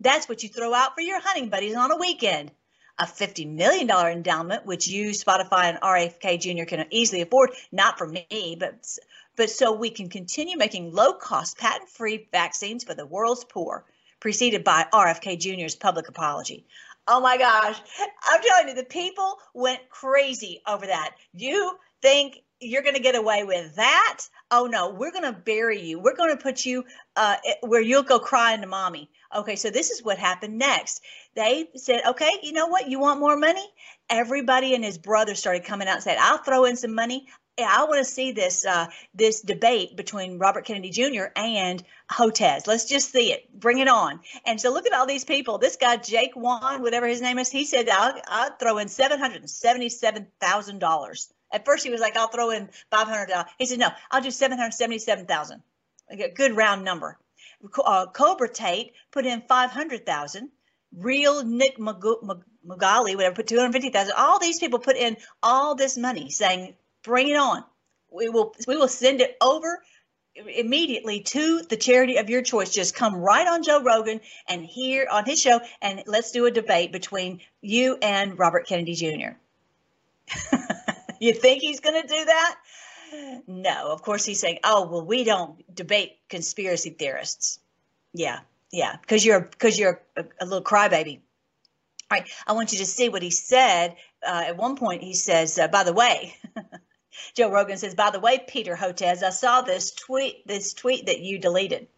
That's 0.00 0.28
what 0.28 0.42
you 0.42 0.48
throw 0.48 0.74
out 0.74 0.94
for 0.94 1.00
your 1.00 1.20
hunting 1.20 1.48
buddies 1.48 1.74
on 1.74 1.90
a 1.90 1.96
weekend. 1.96 2.50
A 2.98 3.04
$50 3.04 3.52
million 3.52 3.90
endowment, 3.90 4.64
which 4.64 4.88
you, 4.88 5.10
Spotify, 5.10 5.64
and 5.64 5.80
RFK 5.80 6.40
Jr. 6.40 6.64
can 6.64 6.86
easily 6.90 7.20
afford, 7.20 7.50
not 7.70 7.98
for 7.98 8.06
me, 8.06 8.56
but, 8.58 8.96
but 9.36 9.50
so 9.50 9.72
we 9.72 9.90
can 9.90 10.08
continue 10.08 10.56
making 10.56 10.94
low 10.94 11.12
cost, 11.12 11.58
patent 11.58 11.90
free 11.90 12.26
vaccines 12.32 12.84
for 12.84 12.94
the 12.94 13.04
world's 13.04 13.44
poor, 13.44 13.84
preceded 14.20 14.64
by 14.64 14.86
RFK 14.94 15.38
Jr.'s 15.38 15.74
public 15.74 16.08
apology. 16.08 16.66
Oh 17.06 17.20
my 17.20 17.36
gosh. 17.36 17.78
I'm 18.28 18.42
telling 18.42 18.68
you, 18.68 18.74
the 18.74 18.84
people 18.84 19.36
went 19.54 19.88
crazy 19.90 20.62
over 20.66 20.86
that. 20.86 21.16
You 21.34 21.78
think 22.00 22.42
you're 22.60 22.82
going 22.82 22.94
to 22.94 23.02
get 23.02 23.14
away 23.14 23.44
with 23.44 23.76
that? 23.76 24.22
Oh 24.50 24.66
no, 24.66 24.90
we're 24.90 25.12
going 25.12 25.24
to 25.24 25.32
bury 25.32 25.80
you. 25.80 25.98
We're 25.98 26.16
going 26.16 26.36
to 26.36 26.42
put 26.42 26.64
you 26.64 26.84
uh, 27.16 27.36
where 27.62 27.80
you'll 27.80 28.02
go 28.02 28.18
crying 28.18 28.60
to 28.60 28.66
mommy. 28.66 29.10
Okay, 29.34 29.56
so 29.56 29.70
this 29.70 29.90
is 29.90 30.02
what 30.02 30.18
happened 30.18 30.58
next. 30.58 31.02
They 31.34 31.68
said, 31.74 32.02
okay, 32.06 32.30
you 32.42 32.52
know 32.52 32.68
what? 32.68 32.88
You 32.88 33.00
want 33.00 33.20
more 33.20 33.36
money? 33.36 33.66
Everybody 34.08 34.74
and 34.74 34.84
his 34.84 34.98
brother 34.98 35.34
started 35.34 35.64
coming 35.64 35.88
out 35.88 35.94
and 35.94 36.02
said, 36.02 36.18
I'll 36.18 36.38
throw 36.38 36.64
in 36.64 36.76
some 36.76 36.94
money. 36.94 37.26
I 37.58 37.84
want 37.84 37.98
to 37.98 38.04
see 38.04 38.32
this 38.32 38.66
uh, 38.66 38.86
this 39.14 39.40
debate 39.40 39.96
between 39.96 40.38
Robert 40.38 40.66
Kennedy 40.66 40.90
Jr. 40.90 41.24
and 41.34 41.82
Hotez. 42.10 42.66
Let's 42.66 42.84
just 42.84 43.10
see 43.10 43.32
it. 43.32 43.48
Bring 43.58 43.78
it 43.78 43.88
on. 43.88 44.20
And 44.44 44.60
so 44.60 44.70
look 44.70 44.86
at 44.86 44.92
all 44.92 45.06
these 45.06 45.24
people. 45.24 45.56
This 45.56 45.76
guy 45.76 45.96
Jake 45.96 46.36
Wan, 46.36 46.82
whatever 46.82 47.06
his 47.06 47.22
name 47.22 47.38
is, 47.38 47.50
he 47.50 47.64
said 47.64 47.88
I'll, 47.88 48.20
I'll 48.28 48.56
throw 48.60 48.76
in 48.76 48.88
seven 48.88 49.18
hundred 49.18 49.40
and 49.40 49.50
seventy-seven 49.50 50.26
thousand 50.38 50.80
dollars. 50.80 51.32
At 51.52 51.64
first, 51.64 51.84
he 51.84 51.90
was 51.90 52.00
like, 52.00 52.16
"I'll 52.16 52.28
throw 52.28 52.50
in 52.50 52.68
five 52.90 53.06
hundred 53.06 53.28
dollars." 53.28 53.50
He 53.58 53.66
said, 53.66 53.78
"No, 53.78 53.88
I'll 54.10 54.20
do 54.20 54.30
seven 54.30 54.58
hundred 54.58 54.72
seventy-seven 54.72 55.26
thousand. 55.26 55.62
A 56.10 56.28
good 56.28 56.56
round 56.56 56.84
number." 56.84 57.18
Uh, 57.84 58.06
Cobra 58.06 58.48
Tate 58.48 58.92
put 59.10 59.26
in 59.26 59.42
five 59.42 59.70
hundred 59.70 60.04
thousand. 60.04 60.50
Real 60.94 61.44
Nick 61.44 61.78
Magali, 61.78 63.16
whatever, 63.16 63.34
put 63.34 63.46
two 63.46 63.58
hundred 63.58 63.72
fifty 63.72 63.90
thousand. 63.90 64.14
All 64.16 64.38
these 64.38 64.58
people 64.58 64.78
put 64.78 64.96
in 64.96 65.16
all 65.42 65.74
this 65.74 65.96
money, 65.96 66.30
saying 66.30 66.74
bring 67.02 67.28
it 67.28 67.36
on. 67.36 67.64
We 68.10 68.28
will 68.28 68.54
we 68.66 68.76
will 68.76 68.88
send 68.88 69.20
it 69.20 69.36
over 69.40 69.82
immediately 70.34 71.20
to 71.20 71.62
the 71.62 71.76
charity 71.76 72.18
of 72.18 72.28
your 72.28 72.42
choice. 72.42 72.70
Just 72.70 72.94
come 72.94 73.16
right 73.16 73.46
on 73.46 73.62
Joe 73.62 73.82
Rogan 73.82 74.20
and 74.48 74.64
here 74.64 75.06
on 75.10 75.24
his 75.24 75.40
show, 75.40 75.60
and 75.80 76.02
let's 76.06 76.32
do 76.32 76.46
a 76.46 76.50
debate 76.50 76.92
between 76.92 77.40
you 77.60 77.98
and 78.02 78.38
Robert 78.38 78.66
Kennedy 78.66 78.94
Jr. 78.94 79.36
you 81.20 81.32
think 81.32 81.62
he's 81.62 81.80
going 81.80 82.00
to 82.00 82.06
do 82.06 82.24
that? 82.24 82.56
No, 83.46 83.92
of 83.92 84.02
course 84.02 84.24
he's 84.24 84.40
saying, 84.40 84.58
"Oh, 84.64 84.86
well, 84.86 85.04
we 85.04 85.24
don't 85.24 85.74
debate 85.74 86.18
conspiracy 86.28 86.90
theorists." 86.90 87.60
Yeah, 88.12 88.40
yeah, 88.72 88.96
because 89.00 89.24
you're 89.24 89.42
because 89.42 89.78
you're 89.78 90.02
a, 90.16 90.24
a 90.40 90.44
little 90.44 90.64
crybaby. 90.64 91.20
All 92.10 92.18
right, 92.18 92.28
I 92.46 92.52
want 92.52 92.72
you 92.72 92.78
to 92.78 92.86
see 92.86 93.08
what 93.08 93.22
he 93.22 93.30
said. 93.30 93.96
Uh, 94.26 94.44
at 94.48 94.56
one 94.56 94.76
point, 94.76 95.02
he 95.02 95.14
says, 95.14 95.58
uh, 95.58 95.68
"By 95.68 95.84
the 95.84 95.92
way." 95.92 96.36
Joe 97.34 97.50
Rogan 97.50 97.78
says, 97.78 97.94
by 97.94 98.10
the 98.10 98.20
way, 98.20 98.44
Peter 98.46 98.76
Hotez, 98.76 99.22
I 99.22 99.30
saw 99.30 99.62
this 99.62 99.90
tweet, 99.90 100.46
this 100.46 100.74
tweet 100.74 101.06
that 101.06 101.20
you 101.20 101.38
deleted. 101.38 101.88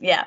Yeah, 0.00 0.24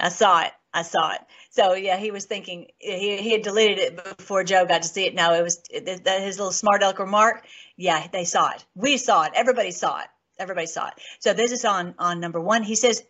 I 0.00 0.08
saw 0.08 0.42
it. 0.42 0.52
I 0.74 0.82
saw 0.82 1.12
it. 1.12 1.20
So 1.52 1.74
yeah, 1.74 1.98
he 1.98 2.10
was 2.10 2.24
thinking 2.24 2.68
he, 2.78 3.18
he 3.18 3.32
had 3.32 3.42
deleted 3.42 3.78
it 3.78 4.16
before 4.16 4.42
Joe 4.42 4.64
got 4.64 4.82
to 4.82 4.88
see 4.88 5.06
it. 5.06 5.14
No, 5.14 5.34
it 5.34 5.42
was 5.42 5.62
it, 5.70 6.04
that 6.04 6.22
his 6.22 6.38
little 6.38 6.52
smart 6.52 6.82
aleck 6.82 6.98
remark. 6.98 7.44
Yeah, 7.76 8.06
they 8.10 8.24
saw 8.24 8.52
it. 8.52 8.64
We 8.74 8.96
saw 8.96 9.24
it. 9.24 9.32
Everybody 9.34 9.70
saw 9.70 10.00
it. 10.00 10.06
Everybody 10.38 10.66
saw 10.66 10.88
it. 10.88 10.94
So 11.20 11.34
this 11.34 11.52
is 11.52 11.66
on 11.66 11.94
on 11.98 12.20
number 12.20 12.40
one. 12.40 12.62
He 12.62 12.74
says, 12.74 13.04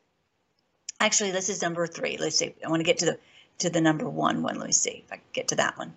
actually, 0.98 1.30
this 1.30 1.48
is 1.48 1.62
number 1.62 1.86
three. 1.86 2.16
Let's 2.18 2.36
see. 2.36 2.54
I 2.64 2.68
want 2.68 2.80
to 2.80 2.84
get 2.84 2.98
to 2.98 3.06
the 3.06 3.18
to 3.58 3.70
the 3.70 3.80
number 3.80 4.08
one 4.08 4.42
one. 4.42 4.58
Let 4.58 4.66
me 4.66 4.72
see 4.72 5.04
if 5.06 5.12
I 5.12 5.16
can 5.16 5.24
get 5.32 5.48
to 5.48 5.56
that 5.56 5.78
one. 5.78 5.94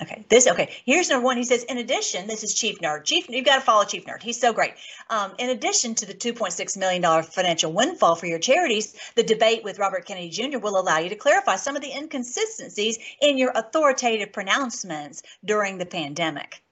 Okay, 0.00 0.26
this 0.28 0.46
okay. 0.46 0.70
Here's 0.84 1.08
number 1.08 1.24
one. 1.24 1.38
He 1.38 1.44
says, 1.44 1.64
in 1.64 1.78
addition, 1.78 2.26
this 2.26 2.44
is 2.44 2.52
Chief 2.52 2.80
Nerd. 2.80 3.04
Chief, 3.04 3.28
you've 3.30 3.46
got 3.46 3.56
to 3.56 3.60
follow 3.62 3.84
Chief 3.84 4.04
Nerd. 4.04 4.22
He's 4.22 4.38
so 4.38 4.52
great. 4.52 4.74
Um, 5.08 5.32
in 5.38 5.48
addition 5.48 5.94
to 5.94 6.06
the 6.06 6.12
2.6 6.12 6.76
million 6.76 7.00
dollar 7.00 7.22
financial 7.22 7.72
windfall 7.72 8.14
for 8.14 8.26
your 8.26 8.38
charities, 8.38 8.94
the 9.14 9.22
debate 9.22 9.64
with 9.64 9.78
Robert 9.78 10.04
Kennedy 10.04 10.28
Jr. 10.28 10.58
will 10.58 10.78
allow 10.78 10.98
you 10.98 11.08
to 11.08 11.16
clarify 11.16 11.56
some 11.56 11.76
of 11.76 11.82
the 11.82 11.96
inconsistencies 11.96 12.98
in 13.22 13.38
your 13.38 13.52
authoritative 13.54 14.32
pronouncements 14.32 15.22
during 15.44 15.78
the 15.78 15.86
pandemic. 15.86 16.62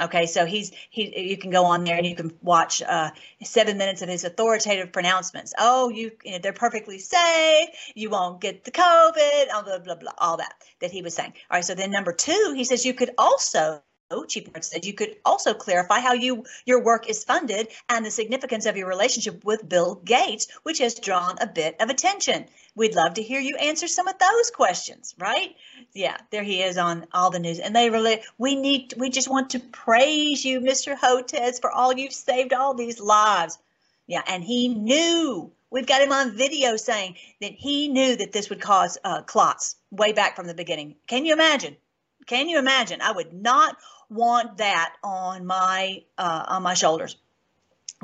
Okay, 0.00 0.26
so 0.26 0.46
he's 0.46 0.72
he. 0.90 1.30
You 1.30 1.36
can 1.36 1.50
go 1.50 1.64
on 1.66 1.84
there 1.84 1.96
and 1.96 2.06
you 2.06 2.16
can 2.16 2.32
watch 2.42 2.82
uh, 2.82 3.10
seven 3.42 3.76
minutes 3.76 4.00
of 4.02 4.08
his 4.08 4.24
authoritative 4.24 4.90
pronouncements. 4.90 5.52
Oh, 5.58 5.90
you, 5.90 6.12
you 6.24 6.32
know, 6.32 6.38
they're 6.38 6.52
perfectly 6.52 6.98
safe. 6.98 7.68
You 7.94 8.10
won't 8.10 8.40
get 8.40 8.64
the 8.64 8.70
COVID. 8.70 9.52
All 9.54 9.62
Blah 9.62 9.78
blah 9.78 9.94
blah. 9.94 10.12
All 10.18 10.38
that 10.38 10.54
that 10.80 10.90
he 10.90 11.02
was 11.02 11.14
saying. 11.14 11.34
All 11.50 11.56
right. 11.58 11.64
So 11.64 11.74
then 11.74 11.90
number 11.90 12.12
two, 12.12 12.54
he 12.56 12.64
says 12.64 12.86
you 12.86 12.94
could 12.94 13.10
also 13.18 13.82
Chief 14.28 14.52
Nerd 14.52 14.62
said 14.62 14.84
you 14.84 14.92
could 14.92 15.16
also 15.24 15.54
clarify 15.54 16.00
how 16.00 16.12
you 16.12 16.44
your 16.66 16.82
work 16.82 17.08
is 17.08 17.24
funded 17.24 17.68
and 17.88 18.04
the 18.04 18.10
significance 18.10 18.66
of 18.66 18.76
your 18.76 18.86
relationship 18.86 19.42
with 19.44 19.66
Bill 19.66 19.94
Gates, 20.04 20.48
which 20.64 20.78
has 20.78 20.94
drawn 20.94 21.36
a 21.40 21.46
bit 21.46 21.76
of 21.80 21.88
attention. 21.88 22.46
We'd 22.74 22.94
love 22.94 23.14
to 23.14 23.22
hear 23.22 23.40
you 23.40 23.56
answer 23.56 23.86
some 23.86 24.08
of 24.08 24.18
those 24.18 24.50
questions, 24.50 25.14
right? 25.18 25.54
Yeah, 25.92 26.16
there 26.30 26.42
he 26.42 26.62
is 26.62 26.78
on 26.78 27.06
all 27.12 27.30
the 27.30 27.38
news. 27.38 27.58
And 27.58 27.76
they 27.76 27.90
really 27.90 28.22
we 28.38 28.56
need 28.56 28.94
we 28.96 29.10
just 29.10 29.28
want 29.28 29.50
to 29.50 29.60
praise 29.60 30.44
you, 30.44 30.60
Mr. 30.60 30.96
Hotez, 30.96 31.60
for 31.60 31.70
all 31.70 31.92
you've 31.92 32.12
saved 32.12 32.52
all 32.52 32.74
these 32.74 33.00
lives. 33.00 33.58
Yeah, 34.06 34.22
and 34.26 34.42
he 34.42 34.68
knew 34.68 35.52
We've 35.72 35.86
got 35.86 36.02
him 36.02 36.12
on 36.12 36.36
video 36.36 36.76
saying 36.76 37.16
that 37.40 37.52
he 37.52 37.88
knew 37.88 38.14
that 38.14 38.30
this 38.30 38.50
would 38.50 38.60
cause 38.60 38.98
uh, 39.02 39.22
clots 39.22 39.76
way 39.90 40.12
back 40.12 40.36
from 40.36 40.46
the 40.46 40.52
beginning. 40.52 40.96
Can 41.06 41.24
you 41.24 41.32
imagine? 41.32 41.78
Can 42.26 42.50
you 42.50 42.58
imagine? 42.58 43.00
I 43.00 43.12
would 43.12 43.32
not 43.32 43.78
want 44.10 44.58
that 44.58 44.94
on 45.02 45.46
my 45.46 46.02
uh, 46.18 46.44
on 46.46 46.62
my 46.62 46.74
shoulders. 46.74 47.16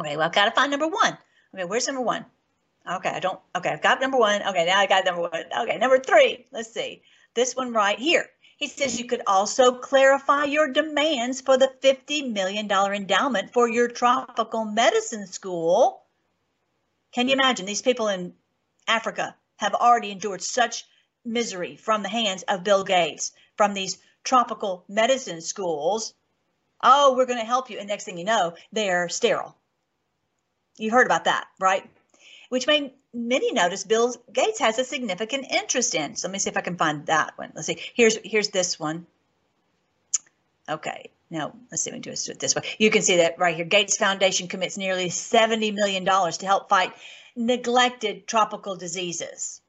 Okay, 0.01 0.17
well 0.17 0.25
I've 0.25 0.33
got 0.33 0.47
to 0.47 0.53
find 0.53 0.71
number 0.71 0.89
one. 0.89 1.19
Okay, 1.55 1.65
where's 1.65 1.87
number 1.87 2.01
one? 2.01 2.25
Okay, 2.89 3.11
I 3.11 3.21
don't. 3.21 3.39
Okay, 3.55 3.69
I've 3.69 3.83
got 3.83 4.01
number 4.01 4.19
one. 4.19 4.43
Okay, 4.43 4.65
now 4.65 4.79
I 4.79 4.87
got 4.87 5.05
number 5.05 5.23
one. 5.23 5.45
Okay, 5.61 5.77
number 5.79 5.99
three. 5.99 6.47
Let's 6.53 6.73
see 6.73 7.03
this 7.35 7.55
one 7.55 7.73
right 7.73 7.99
here. 7.99 8.27
He 8.57 8.67
says 8.67 8.99
you 8.99 9.07
could 9.07 9.23
also 9.27 9.79
clarify 9.79 10.45
your 10.45 10.73
demands 10.73 11.41
for 11.41 11.57
the 11.57 11.71
$50 11.81 12.33
million 12.33 12.69
endowment 12.69 13.53
for 13.53 13.69
your 13.69 13.87
tropical 13.87 14.65
medicine 14.65 15.27
school. 15.27 16.03
Can 17.13 17.29
you 17.29 17.35
imagine? 17.35 17.67
These 17.67 17.83
people 17.83 18.09
in 18.09 18.35
Africa 18.89 19.37
have 19.59 19.75
already 19.75 20.11
endured 20.11 20.43
such 20.43 20.85
misery 21.25 21.77
from 21.77 22.03
the 22.03 22.09
hands 22.09 22.43
of 22.43 22.65
Bill 22.65 22.83
Gates, 22.83 23.31
from 23.57 23.75
these 23.75 23.99
tropical 24.25 24.85
medicine 24.89 25.41
schools. 25.41 26.15
Oh, 26.83 27.15
we're 27.17 27.27
going 27.27 27.39
to 27.39 27.45
help 27.45 27.71
you. 27.71 27.79
And 27.79 27.87
next 27.87 28.05
thing 28.05 28.19
you 28.19 28.25
know, 28.25 28.55
they're 28.73 29.09
sterile. 29.09 29.57
You 30.77 30.91
heard 30.91 31.07
about 31.07 31.25
that, 31.25 31.47
right? 31.61 31.89
Which 32.49 32.67
made 32.67 32.93
many 33.13 33.53
notice 33.53 33.85
Bill 33.85 34.15
Gates 34.33 34.61
has 34.61 34.79
a 34.79 34.85
significant 34.85 35.47
interest 35.51 35.95
in. 35.95 36.17
So 36.17 36.29
let 36.29 36.33
me 36.33 36.39
see 36.39 36.51
if 36.51 36.57
I 36.57 36.63
can 36.63 36.77
find 36.77 37.07
that 37.07 37.37
one. 37.37 37.53
Let's 37.55 37.67
see. 37.67 37.79
Here's 37.95 38.17
here's 38.25 38.49
this 38.49 38.79
one. 38.79 39.07
Okay. 40.69 41.11
Now, 41.31 41.53
let's 41.71 41.83
see, 41.83 41.91
if 41.91 41.95
we 41.95 42.01
can 42.01 42.15
do 42.15 42.33
it 42.33 42.39
this 42.39 42.55
way. 42.55 42.63
You 42.79 42.91
can 42.91 43.03
see 43.03 43.19
that 43.19 43.39
right 43.39 43.55
here. 43.55 43.67
Gates 43.67 43.99
Foundation 43.99 44.49
commits 44.49 44.79
nearly 44.79 45.11
$70 45.11 45.75
million 45.75 46.05
to 46.05 46.47
help 46.47 46.71
fight 46.71 46.95
neglected 47.37 48.27
tropical 48.27 48.77
diseases. 48.77 49.61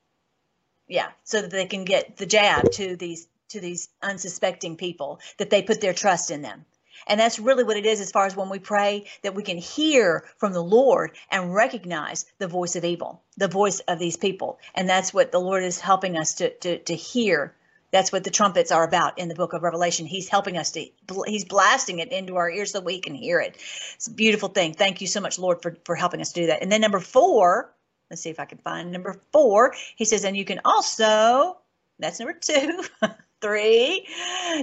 Yeah, 0.88 1.10
so 1.24 1.42
that 1.42 1.52
they 1.52 1.66
can 1.66 1.84
get 1.84 2.18
the 2.18 2.26
jab 2.26 2.72
to 2.74 2.96
these 2.96 3.28
to 3.50 3.60
these 3.60 3.90
unsuspecting 4.02 4.78
people 4.78 5.20
that 5.38 5.50
they 5.50 5.64
put 5.64 5.82
their 5.82 5.94
trust 5.94 6.32
in 6.32 6.42
them. 6.42 6.66
And 7.08 7.20
that's 7.20 7.40
really 7.40 7.64
what 7.64 7.78
it 7.78 7.86
is 7.86 8.00
as 8.00 8.12
far 8.12 8.26
as 8.26 8.36
when 8.36 8.50
we 8.50 8.60
pray 8.60 9.06
that 9.24 9.36
we 9.36 9.44
can 9.44 9.58
hear 9.58 10.24
from 10.38 10.54
the 10.54 10.64
Lord 10.64 11.12
and 11.32 11.54
recognize 11.54 12.26
the 12.38 12.48
voice 12.48 12.76
of 12.76 12.86
evil, 12.86 13.22
the 13.38 13.48
voice 13.48 13.80
of 13.82 14.00
these 14.00 14.18
people. 14.18 14.60
And 14.76 14.90
that's 14.90 15.14
what 15.14 15.32
the 15.32 15.40
Lord 15.40 15.64
is 15.64 15.80
helping 15.80 16.18
us 16.18 16.36
to, 16.36 16.50
to, 16.60 16.80
to 16.80 16.96
hear. 16.96 17.56
That's 17.92 18.12
what 18.12 18.24
the 18.24 18.30
trumpets 18.30 18.72
are 18.72 18.84
about 18.84 19.18
in 19.18 19.30
the 19.30 19.36
book 19.36 19.54
of 19.54 19.64
Revelation. 19.64 20.06
He's 20.06 20.30
helping 20.30 20.58
us 20.58 20.72
to, 20.72 20.86
he's 21.26 21.46
blasting 21.46 22.00
it 22.00 22.12
into 22.12 22.36
our 22.36 22.50
ears 22.50 22.72
so 22.72 22.82
we 22.82 23.00
can 23.00 23.16
hear 23.16 23.40
it. 23.40 23.58
It's 23.96 24.08
a 24.08 24.14
beautiful 24.14 24.50
thing. 24.50 24.74
Thank 24.74 25.02
you 25.02 25.08
so 25.08 25.22
much, 25.22 25.40
Lord, 25.40 25.62
for, 25.62 25.76
for 25.86 25.96
helping 25.96 26.22
us 26.22 26.32
do 26.32 26.48
that. 26.48 26.62
And 26.62 26.72
then 26.72 26.82
number 26.82 27.00
four, 27.00 27.74
let's 28.10 28.22
see 28.22 28.30
if 28.30 28.40
I 28.40 28.46
can 28.46 28.60
find 28.60 28.92
number 28.92 29.20
four. 29.32 29.74
He 29.96 30.06
says, 30.06 30.24
and 30.24 30.38
you 30.38 30.46
can 30.46 30.62
also, 30.64 31.58
that's 31.98 32.20
number 32.20 32.38
two. 32.40 32.84
Three, 33.42 34.06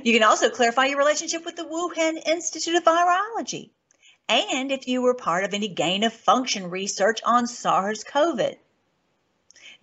you 0.04 0.12
can 0.12 0.22
also 0.22 0.50
clarify 0.50 0.86
your 0.86 0.98
relationship 0.98 1.44
with 1.44 1.56
the 1.56 1.64
Wuhan 1.64 2.20
Institute 2.26 2.74
of 2.74 2.84
Virology 2.84 3.70
and 4.28 4.72
if 4.72 4.88
you 4.88 5.02
were 5.02 5.14
part 5.14 5.44
of 5.44 5.54
any 5.54 5.68
gain 5.68 6.02
of 6.02 6.12
function 6.12 6.70
research 6.70 7.20
on 7.24 7.46
SARS 7.46 8.04
CoV. 8.04 8.56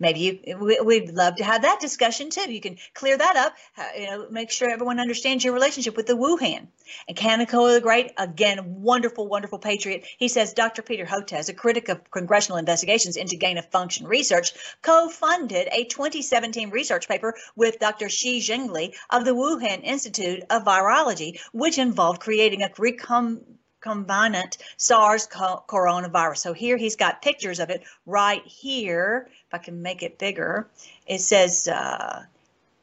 Maybe 0.04 0.20
you 0.20 0.58
we, 0.58 0.78
we'd 0.80 1.10
love 1.14 1.36
to 1.36 1.44
have 1.44 1.62
that 1.62 1.80
discussion 1.80 2.28
too. 2.28 2.52
You 2.52 2.60
can 2.60 2.76
clear 2.92 3.16
that 3.16 3.36
up. 3.36 3.54
uh, 3.78 3.88
You 3.98 4.06
know, 4.06 4.26
make 4.30 4.50
sure 4.50 4.68
everyone 4.68 5.00
understands 5.00 5.42
your 5.42 5.54
relationship 5.54 5.96
with 5.96 6.06
the 6.06 6.12
Wuhan. 6.12 6.66
And 7.08 7.16
Kanekoa 7.16 7.74
the 7.74 7.80
Great, 7.80 8.12
again, 8.18 8.82
wonderful, 8.82 9.26
wonderful 9.26 9.58
patriot. 9.58 10.04
He 10.18 10.28
says 10.28 10.52
Dr. 10.52 10.82
Peter 10.82 11.06
Hotez, 11.06 11.48
a 11.48 11.54
critic 11.54 11.88
of 11.88 12.10
congressional 12.10 12.58
investigations 12.58 13.16
into 13.16 13.36
gain 13.36 13.56
of 13.56 13.70
function 13.70 14.06
research, 14.06 14.52
co-funded 14.82 15.68
a 15.72 15.84
2017 15.84 16.68
research 16.68 17.08
paper 17.08 17.34
with 17.56 17.78
Dr. 17.78 18.10
Shi 18.10 18.40
Zhengli 18.40 18.94
of 19.08 19.24
the 19.24 19.34
Wuhan 19.34 19.82
Institute 19.82 20.42
of 20.50 20.64
Virology, 20.64 21.40
which 21.52 21.78
involved 21.78 22.20
creating 22.20 22.62
a 22.62 22.68
recom 22.68 23.40
recombinant 23.84 24.56
SARS 24.76 25.26
coronavirus. 25.26 26.38
So 26.38 26.52
here 26.52 26.76
he's 26.76 26.96
got 26.96 27.22
pictures 27.22 27.60
of 27.60 27.70
it 27.70 27.82
right 28.06 28.44
here. 28.44 29.28
If 29.48 29.54
I 29.54 29.58
can 29.58 29.82
make 29.82 30.02
it 30.02 30.18
bigger, 30.18 30.68
it 31.06 31.20
says, 31.20 31.68
uh, 31.68 32.24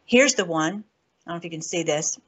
here's 0.05 0.35
the 0.35 0.45
one. 0.45 0.83
I 1.25 1.31
don't 1.31 1.35
know 1.35 1.37
if 1.37 1.43
you 1.43 1.49
can 1.49 1.61
see 1.61 1.83
this. 1.83 2.19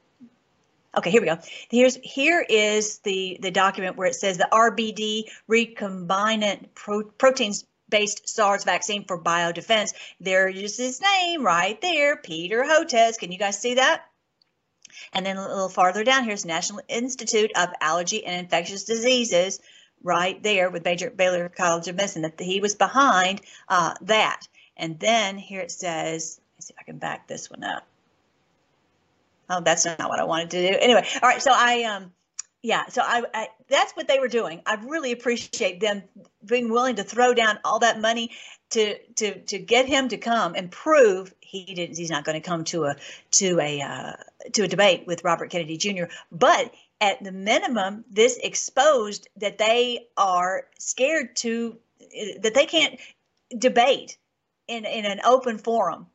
Okay, 0.95 1.09
here 1.09 1.21
we 1.21 1.27
go. 1.27 1.39
Here's 1.71 1.95
here 2.03 2.45
is 2.47 2.99
the 2.99 3.39
the 3.41 3.49
document 3.49 3.97
where 3.97 4.07
it 4.07 4.13
says 4.13 4.37
the 4.37 4.47
RBD 4.51 5.23
recombinant 5.49 6.67
pro, 6.75 7.03
proteins 7.03 7.65
based 7.89 8.29
SARS 8.29 8.63
vaccine 8.63 9.05
for 9.05 9.19
biodefense. 9.19 9.93
There's 10.19 10.77
his 10.77 11.01
name 11.01 11.43
right 11.43 11.81
there, 11.81 12.17
Peter 12.17 12.63
Hotez. 12.63 13.17
Can 13.17 13.31
you 13.31 13.39
guys 13.39 13.59
see 13.59 13.75
that? 13.75 14.05
And 15.13 15.25
then 15.25 15.37
a 15.37 15.47
little 15.47 15.69
farther 15.69 16.03
down, 16.03 16.23
here's 16.23 16.45
National 16.45 16.81
Institute 16.87 17.51
of 17.55 17.69
Allergy 17.81 18.25
and 18.25 18.39
Infectious 18.39 18.83
Diseases, 18.83 19.59
right 20.03 20.41
there 20.43 20.69
with 20.69 20.83
Baylor, 20.83 21.09
Baylor 21.09 21.49
College 21.49 21.87
of 21.87 21.95
Medicine, 21.95 22.23
that 22.23 22.39
he 22.39 22.59
was 22.59 22.75
behind 22.75 23.41
uh, 23.69 23.93
that. 24.01 24.47
And 24.75 24.99
then 24.99 25.37
here 25.37 25.61
it 25.61 25.71
says, 25.71 26.39
let's 26.55 26.67
see 26.67 26.73
if 26.73 26.79
I 26.79 26.83
can 26.83 26.97
back 26.97 27.27
this 27.27 27.49
one 27.49 27.63
up. 27.63 27.85
Oh, 29.49 29.61
that's 29.61 29.85
not 29.85 30.09
what 30.09 30.19
I 30.19 30.23
wanted 30.23 30.51
to 30.51 30.71
do. 30.71 30.77
Anyway, 30.79 31.05
all 31.21 31.29
right. 31.29 31.41
So 31.41 31.51
I, 31.53 31.83
um, 31.83 32.11
yeah. 32.63 32.87
So 32.87 33.01
I, 33.03 33.23
I, 33.33 33.47
that's 33.69 33.91
what 33.91 34.07
they 34.07 34.19
were 34.19 34.29
doing. 34.29 34.61
I 34.65 34.75
really 34.75 35.11
appreciate 35.11 35.81
them 35.81 36.01
being 36.45 36.71
willing 36.71 36.95
to 36.95 37.03
throw 37.03 37.33
down 37.33 37.59
all 37.65 37.79
that 37.79 37.99
money 37.99 38.31
to 38.71 38.97
to 39.15 39.39
to 39.41 39.59
get 39.59 39.85
him 39.85 40.07
to 40.09 40.17
come 40.17 40.55
and 40.55 40.71
prove 40.71 41.33
he 41.41 41.75
didn't. 41.75 41.97
He's 41.97 42.09
not 42.09 42.23
going 42.23 42.41
to 42.41 42.47
come 42.47 42.63
to 42.65 42.85
a 42.85 42.95
to 43.31 43.59
a 43.59 43.81
uh, 43.81 44.13
to 44.53 44.63
a 44.63 44.67
debate 44.67 45.05
with 45.05 45.25
Robert 45.25 45.51
Kennedy 45.51 45.77
Jr. 45.77 46.05
But 46.31 46.73
at 47.01 47.21
the 47.21 47.33
minimum, 47.33 48.05
this 48.09 48.37
exposed 48.37 49.27
that 49.37 49.57
they 49.57 50.07
are 50.15 50.65
scared 50.79 51.35
to 51.37 51.77
that 52.41 52.53
they 52.53 52.65
can't 52.65 52.97
debate 53.57 54.17
in 54.69 54.85
in 54.85 55.05
an 55.05 55.19
open 55.25 55.57
forum 55.57 56.07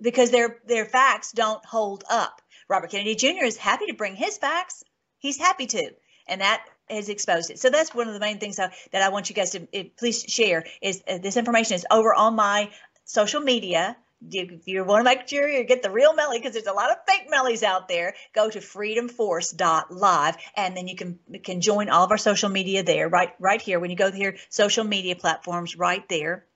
because 0.00 0.30
their 0.30 0.58
their 0.64 0.84
facts 0.84 1.32
don't 1.32 1.64
hold 1.64 2.04
up. 2.08 2.40
Robert 2.68 2.90
Kennedy 2.90 3.16
Jr. 3.16 3.44
is 3.44 3.56
happy 3.56 3.86
to 3.86 3.94
bring 3.94 4.14
his 4.14 4.38
facts. 4.38 4.84
He's 5.18 5.38
happy 5.38 5.66
to, 5.66 5.90
and 6.26 6.40
that 6.40 6.64
has 6.88 7.08
exposed 7.08 7.50
it. 7.50 7.58
So 7.58 7.70
that's 7.70 7.94
one 7.94 8.08
of 8.08 8.14
the 8.14 8.20
main 8.20 8.38
things 8.38 8.56
that 8.56 8.72
I 8.94 9.08
want 9.08 9.28
you 9.28 9.34
guys 9.34 9.50
to 9.50 9.68
eh, 9.72 9.84
please 9.98 10.22
share 10.22 10.64
is 10.80 11.02
uh, 11.08 11.18
this 11.18 11.36
information 11.36 11.74
is 11.74 11.86
over 11.90 12.14
on 12.14 12.34
my 12.34 12.70
social 13.04 13.40
media. 13.40 13.96
If 14.30 14.66
you 14.66 14.82
want 14.84 15.00
to 15.00 15.04
make 15.04 15.28
sure 15.28 15.48
you 15.48 15.62
get 15.64 15.82
the 15.82 15.90
real 15.90 16.12
Melly, 16.12 16.38
because 16.38 16.52
there's 16.52 16.66
a 16.66 16.72
lot 16.72 16.90
of 16.90 16.96
fake 17.06 17.30
Mellies 17.30 17.62
out 17.62 17.86
there, 17.88 18.14
go 18.34 18.50
to 18.50 18.58
freedomforce.live 18.58 20.36
and 20.56 20.76
then 20.76 20.88
you 20.88 20.96
can 20.96 21.18
can 21.44 21.60
join 21.60 21.88
all 21.88 22.04
of 22.04 22.10
our 22.10 22.18
social 22.18 22.48
media 22.48 22.82
there, 22.82 23.08
right 23.08 23.34
right 23.38 23.60
here. 23.60 23.78
When 23.78 23.90
you 23.90 23.96
go 23.96 24.10
here, 24.10 24.36
social 24.48 24.84
media 24.84 25.14
platforms 25.14 25.76
right 25.76 26.08
there. 26.08 26.46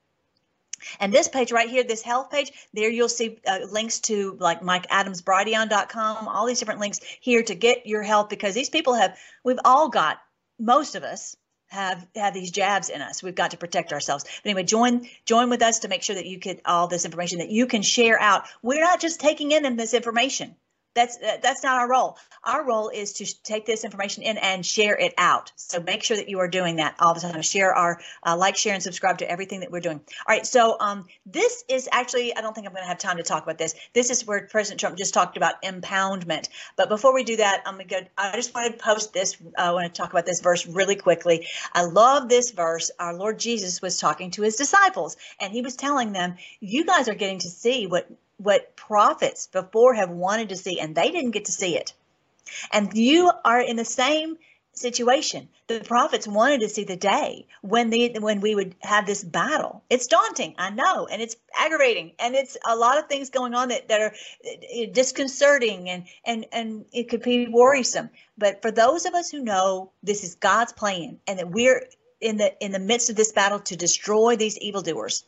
And 0.99 1.13
this 1.13 1.27
page 1.27 1.51
right 1.51 1.69
here, 1.69 1.83
this 1.83 2.01
health 2.01 2.29
page, 2.29 2.51
there 2.73 2.89
you'll 2.89 3.09
see 3.09 3.39
uh, 3.47 3.59
links 3.69 3.99
to 4.01 4.37
like 4.39 4.61
MikeAdamsBrighteon.com, 4.61 6.27
all 6.27 6.45
these 6.45 6.59
different 6.59 6.79
links 6.79 6.99
here 7.19 7.43
to 7.43 7.55
get 7.55 7.85
your 7.85 8.03
health 8.03 8.29
because 8.29 8.53
these 8.53 8.69
people 8.69 8.93
have, 8.93 9.17
we've 9.43 9.59
all 9.65 9.89
got, 9.89 10.19
most 10.59 10.95
of 10.95 11.03
us 11.03 11.35
have 11.73 12.07
have 12.15 12.33
these 12.33 12.51
jabs 12.51 12.89
in 12.89 13.01
us. 13.01 13.23
We've 13.23 13.35
got 13.35 13.51
to 13.51 13.57
protect 13.57 13.91
ourselves. 13.93 14.23
But 14.23 14.49
anyway, 14.49 14.63
join 14.63 15.07
join 15.25 15.49
with 15.49 15.61
us 15.61 15.79
to 15.79 15.87
make 15.87 16.03
sure 16.03 16.15
that 16.15 16.27
you 16.27 16.37
get 16.37 16.61
all 16.65 16.87
this 16.87 17.03
information 17.03 17.39
that 17.39 17.49
you 17.49 17.65
can 17.65 17.81
share 17.81 18.19
out. 18.19 18.45
We're 18.61 18.79
not 18.79 19.01
just 19.01 19.19
taking 19.19 19.51
in 19.51 19.75
this 19.75 19.93
information. 19.93 20.55
That's 20.95 21.17
that's 21.17 21.63
not 21.63 21.77
our 21.77 21.89
role. 21.89 22.17
Our 22.43 22.65
role 22.65 22.89
is 22.89 23.13
to 23.13 23.43
take 23.43 23.65
this 23.65 23.83
information 23.83 24.23
in 24.23 24.37
and 24.37 24.65
share 24.65 24.95
it 24.97 25.13
out. 25.17 25.51
So 25.55 25.81
make 25.81 26.03
sure 26.03 26.17
that 26.17 26.29
you 26.29 26.39
are 26.39 26.47
doing 26.47 26.75
that 26.75 26.95
all 26.99 27.13
the 27.13 27.21
time. 27.21 27.41
Share 27.41 27.73
our 27.73 27.99
uh, 28.25 28.35
like, 28.37 28.57
share, 28.57 28.73
and 28.73 28.83
subscribe 28.83 29.17
to 29.19 29.29
everything 29.29 29.61
that 29.61 29.71
we're 29.71 29.79
doing. 29.79 29.97
All 29.97 30.35
right. 30.35 30.45
So 30.45 30.77
um, 30.79 31.05
this 31.25 31.63
is 31.67 31.89
actually 31.91 32.35
I 32.35 32.41
don't 32.41 32.53
think 32.53 32.67
I'm 32.67 32.73
going 32.73 32.83
to 32.83 32.87
have 32.87 32.99
time 32.99 33.17
to 33.17 33.23
talk 33.23 33.43
about 33.43 33.57
this. 33.57 33.75
This 33.93 34.09
is 34.09 34.27
where 34.27 34.47
President 34.47 34.79
Trump 34.79 34.97
just 34.97 35.13
talked 35.13 35.37
about 35.37 35.61
impoundment. 35.63 36.49
But 36.75 36.89
before 36.89 37.13
we 37.13 37.23
do 37.23 37.37
that, 37.37 37.63
I'm 37.65 37.75
going 37.75 37.87
to 37.87 38.01
go. 38.01 38.07
I 38.17 38.35
just 38.35 38.53
want 38.53 38.71
to 38.71 38.83
post 38.83 39.13
this. 39.13 39.37
I 39.57 39.71
want 39.71 39.91
to 39.91 40.01
talk 40.01 40.11
about 40.11 40.25
this 40.25 40.41
verse 40.41 40.67
really 40.67 40.95
quickly. 40.95 41.47
I 41.73 41.85
love 41.85 42.29
this 42.29 42.51
verse. 42.51 42.91
Our 42.99 43.15
Lord 43.15 43.39
Jesus 43.39 43.81
was 43.81 43.97
talking 43.97 44.31
to 44.31 44.43
his 44.43 44.57
disciples, 44.57 45.17
and 45.39 45.51
he 45.51 45.61
was 45.61 45.75
telling 45.75 46.11
them, 46.11 46.35
"You 46.59 46.85
guys 46.85 47.07
are 47.07 47.15
getting 47.15 47.39
to 47.39 47.49
see 47.49 47.87
what." 47.87 48.07
What 48.37 48.75
prophets 48.75 49.47
before 49.47 49.93
have 49.93 50.09
wanted 50.09 50.49
to 50.49 50.55
see 50.55 50.79
and 50.79 50.95
they 50.95 51.11
didn't 51.11 51.31
get 51.31 51.45
to 51.45 51.51
see 51.51 51.77
it. 51.77 51.93
And 52.71 52.93
you 52.93 53.31
are 53.45 53.61
in 53.61 53.77
the 53.77 53.85
same 53.85 54.37
situation. 54.73 55.47
The 55.67 55.79
prophets 55.81 56.27
wanted 56.27 56.61
to 56.61 56.69
see 56.69 56.83
the 56.83 56.97
day 56.97 57.45
when 57.61 57.89
the 57.89 58.17
when 58.19 58.41
we 58.41 58.55
would 58.55 58.75
have 58.81 59.05
this 59.05 59.23
battle. 59.23 59.83
It's 59.89 60.07
daunting, 60.07 60.55
I 60.57 60.71
know, 60.71 61.07
and 61.07 61.21
it's 61.21 61.35
aggravating, 61.57 62.13
and 62.19 62.35
it's 62.35 62.57
a 62.65 62.75
lot 62.75 62.97
of 62.97 63.07
things 63.07 63.29
going 63.29 63.53
on 63.53 63.69
that, 63.69 63.87
that 63.87 64.01
are 64.01 64.13
eh, 64.43 64.87
disconcerting 64.91 65.89
and 65.89 66.05
and 66.25 66.45
and 66.51 66.85
it 66.91 67.09
could 67.09 67.21
be 67.21 67.47
worrisome. 67.47 68.09
But 68.37 68.61
for 68.61 68.71
those 68.71 69.05
of 69.05 69.13
us 69.13 69.29
who 69.29 69.43
know 69.43 69.91
this 70.01 70.23
is 70.23 70.35
God's 70.35 70.73
plan 70.73 71.19
and 71.27 71.39
that 71.39 71.51
we're 71.51 71.83
in 72.19 72.37
the 72.37 72.53
in 72.63 72.71
the 72.71 72.79
midst 72.79 73.09
of 73.09 73.15
this 73.15 73.31
battle 73.31 73.59
to 73.59 73.75
destroy 73.75 74.35
these 74.35 74.57
evildoers, 74.57 75.23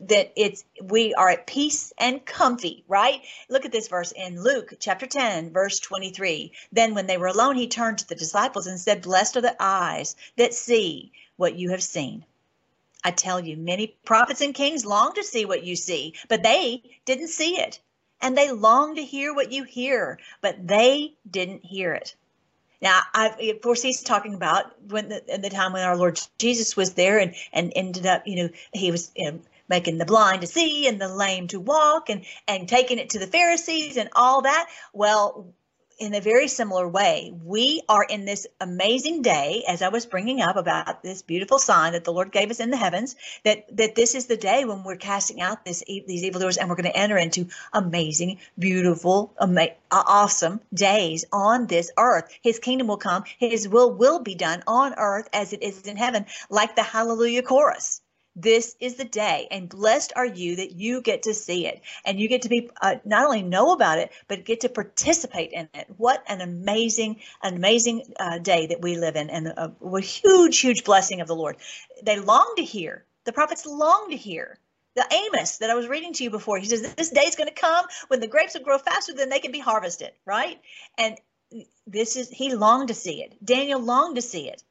that 0.00 0.32
it's 0.36 0.64
we 0.82 1.14
are 1.14 1.30
at 1.30 1.46
peace 1.46 1.92
and 1.98 2.24
comfy, 2.24 2.84
right? 2.88 3.22
Look 3.48 3.64
at 3.64 3.72
this 3.72 3.88
verse 3.88 4.12
in 4.12 4.42
Luke 4.42 4.74
chapter 4.78 5.06
10, 5.06 5.52
verse 5.52 5.78
23. 5.80 6.52
Then 6.72 6.94
when 6.94 7.06
they 7.06 7.16
were 7.16 7.26
alone, 7.26 7.56
he 7.56 7.68
turned 7.68 7.98
to 7.98 8.08
the 8.08 8.14
disciples 8.14 8.66
and 8.66 8.80
said, 8.80 9.02
Blessed 9.02 9.36
are 9.36 9.42
the 9.42 9.56
eyes 9.60 10.16
that 10.36 10.54
see 10.54 11.12
what 11.36 11.56
you 11.56 11.70
have 11.70 11.82
seen. 11.82 12.24
I 13.04 13.10
tell 13.10 13.40
you, 13.40 13.56
many 13.56 13.96
prophets 14.04 14.40
and 14.40 14.54
kings 14.54 14.84
long 14.84 15.14
to 15.14 15.22
see 15.22 15.44
what 15.44 15.64
you 15.64 15.76
see, 15.76 16.14
but 16.28 16.42
they 16.42 16.82
didn't 17.04 17.28
see 17.28 17.58
it. 17.58 17.80
And 18.20 18.36
they 18.36 18.50
long 18.50 18.96
to 18.96 19.04
hear 19.04 19.34
what 19.34 19.52
you 19.52 19.64
hear, 19.64 20.18
but 20.40 20.66
they 20.66 21.14
didn't 21.30 21.64
hear 21.64 21.92
it. 21.92 22.16
Now, 22.80 23.00
I, 23.14 23.28
of 23.28 23.60
course, 23.62 23.82
he's 23.82 24.02
talking 24.02 24.34
about 24.34 24.72
when 24.90 25.08
the, 25.08 25.34
in 25.34 25.40
the 25.40 25.50
time 25.50 25.72
when 25.72 25.82
our 25.82 25.96
Lord 25.96 26.20
Jesus 26.38 26.76
was 26.76 26.94
there 26.94 27.18
and, 27.18 27.34
and 27.52 27.72
ended 27.74 28.06
up, 28.06 28.26
you 28.26 28.36
know, 28.36 28.48
he 28.72 28.90
was 28.90 29.12
you 29.16 29.30
know, 29.30 29.40
making 29.68 29.98
the 29.98 30.04
blind 30.04 30.40
to 30.42 30.46
see 30.46 30.86
and 30.88 31.00
the 31.00 31.08
lame 31.08 31.48
to 31.48 31.60
walk 31.60 32.10
and 32.10 32.24
and 32.46 32.68
taking 32.68 32.98
it 32.98 33.10
to 33.10 33.18
the 33.18 33.26
Pharisees 33.26 33.96
and 33.96 34.08
all 34.14 34.42
that. 34.42 34.68
Well, 34.92 35.54
in 35.98 36.14
a 36.14 36.20
very 36.20 36.48
similar 36.48 36.86
way, 36.86 37.32
we 37.42 37.82
are 37.88 38.04
in 38.04 38.26
this 38.26 38.46
amazing 38.60 39.22
day, 39.22 39.64
as 39.66 39.80
I 39.80 39.88
was 39.88 40.04
bringing 40.04 40.42
up 40.42 40.56
about 40.56 41.02
this 41.02 41.22
beautiful 41.22 41.58
sign 41.58 41.92
that 41.92 42.04
the 42.04 42.12
Lord 42.12 42.32
gave 42.32 42.50
us 42.50 42.60
in 42.60 42.70
the 42.70 42.76
heavens, 42.76 43.16
that 43.44 43.64
that 43.76 43.94
this 43.94 44.14
is 44.14 44.26
the 44.26 44.36
day 44.36 44.64
when 44.64 44.84
we're 44.84 44.96
casting 44.96 45.40
out 45.40 45.64
this 45.64 45.82
these 45.86 46.22
evildoers 46.22 46.58
and 46.58 46.68
we're 46.68 46.76
going 46.76 46.92
to 46.92 46.96
enter 46.96 47.16
into 47.16 47.48
amazing, 47.72 48.38
beautiful, 48.58 49.34
ama- 49.40 49.74
awesome 49.90 50.60
days 50.74 51.24
on 51.32 51.66
this 51.66 51.90
earth. 51.96 52.28
His 52.42 52.58
kingdom 52.58 52.88
will 52.88 52.98
come. 52.98 53.24
His 53.38 53.68
will 53.68 53.90
will 53.92 54.20
be 54.20 54.34
done 54.34 54.62
on 54.66 54.94
earth 54.98 55.28
as 55.32 55.52
it 55.54 55.62
is 55.62 55.82
in 55.82 55.96
heaven, 55.96 56.26
like 56.50 56.76
the 56.76 56.82
Hallelujah 56.82 57.42
chorus 57.42 58.02
this 58.36 58.76
is 58.80 58.96
the 58.96 59.04
day 59.04 59.48
and 59.50 59.68
blessed 59.68 60.12
are 60.14 60.26
you 60.26 60.56
that 60.56 60.72
you 60.72 61.00
get 61.00 61.22
to 61.22 61.32
see 61.32 61.66
it. 61.66 61.80
And 62.04 62.20
you 62.20 62.28
get 62.28 62.42
to 62.42 62.50
be 62.50 62.70
uh, 62.82 62.96
not 63.04 63.24
only 63.24 63.42
know 63.42 63.72
about 63.72 63.98
it 63.98 64.12
but 64.28 64.44
get 64.44 64.60
to 64.60 64.68
participate 64.68 65.52
in 65.52 65.68
it. 65.72 65.86
What 65.96 66.22
an 66.28 66.42
amazing 66.42 67.20
amazing 67.42 68.14
uh, 68.20 68.38
day 68.38 68.66
that 68.66 68.82
we 68.82 68.96
live 68.96 69.16
in 69.16 69.30
and 69.30 69.48
a, 69.48 69.72
a 69.82 70.00
huge 70.00 70.60
huge 70.60 70.84
blessing 70.84 71.22
of 71.22 71.28
the 71.28 71.34
lord. 71.34 71.56
They 72.02 72.20
long 72.20 72.52
to 72.58 72.62
hear 72.62 73.06
the 73.24 73.32
prophets 73.32 73.64
long 73.64 74.10
to 74.10 74.16
hear. 74.16 74.58
The 74.96 75.06
amos 75.12 75.58
that 75.58 75.68
i 75.68 75.74
was 75.74 75.88
reading 75.88 76.14
to 76.14 76.24
you 76.24 76.30
before 76.30 76.58
he 76.58 76.66
says 76.66 76.94
this 76.94 77.10
day 77.10 77.22
is 77.22 77.36
going 77.36 77.48
to 77.48 77.54
come 77.54 77.84
when 78.08 78.20
the 78.20 78.28
grapes 78.28 78.54
will 78.54 78.62
grow 78.62 78.78
faster 78.78 79.12
than 79.12 79.28
they 79.28 79.40
can 79.40 79.52
be 79.52 79.58
harvested 79.58 80.12
right? 80.24 80.58
And 80.98 81.16
this 81.86 82.16
is 82.16 82.28
he 82.28 82.54
longed 82.54 82.88
to 82.88 82.94
see 82.94 83.22
it. 83.22 83.34
Daniel 83.44 83.80
longed 83.80 84.16
to 84.16 84.22
see 84.22 84.48
it. 84.48 84.62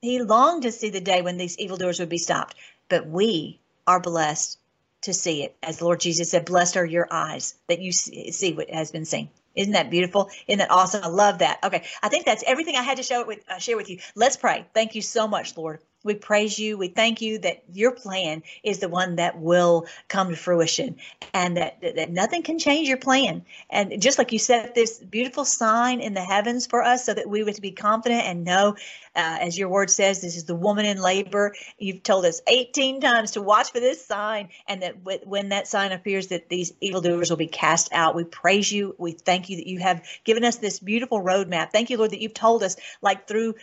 He 0.00 0.20
longed 0.20 0.62
to 0.64 0.70
see 0.72 0.90
the 0.90 1.00
day 1.00 1.22
when 1.22 1.38
these 1.38 1.58
evildoers 1.58 1.98
would 1.98 2.10
be 2.10 2.18
stopped 2.18 2.54
but 2.88 3.06
we 3.06 3.60
are 3.86 4.00
blessed 4.00 4.58
to 5.02 5.12
see 5.12 5.44
it. 5.44 5.54
As 5.62 5.82
Lord 5.82 6.00
Jesus 6.00 6.30
said, 6.30 6.44
blessed 6.44 6.76
are 6.76 6.84
your 6.84 7.06
eyes 7.10 7.54
that 7.68 7.80
you 7.80 7.92
see 7.92 8.52
what 8.54 8.70
has 8.70 8.90
been 8.90 9.04
seen. 9.04 9.28
Isn't 9.54 9.74
that 9.74 9.90
beautiful? 9.90 10.30
Isn't 10.48 10.58
that 10.58 10.70
awesome? 10.70 11.04
I 11.04 11.08
love 11.08 11.38
that. 11.38 11.60
Okay, 11.62 11.84
I 12.02 12.08
think 12.08 12.24
that's 12.24 12.42
everything 12.46 12.76
I 12.76 12.82
had 12.82 12.96
to 12.96 13.02
show 13.02 13.20
it 13.20 13.26
with, 13.26 13.40
uh, 13.48 13.58
share 13.58 13.76
with 13.76 13.88
you. 13.88 14.00
Let's 14.16 14.36
pray. 14.36 14.66
Thank 14.74 14.94
you 14.94 15.02
so 15.02 15.28
much, 15.28 15.56
Lord. 15.56 15.80
We 16.04 16.14
praise 16.14 16.58
you. 16.58 16.76
We 16.76 16.88
thank 16.88 17.22
you 17.22 17.38
that 17.38 17.64
your 17.72 17.90
plan 17.90 18.42
is 18.62 18.78
the 18.78 18.88
one 18.88 19.16
that 19.16 19.40
will 19.40 19.86
come 20.08 20.28
to 20.28 20.36
fruition 20.36 20.96
and 21.32 21.56
that, 21.56 21.80
that 21.80 22.10
nothing 22.10 22.42
can 22.42 22.58
change 22.58 22.88
your 22.88 22.98
plan. 22.98 23.44
And 23.70 24.00
just 24.00 24.18
like 24.18 24.30
you 24.30 24.38
set 24.38 24.74
this 24.74 24.98
beautiful 24.98 25.44
sign 25.44 26.00
in 26.00 26.12
the 26.12 26.22
heavens 26.22 26.66
for 26.66 26.82
us 26.82 27.04
so 27.06 27.14
that 27.14 27.28
we 27.28 27.42
would 27.42 27.60
be 27.60 27.72
confident 27.72 28.24
and 28.24 28.44
know, 28.44 28.76
uh, 29.16 29.38
as 29.40 29.58
your 29.58 29.68
word 29.68 29.90
says, 29.90 30.20
this 30.20 30.36
is 30.36 30.44
the 30.44 30.54
woman 30.54 30.84
in 30.84 31.00
labor. 31.00 31.54
You've 31.78 32.02
told 32.02 32.26
us 32.26 32.42
18 32.46 33.00
times 33.00 33.32
to 33.32 33.42
watch 33.42 33.72
for 33.72 33.80
this 33.80 34.04
sign 34.04 34.50
and 34.68 34.82
that 34.82 34.96
when 35.26 35.48
that 35.48 35.66
sign 35.68 35.92
appears 35.92 36.28
that 36.28 36.50
these 36.50 36.72
evildoers 36.80 37.30
will 37.30 37.38
be 37.38 37.46
cast 37.46 37.92
out. 37.92 38.14
We 38.14 38.24
praise 38.24 38.70
you. 38.70 38.94
We 38.98 39.12
thank 39.12 39.48
you 39.48 39.56
that 39.56 39.66
you 39.66 39.78
have 39.78 40.04
given 40.24 40.44
us 40.44 40.56
this 40.56 40.80
beautiful 40.80 41.22
roadmap. 41.22 41.70
Thank 41.70 41.88
you, 41.88 41.96
Lord, 41.96 42.10
that 42.10 42.20
you've 42.20 42.34
told 42.34 42.62
us 42.62 42.76
like 43.00 43.26
through 43.26 43.54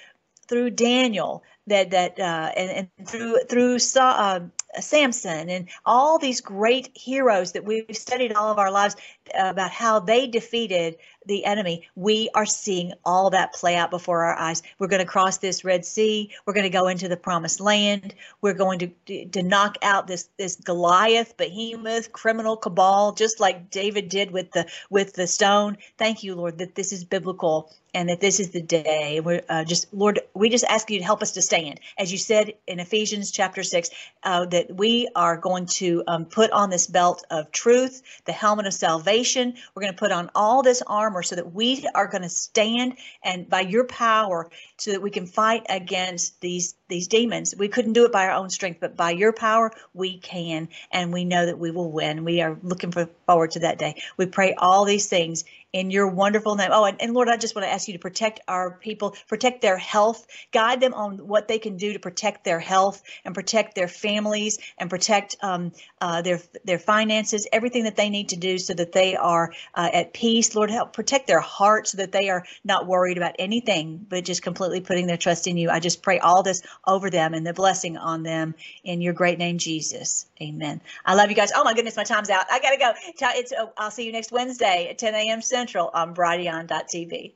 through 0.47 0.71
Daniel 0.71 1.43
that 1.71 1.91
that 1.91 2.19
uh, 2.19 2.51
and, 2.55 2.89
and 2.99 3.07
through 3.07 3.39
through 3.49 3.79
uh, 3.97 4.39
Samson 4.79 5.49
and 5.49 5.67
all 5.85 6.17
these 6.17 6.41
great 6.41 6.89
heroes 6.95 7.51
that 7.51 7.65
we've 7.65 7.85
studied 7.91 8.33
all 8.33 8.51
of 8.51 8.59
our 8.59 8.71
lives 8.71 8.95
about 9.37 9.71
how 9.71 9.99
they 9.99 10.27
defeated 10.27 10.97
the 11.25 11.45
enemy. 11.45 11.87
We 11.95 12.29
are 12.33 12.45
seeing 12.45 12.93
all 13.05 13.29
that 13.29 13.53
play 13.53 13.75
out 13.75 13.91
before 13.91 14.23
our 14.23 14.35
eyes. 14.35 14.63
We're 14.79 14.87
going 14.87 15.01
to 15.01 15.05
cross 15.05 15.37
this 15.37 15.63
Red 15.63 15.85
Sea. 15.85 16.31
We're 16.45 16.53
going 16.53 16.63
to 16.63 16.69
go 16.69 16.87
into 16.87 17.07
the 17.07 17.17
Promised 17.17 17.59
Land. 17.59 18.15
We're 18.41 18.53
going 18.53 18.79
to 18.79 19.25
to 19.25 19.43
knock 19.43 19.77
out 19.83 20.07
this 20.07 20.29
this 20.37 20.55
Goliath, 20.55 21.37
behemoth, 21.37 22.11
criminal 22.11 22.57
cabal, 22.57 23.13
just 23.13 23.39
like 23.39 23.69
David 23.69 24.09
did 24.09 24.31
with 24.31 24.51
the 24.51 24.67
with 24.89 25.13
the 25.13 25.27
stone. 25.27 25.77
Thank 25.97 26.23
you, 26.23 26.35
Lord, 26.35 26.57
that 26.57 26.75
this 26.75 26.91
is 26.91 27.03
biblical 27.03 27.71
and 27.93 28.09
that 28.09 28.21
this 28.21 28.39
is 28.39 28.51
the 28.51 28.61
day. 28.61 29.19
We're 29.19 29.41
uh, 29.49 29.63
just, 29.63 29.93
Lord, 29.93 30.21
we 30.33 30.49
just 30.49 30.63
ask 30.65 30.89
you 30.89 30.99
to 30.99 31.05
help 31.05 31.21
us 31.21 31.31
to 31.33 31.41
stand. 31.41 31.79
As 31.97 32.11
you 32.11 32.17
said 32.17 32.53
in 32.67 32.79
Ephesians 32.79 33.31
chapter 33.31 33.63
6, 33.63 33.89
uh, 34.23 34.45
that 34.47 34.60
we 34.69 35.07
are 35.15 35.37
going 35.37 35.65
to 35.65 36.03
um, 36.07 36.25
put 36.25 36.51
on 36.51 36.69
this 36.69 36.87
belt 36.87 37.25
of 37.31 37.51
truth, 37.51 38.01
the 38.25 38.31
helmet 38.31 38.67
of 38.67 38.73
salvation. 38.73 39.55
We're 39.73 39.81
going 39.81 39.93
to 39.93 39.99
put 39.99 40.11
on 40.11 40.29
all 40.35 40.61
this 40.61 40.81
armor 40.85 41.23
so 41.23 41.35
that 41.35 41.53
we 41.53 41.87
are 41.95 42.07
going 42.07 42.23
to 42.23 42.29
stand 42.29 42.97
and 43.23 43.49
by 43.49 43.61
your 43.61 43.85
power 43.85 44.49
so 44.77 44.91
that 44.91 45.01
we 45.01 45.09
can 45.09 45.25
fight 45.25 45.65
against 45.69 46.41
these 46.41 46.75
these 46.91 47.07
demons. 47.07 47.55
We 47.57 47.69
couldn't 47.69 47.93
do 47.93 48.05
it 48.05 48.11
by 48.11 48.27
our 48.27 48.33
own 48.33 48.49
strength, 48.49 48.79
but 48.79 48.95
by 48.95 49.11
your 49.11 49.33
power, 49.33 49.71
we 49.93 50.19
can. 50.19 50.69
And 50.91 51.11
we 51.11 51.25
know 51.25 51.45
that 51.45 51.57
we 51.57 51.71
will 51.71 51.91
win. 51.91 52.23
We 52.23 52.41
are 52.41 52.57
looking 52.61 52.91
for, 52.91 53.09
forward 53.25 53.51
to 53.51 53.59
that 53.61 53.79
day. 53.79 54.01
We 54.17 54.27
pray 54.27 54.53
all 54.53 54.85
these 54.85 55.07
things 55.07 55.45
in 55.73 55.89
your 55.89 56.07
wonderful 56.07 56.55
name. 56.55 56.69
Oh, 56.71 56.85
and, 56.85 57.01
and, 57.01 57.13
Lord, 57.13 57.29
I 57.29 57.37
just 57.37 57.55
want 57.55 57.65
to 57.65 57.71
ask 57.71 57.87
you 57.87 57.93
to 57.93 57.99
protect 57.99 58.41
our 58.47 58.71
people, 58.71 59.15
protect 59.27 59.61
their 59.61 59.77
health, 59.77 60.27
guide 60.51 60.81
them 60.81 60.93
on 60.93 61.17
what 61.27 61.47
they 61.47 61.59
can 61.59 61.77
do 61.77 61.93
to 61.93 61.99
protect 61.99 62.43
their 62.43 62.59
health 62.59 63.01
and 63.23 63.33
protect 63.33 63.75
their 63.75 63.87
families 63.87 64.59
and 64.77 64.89
protect 64.89 65.37
um, 65.41 65.71
uh, 66.01 66.21
their 66.21 66.41
their 66.65 66.79
finances, 66.79 67.47
everything 67.51 67.85
that 67.85 67.95
they 67.95 68.09
need 68.09 68.29
to 68.29 68.35
do 68.35 68.57
so 68.57 68.73
that 68.73 68.91
they 68.91 69.15
are 69.15 69.53
uh, 69.75 69.89
at 69.93 70.13
peace. 70.13 70.55
Lord, 70.55 70.69
help 70.69 70.93
protect 70.93 71.27
their 71.27 71.39
hearts 71.39 71.91
so 71.91 71.97
that 71.97 72.11
they 72.11 72.29
are 72.29 72.45
not 72.63 72.87
worried 72.87 73.17
about 73.17 73.35
anything, 73.39 74.05
but 74.09 74.25
just 74.25 74.41
completely 74.41 74.81
putting 74.81 75.07
their 75.07 75.17
trust 75.17 75.47
in 75.47 75.57
you. 75.57 75.69
I 75.69 75.79
just 75.79 76.03
pray 76.03 76.19
all 76.19 76.43
this 76.43 76.63
over 76.85 77.09
them 77.09 77.33
and 77.33 77.45
the 77.45 77.53
blessing 77.53 77.97
on 77.97 78.23
them 78.23 78.55
in 78.83 79.01
your 79.01 79.13
great 79.13 79.37
name, 79.37 79.57
Jesus. 79.57 80.25
Amen. 80.41 80.81
I 81.05 81.15
love 81.15 81.29
you 81.29 81.35
guys. 81.35 81.51
Oh 81.55 81.63
my 81.63 81.73
goodness, 81.73 81.97
my 81.97 82.03
time's 82.03 82.29
out. 82.29 82.45
I 82.51 82.59
gotta 82.59 82.77
go. 82.77 82.91
It's. 83.35 83.51
Uh, 83.51 83.67
I'll 83.77 83.91
see 83.91 84.05
you 84.05 84.11
next 84.11 84.31
Wednesday 84.31 84.87
at 84.89 84.97
10 84.97 85.15
a.m. 85.15 85.41
Central 85.41 85.89
on 85.93 86.15
Brighteon.tv. 86.15 87.33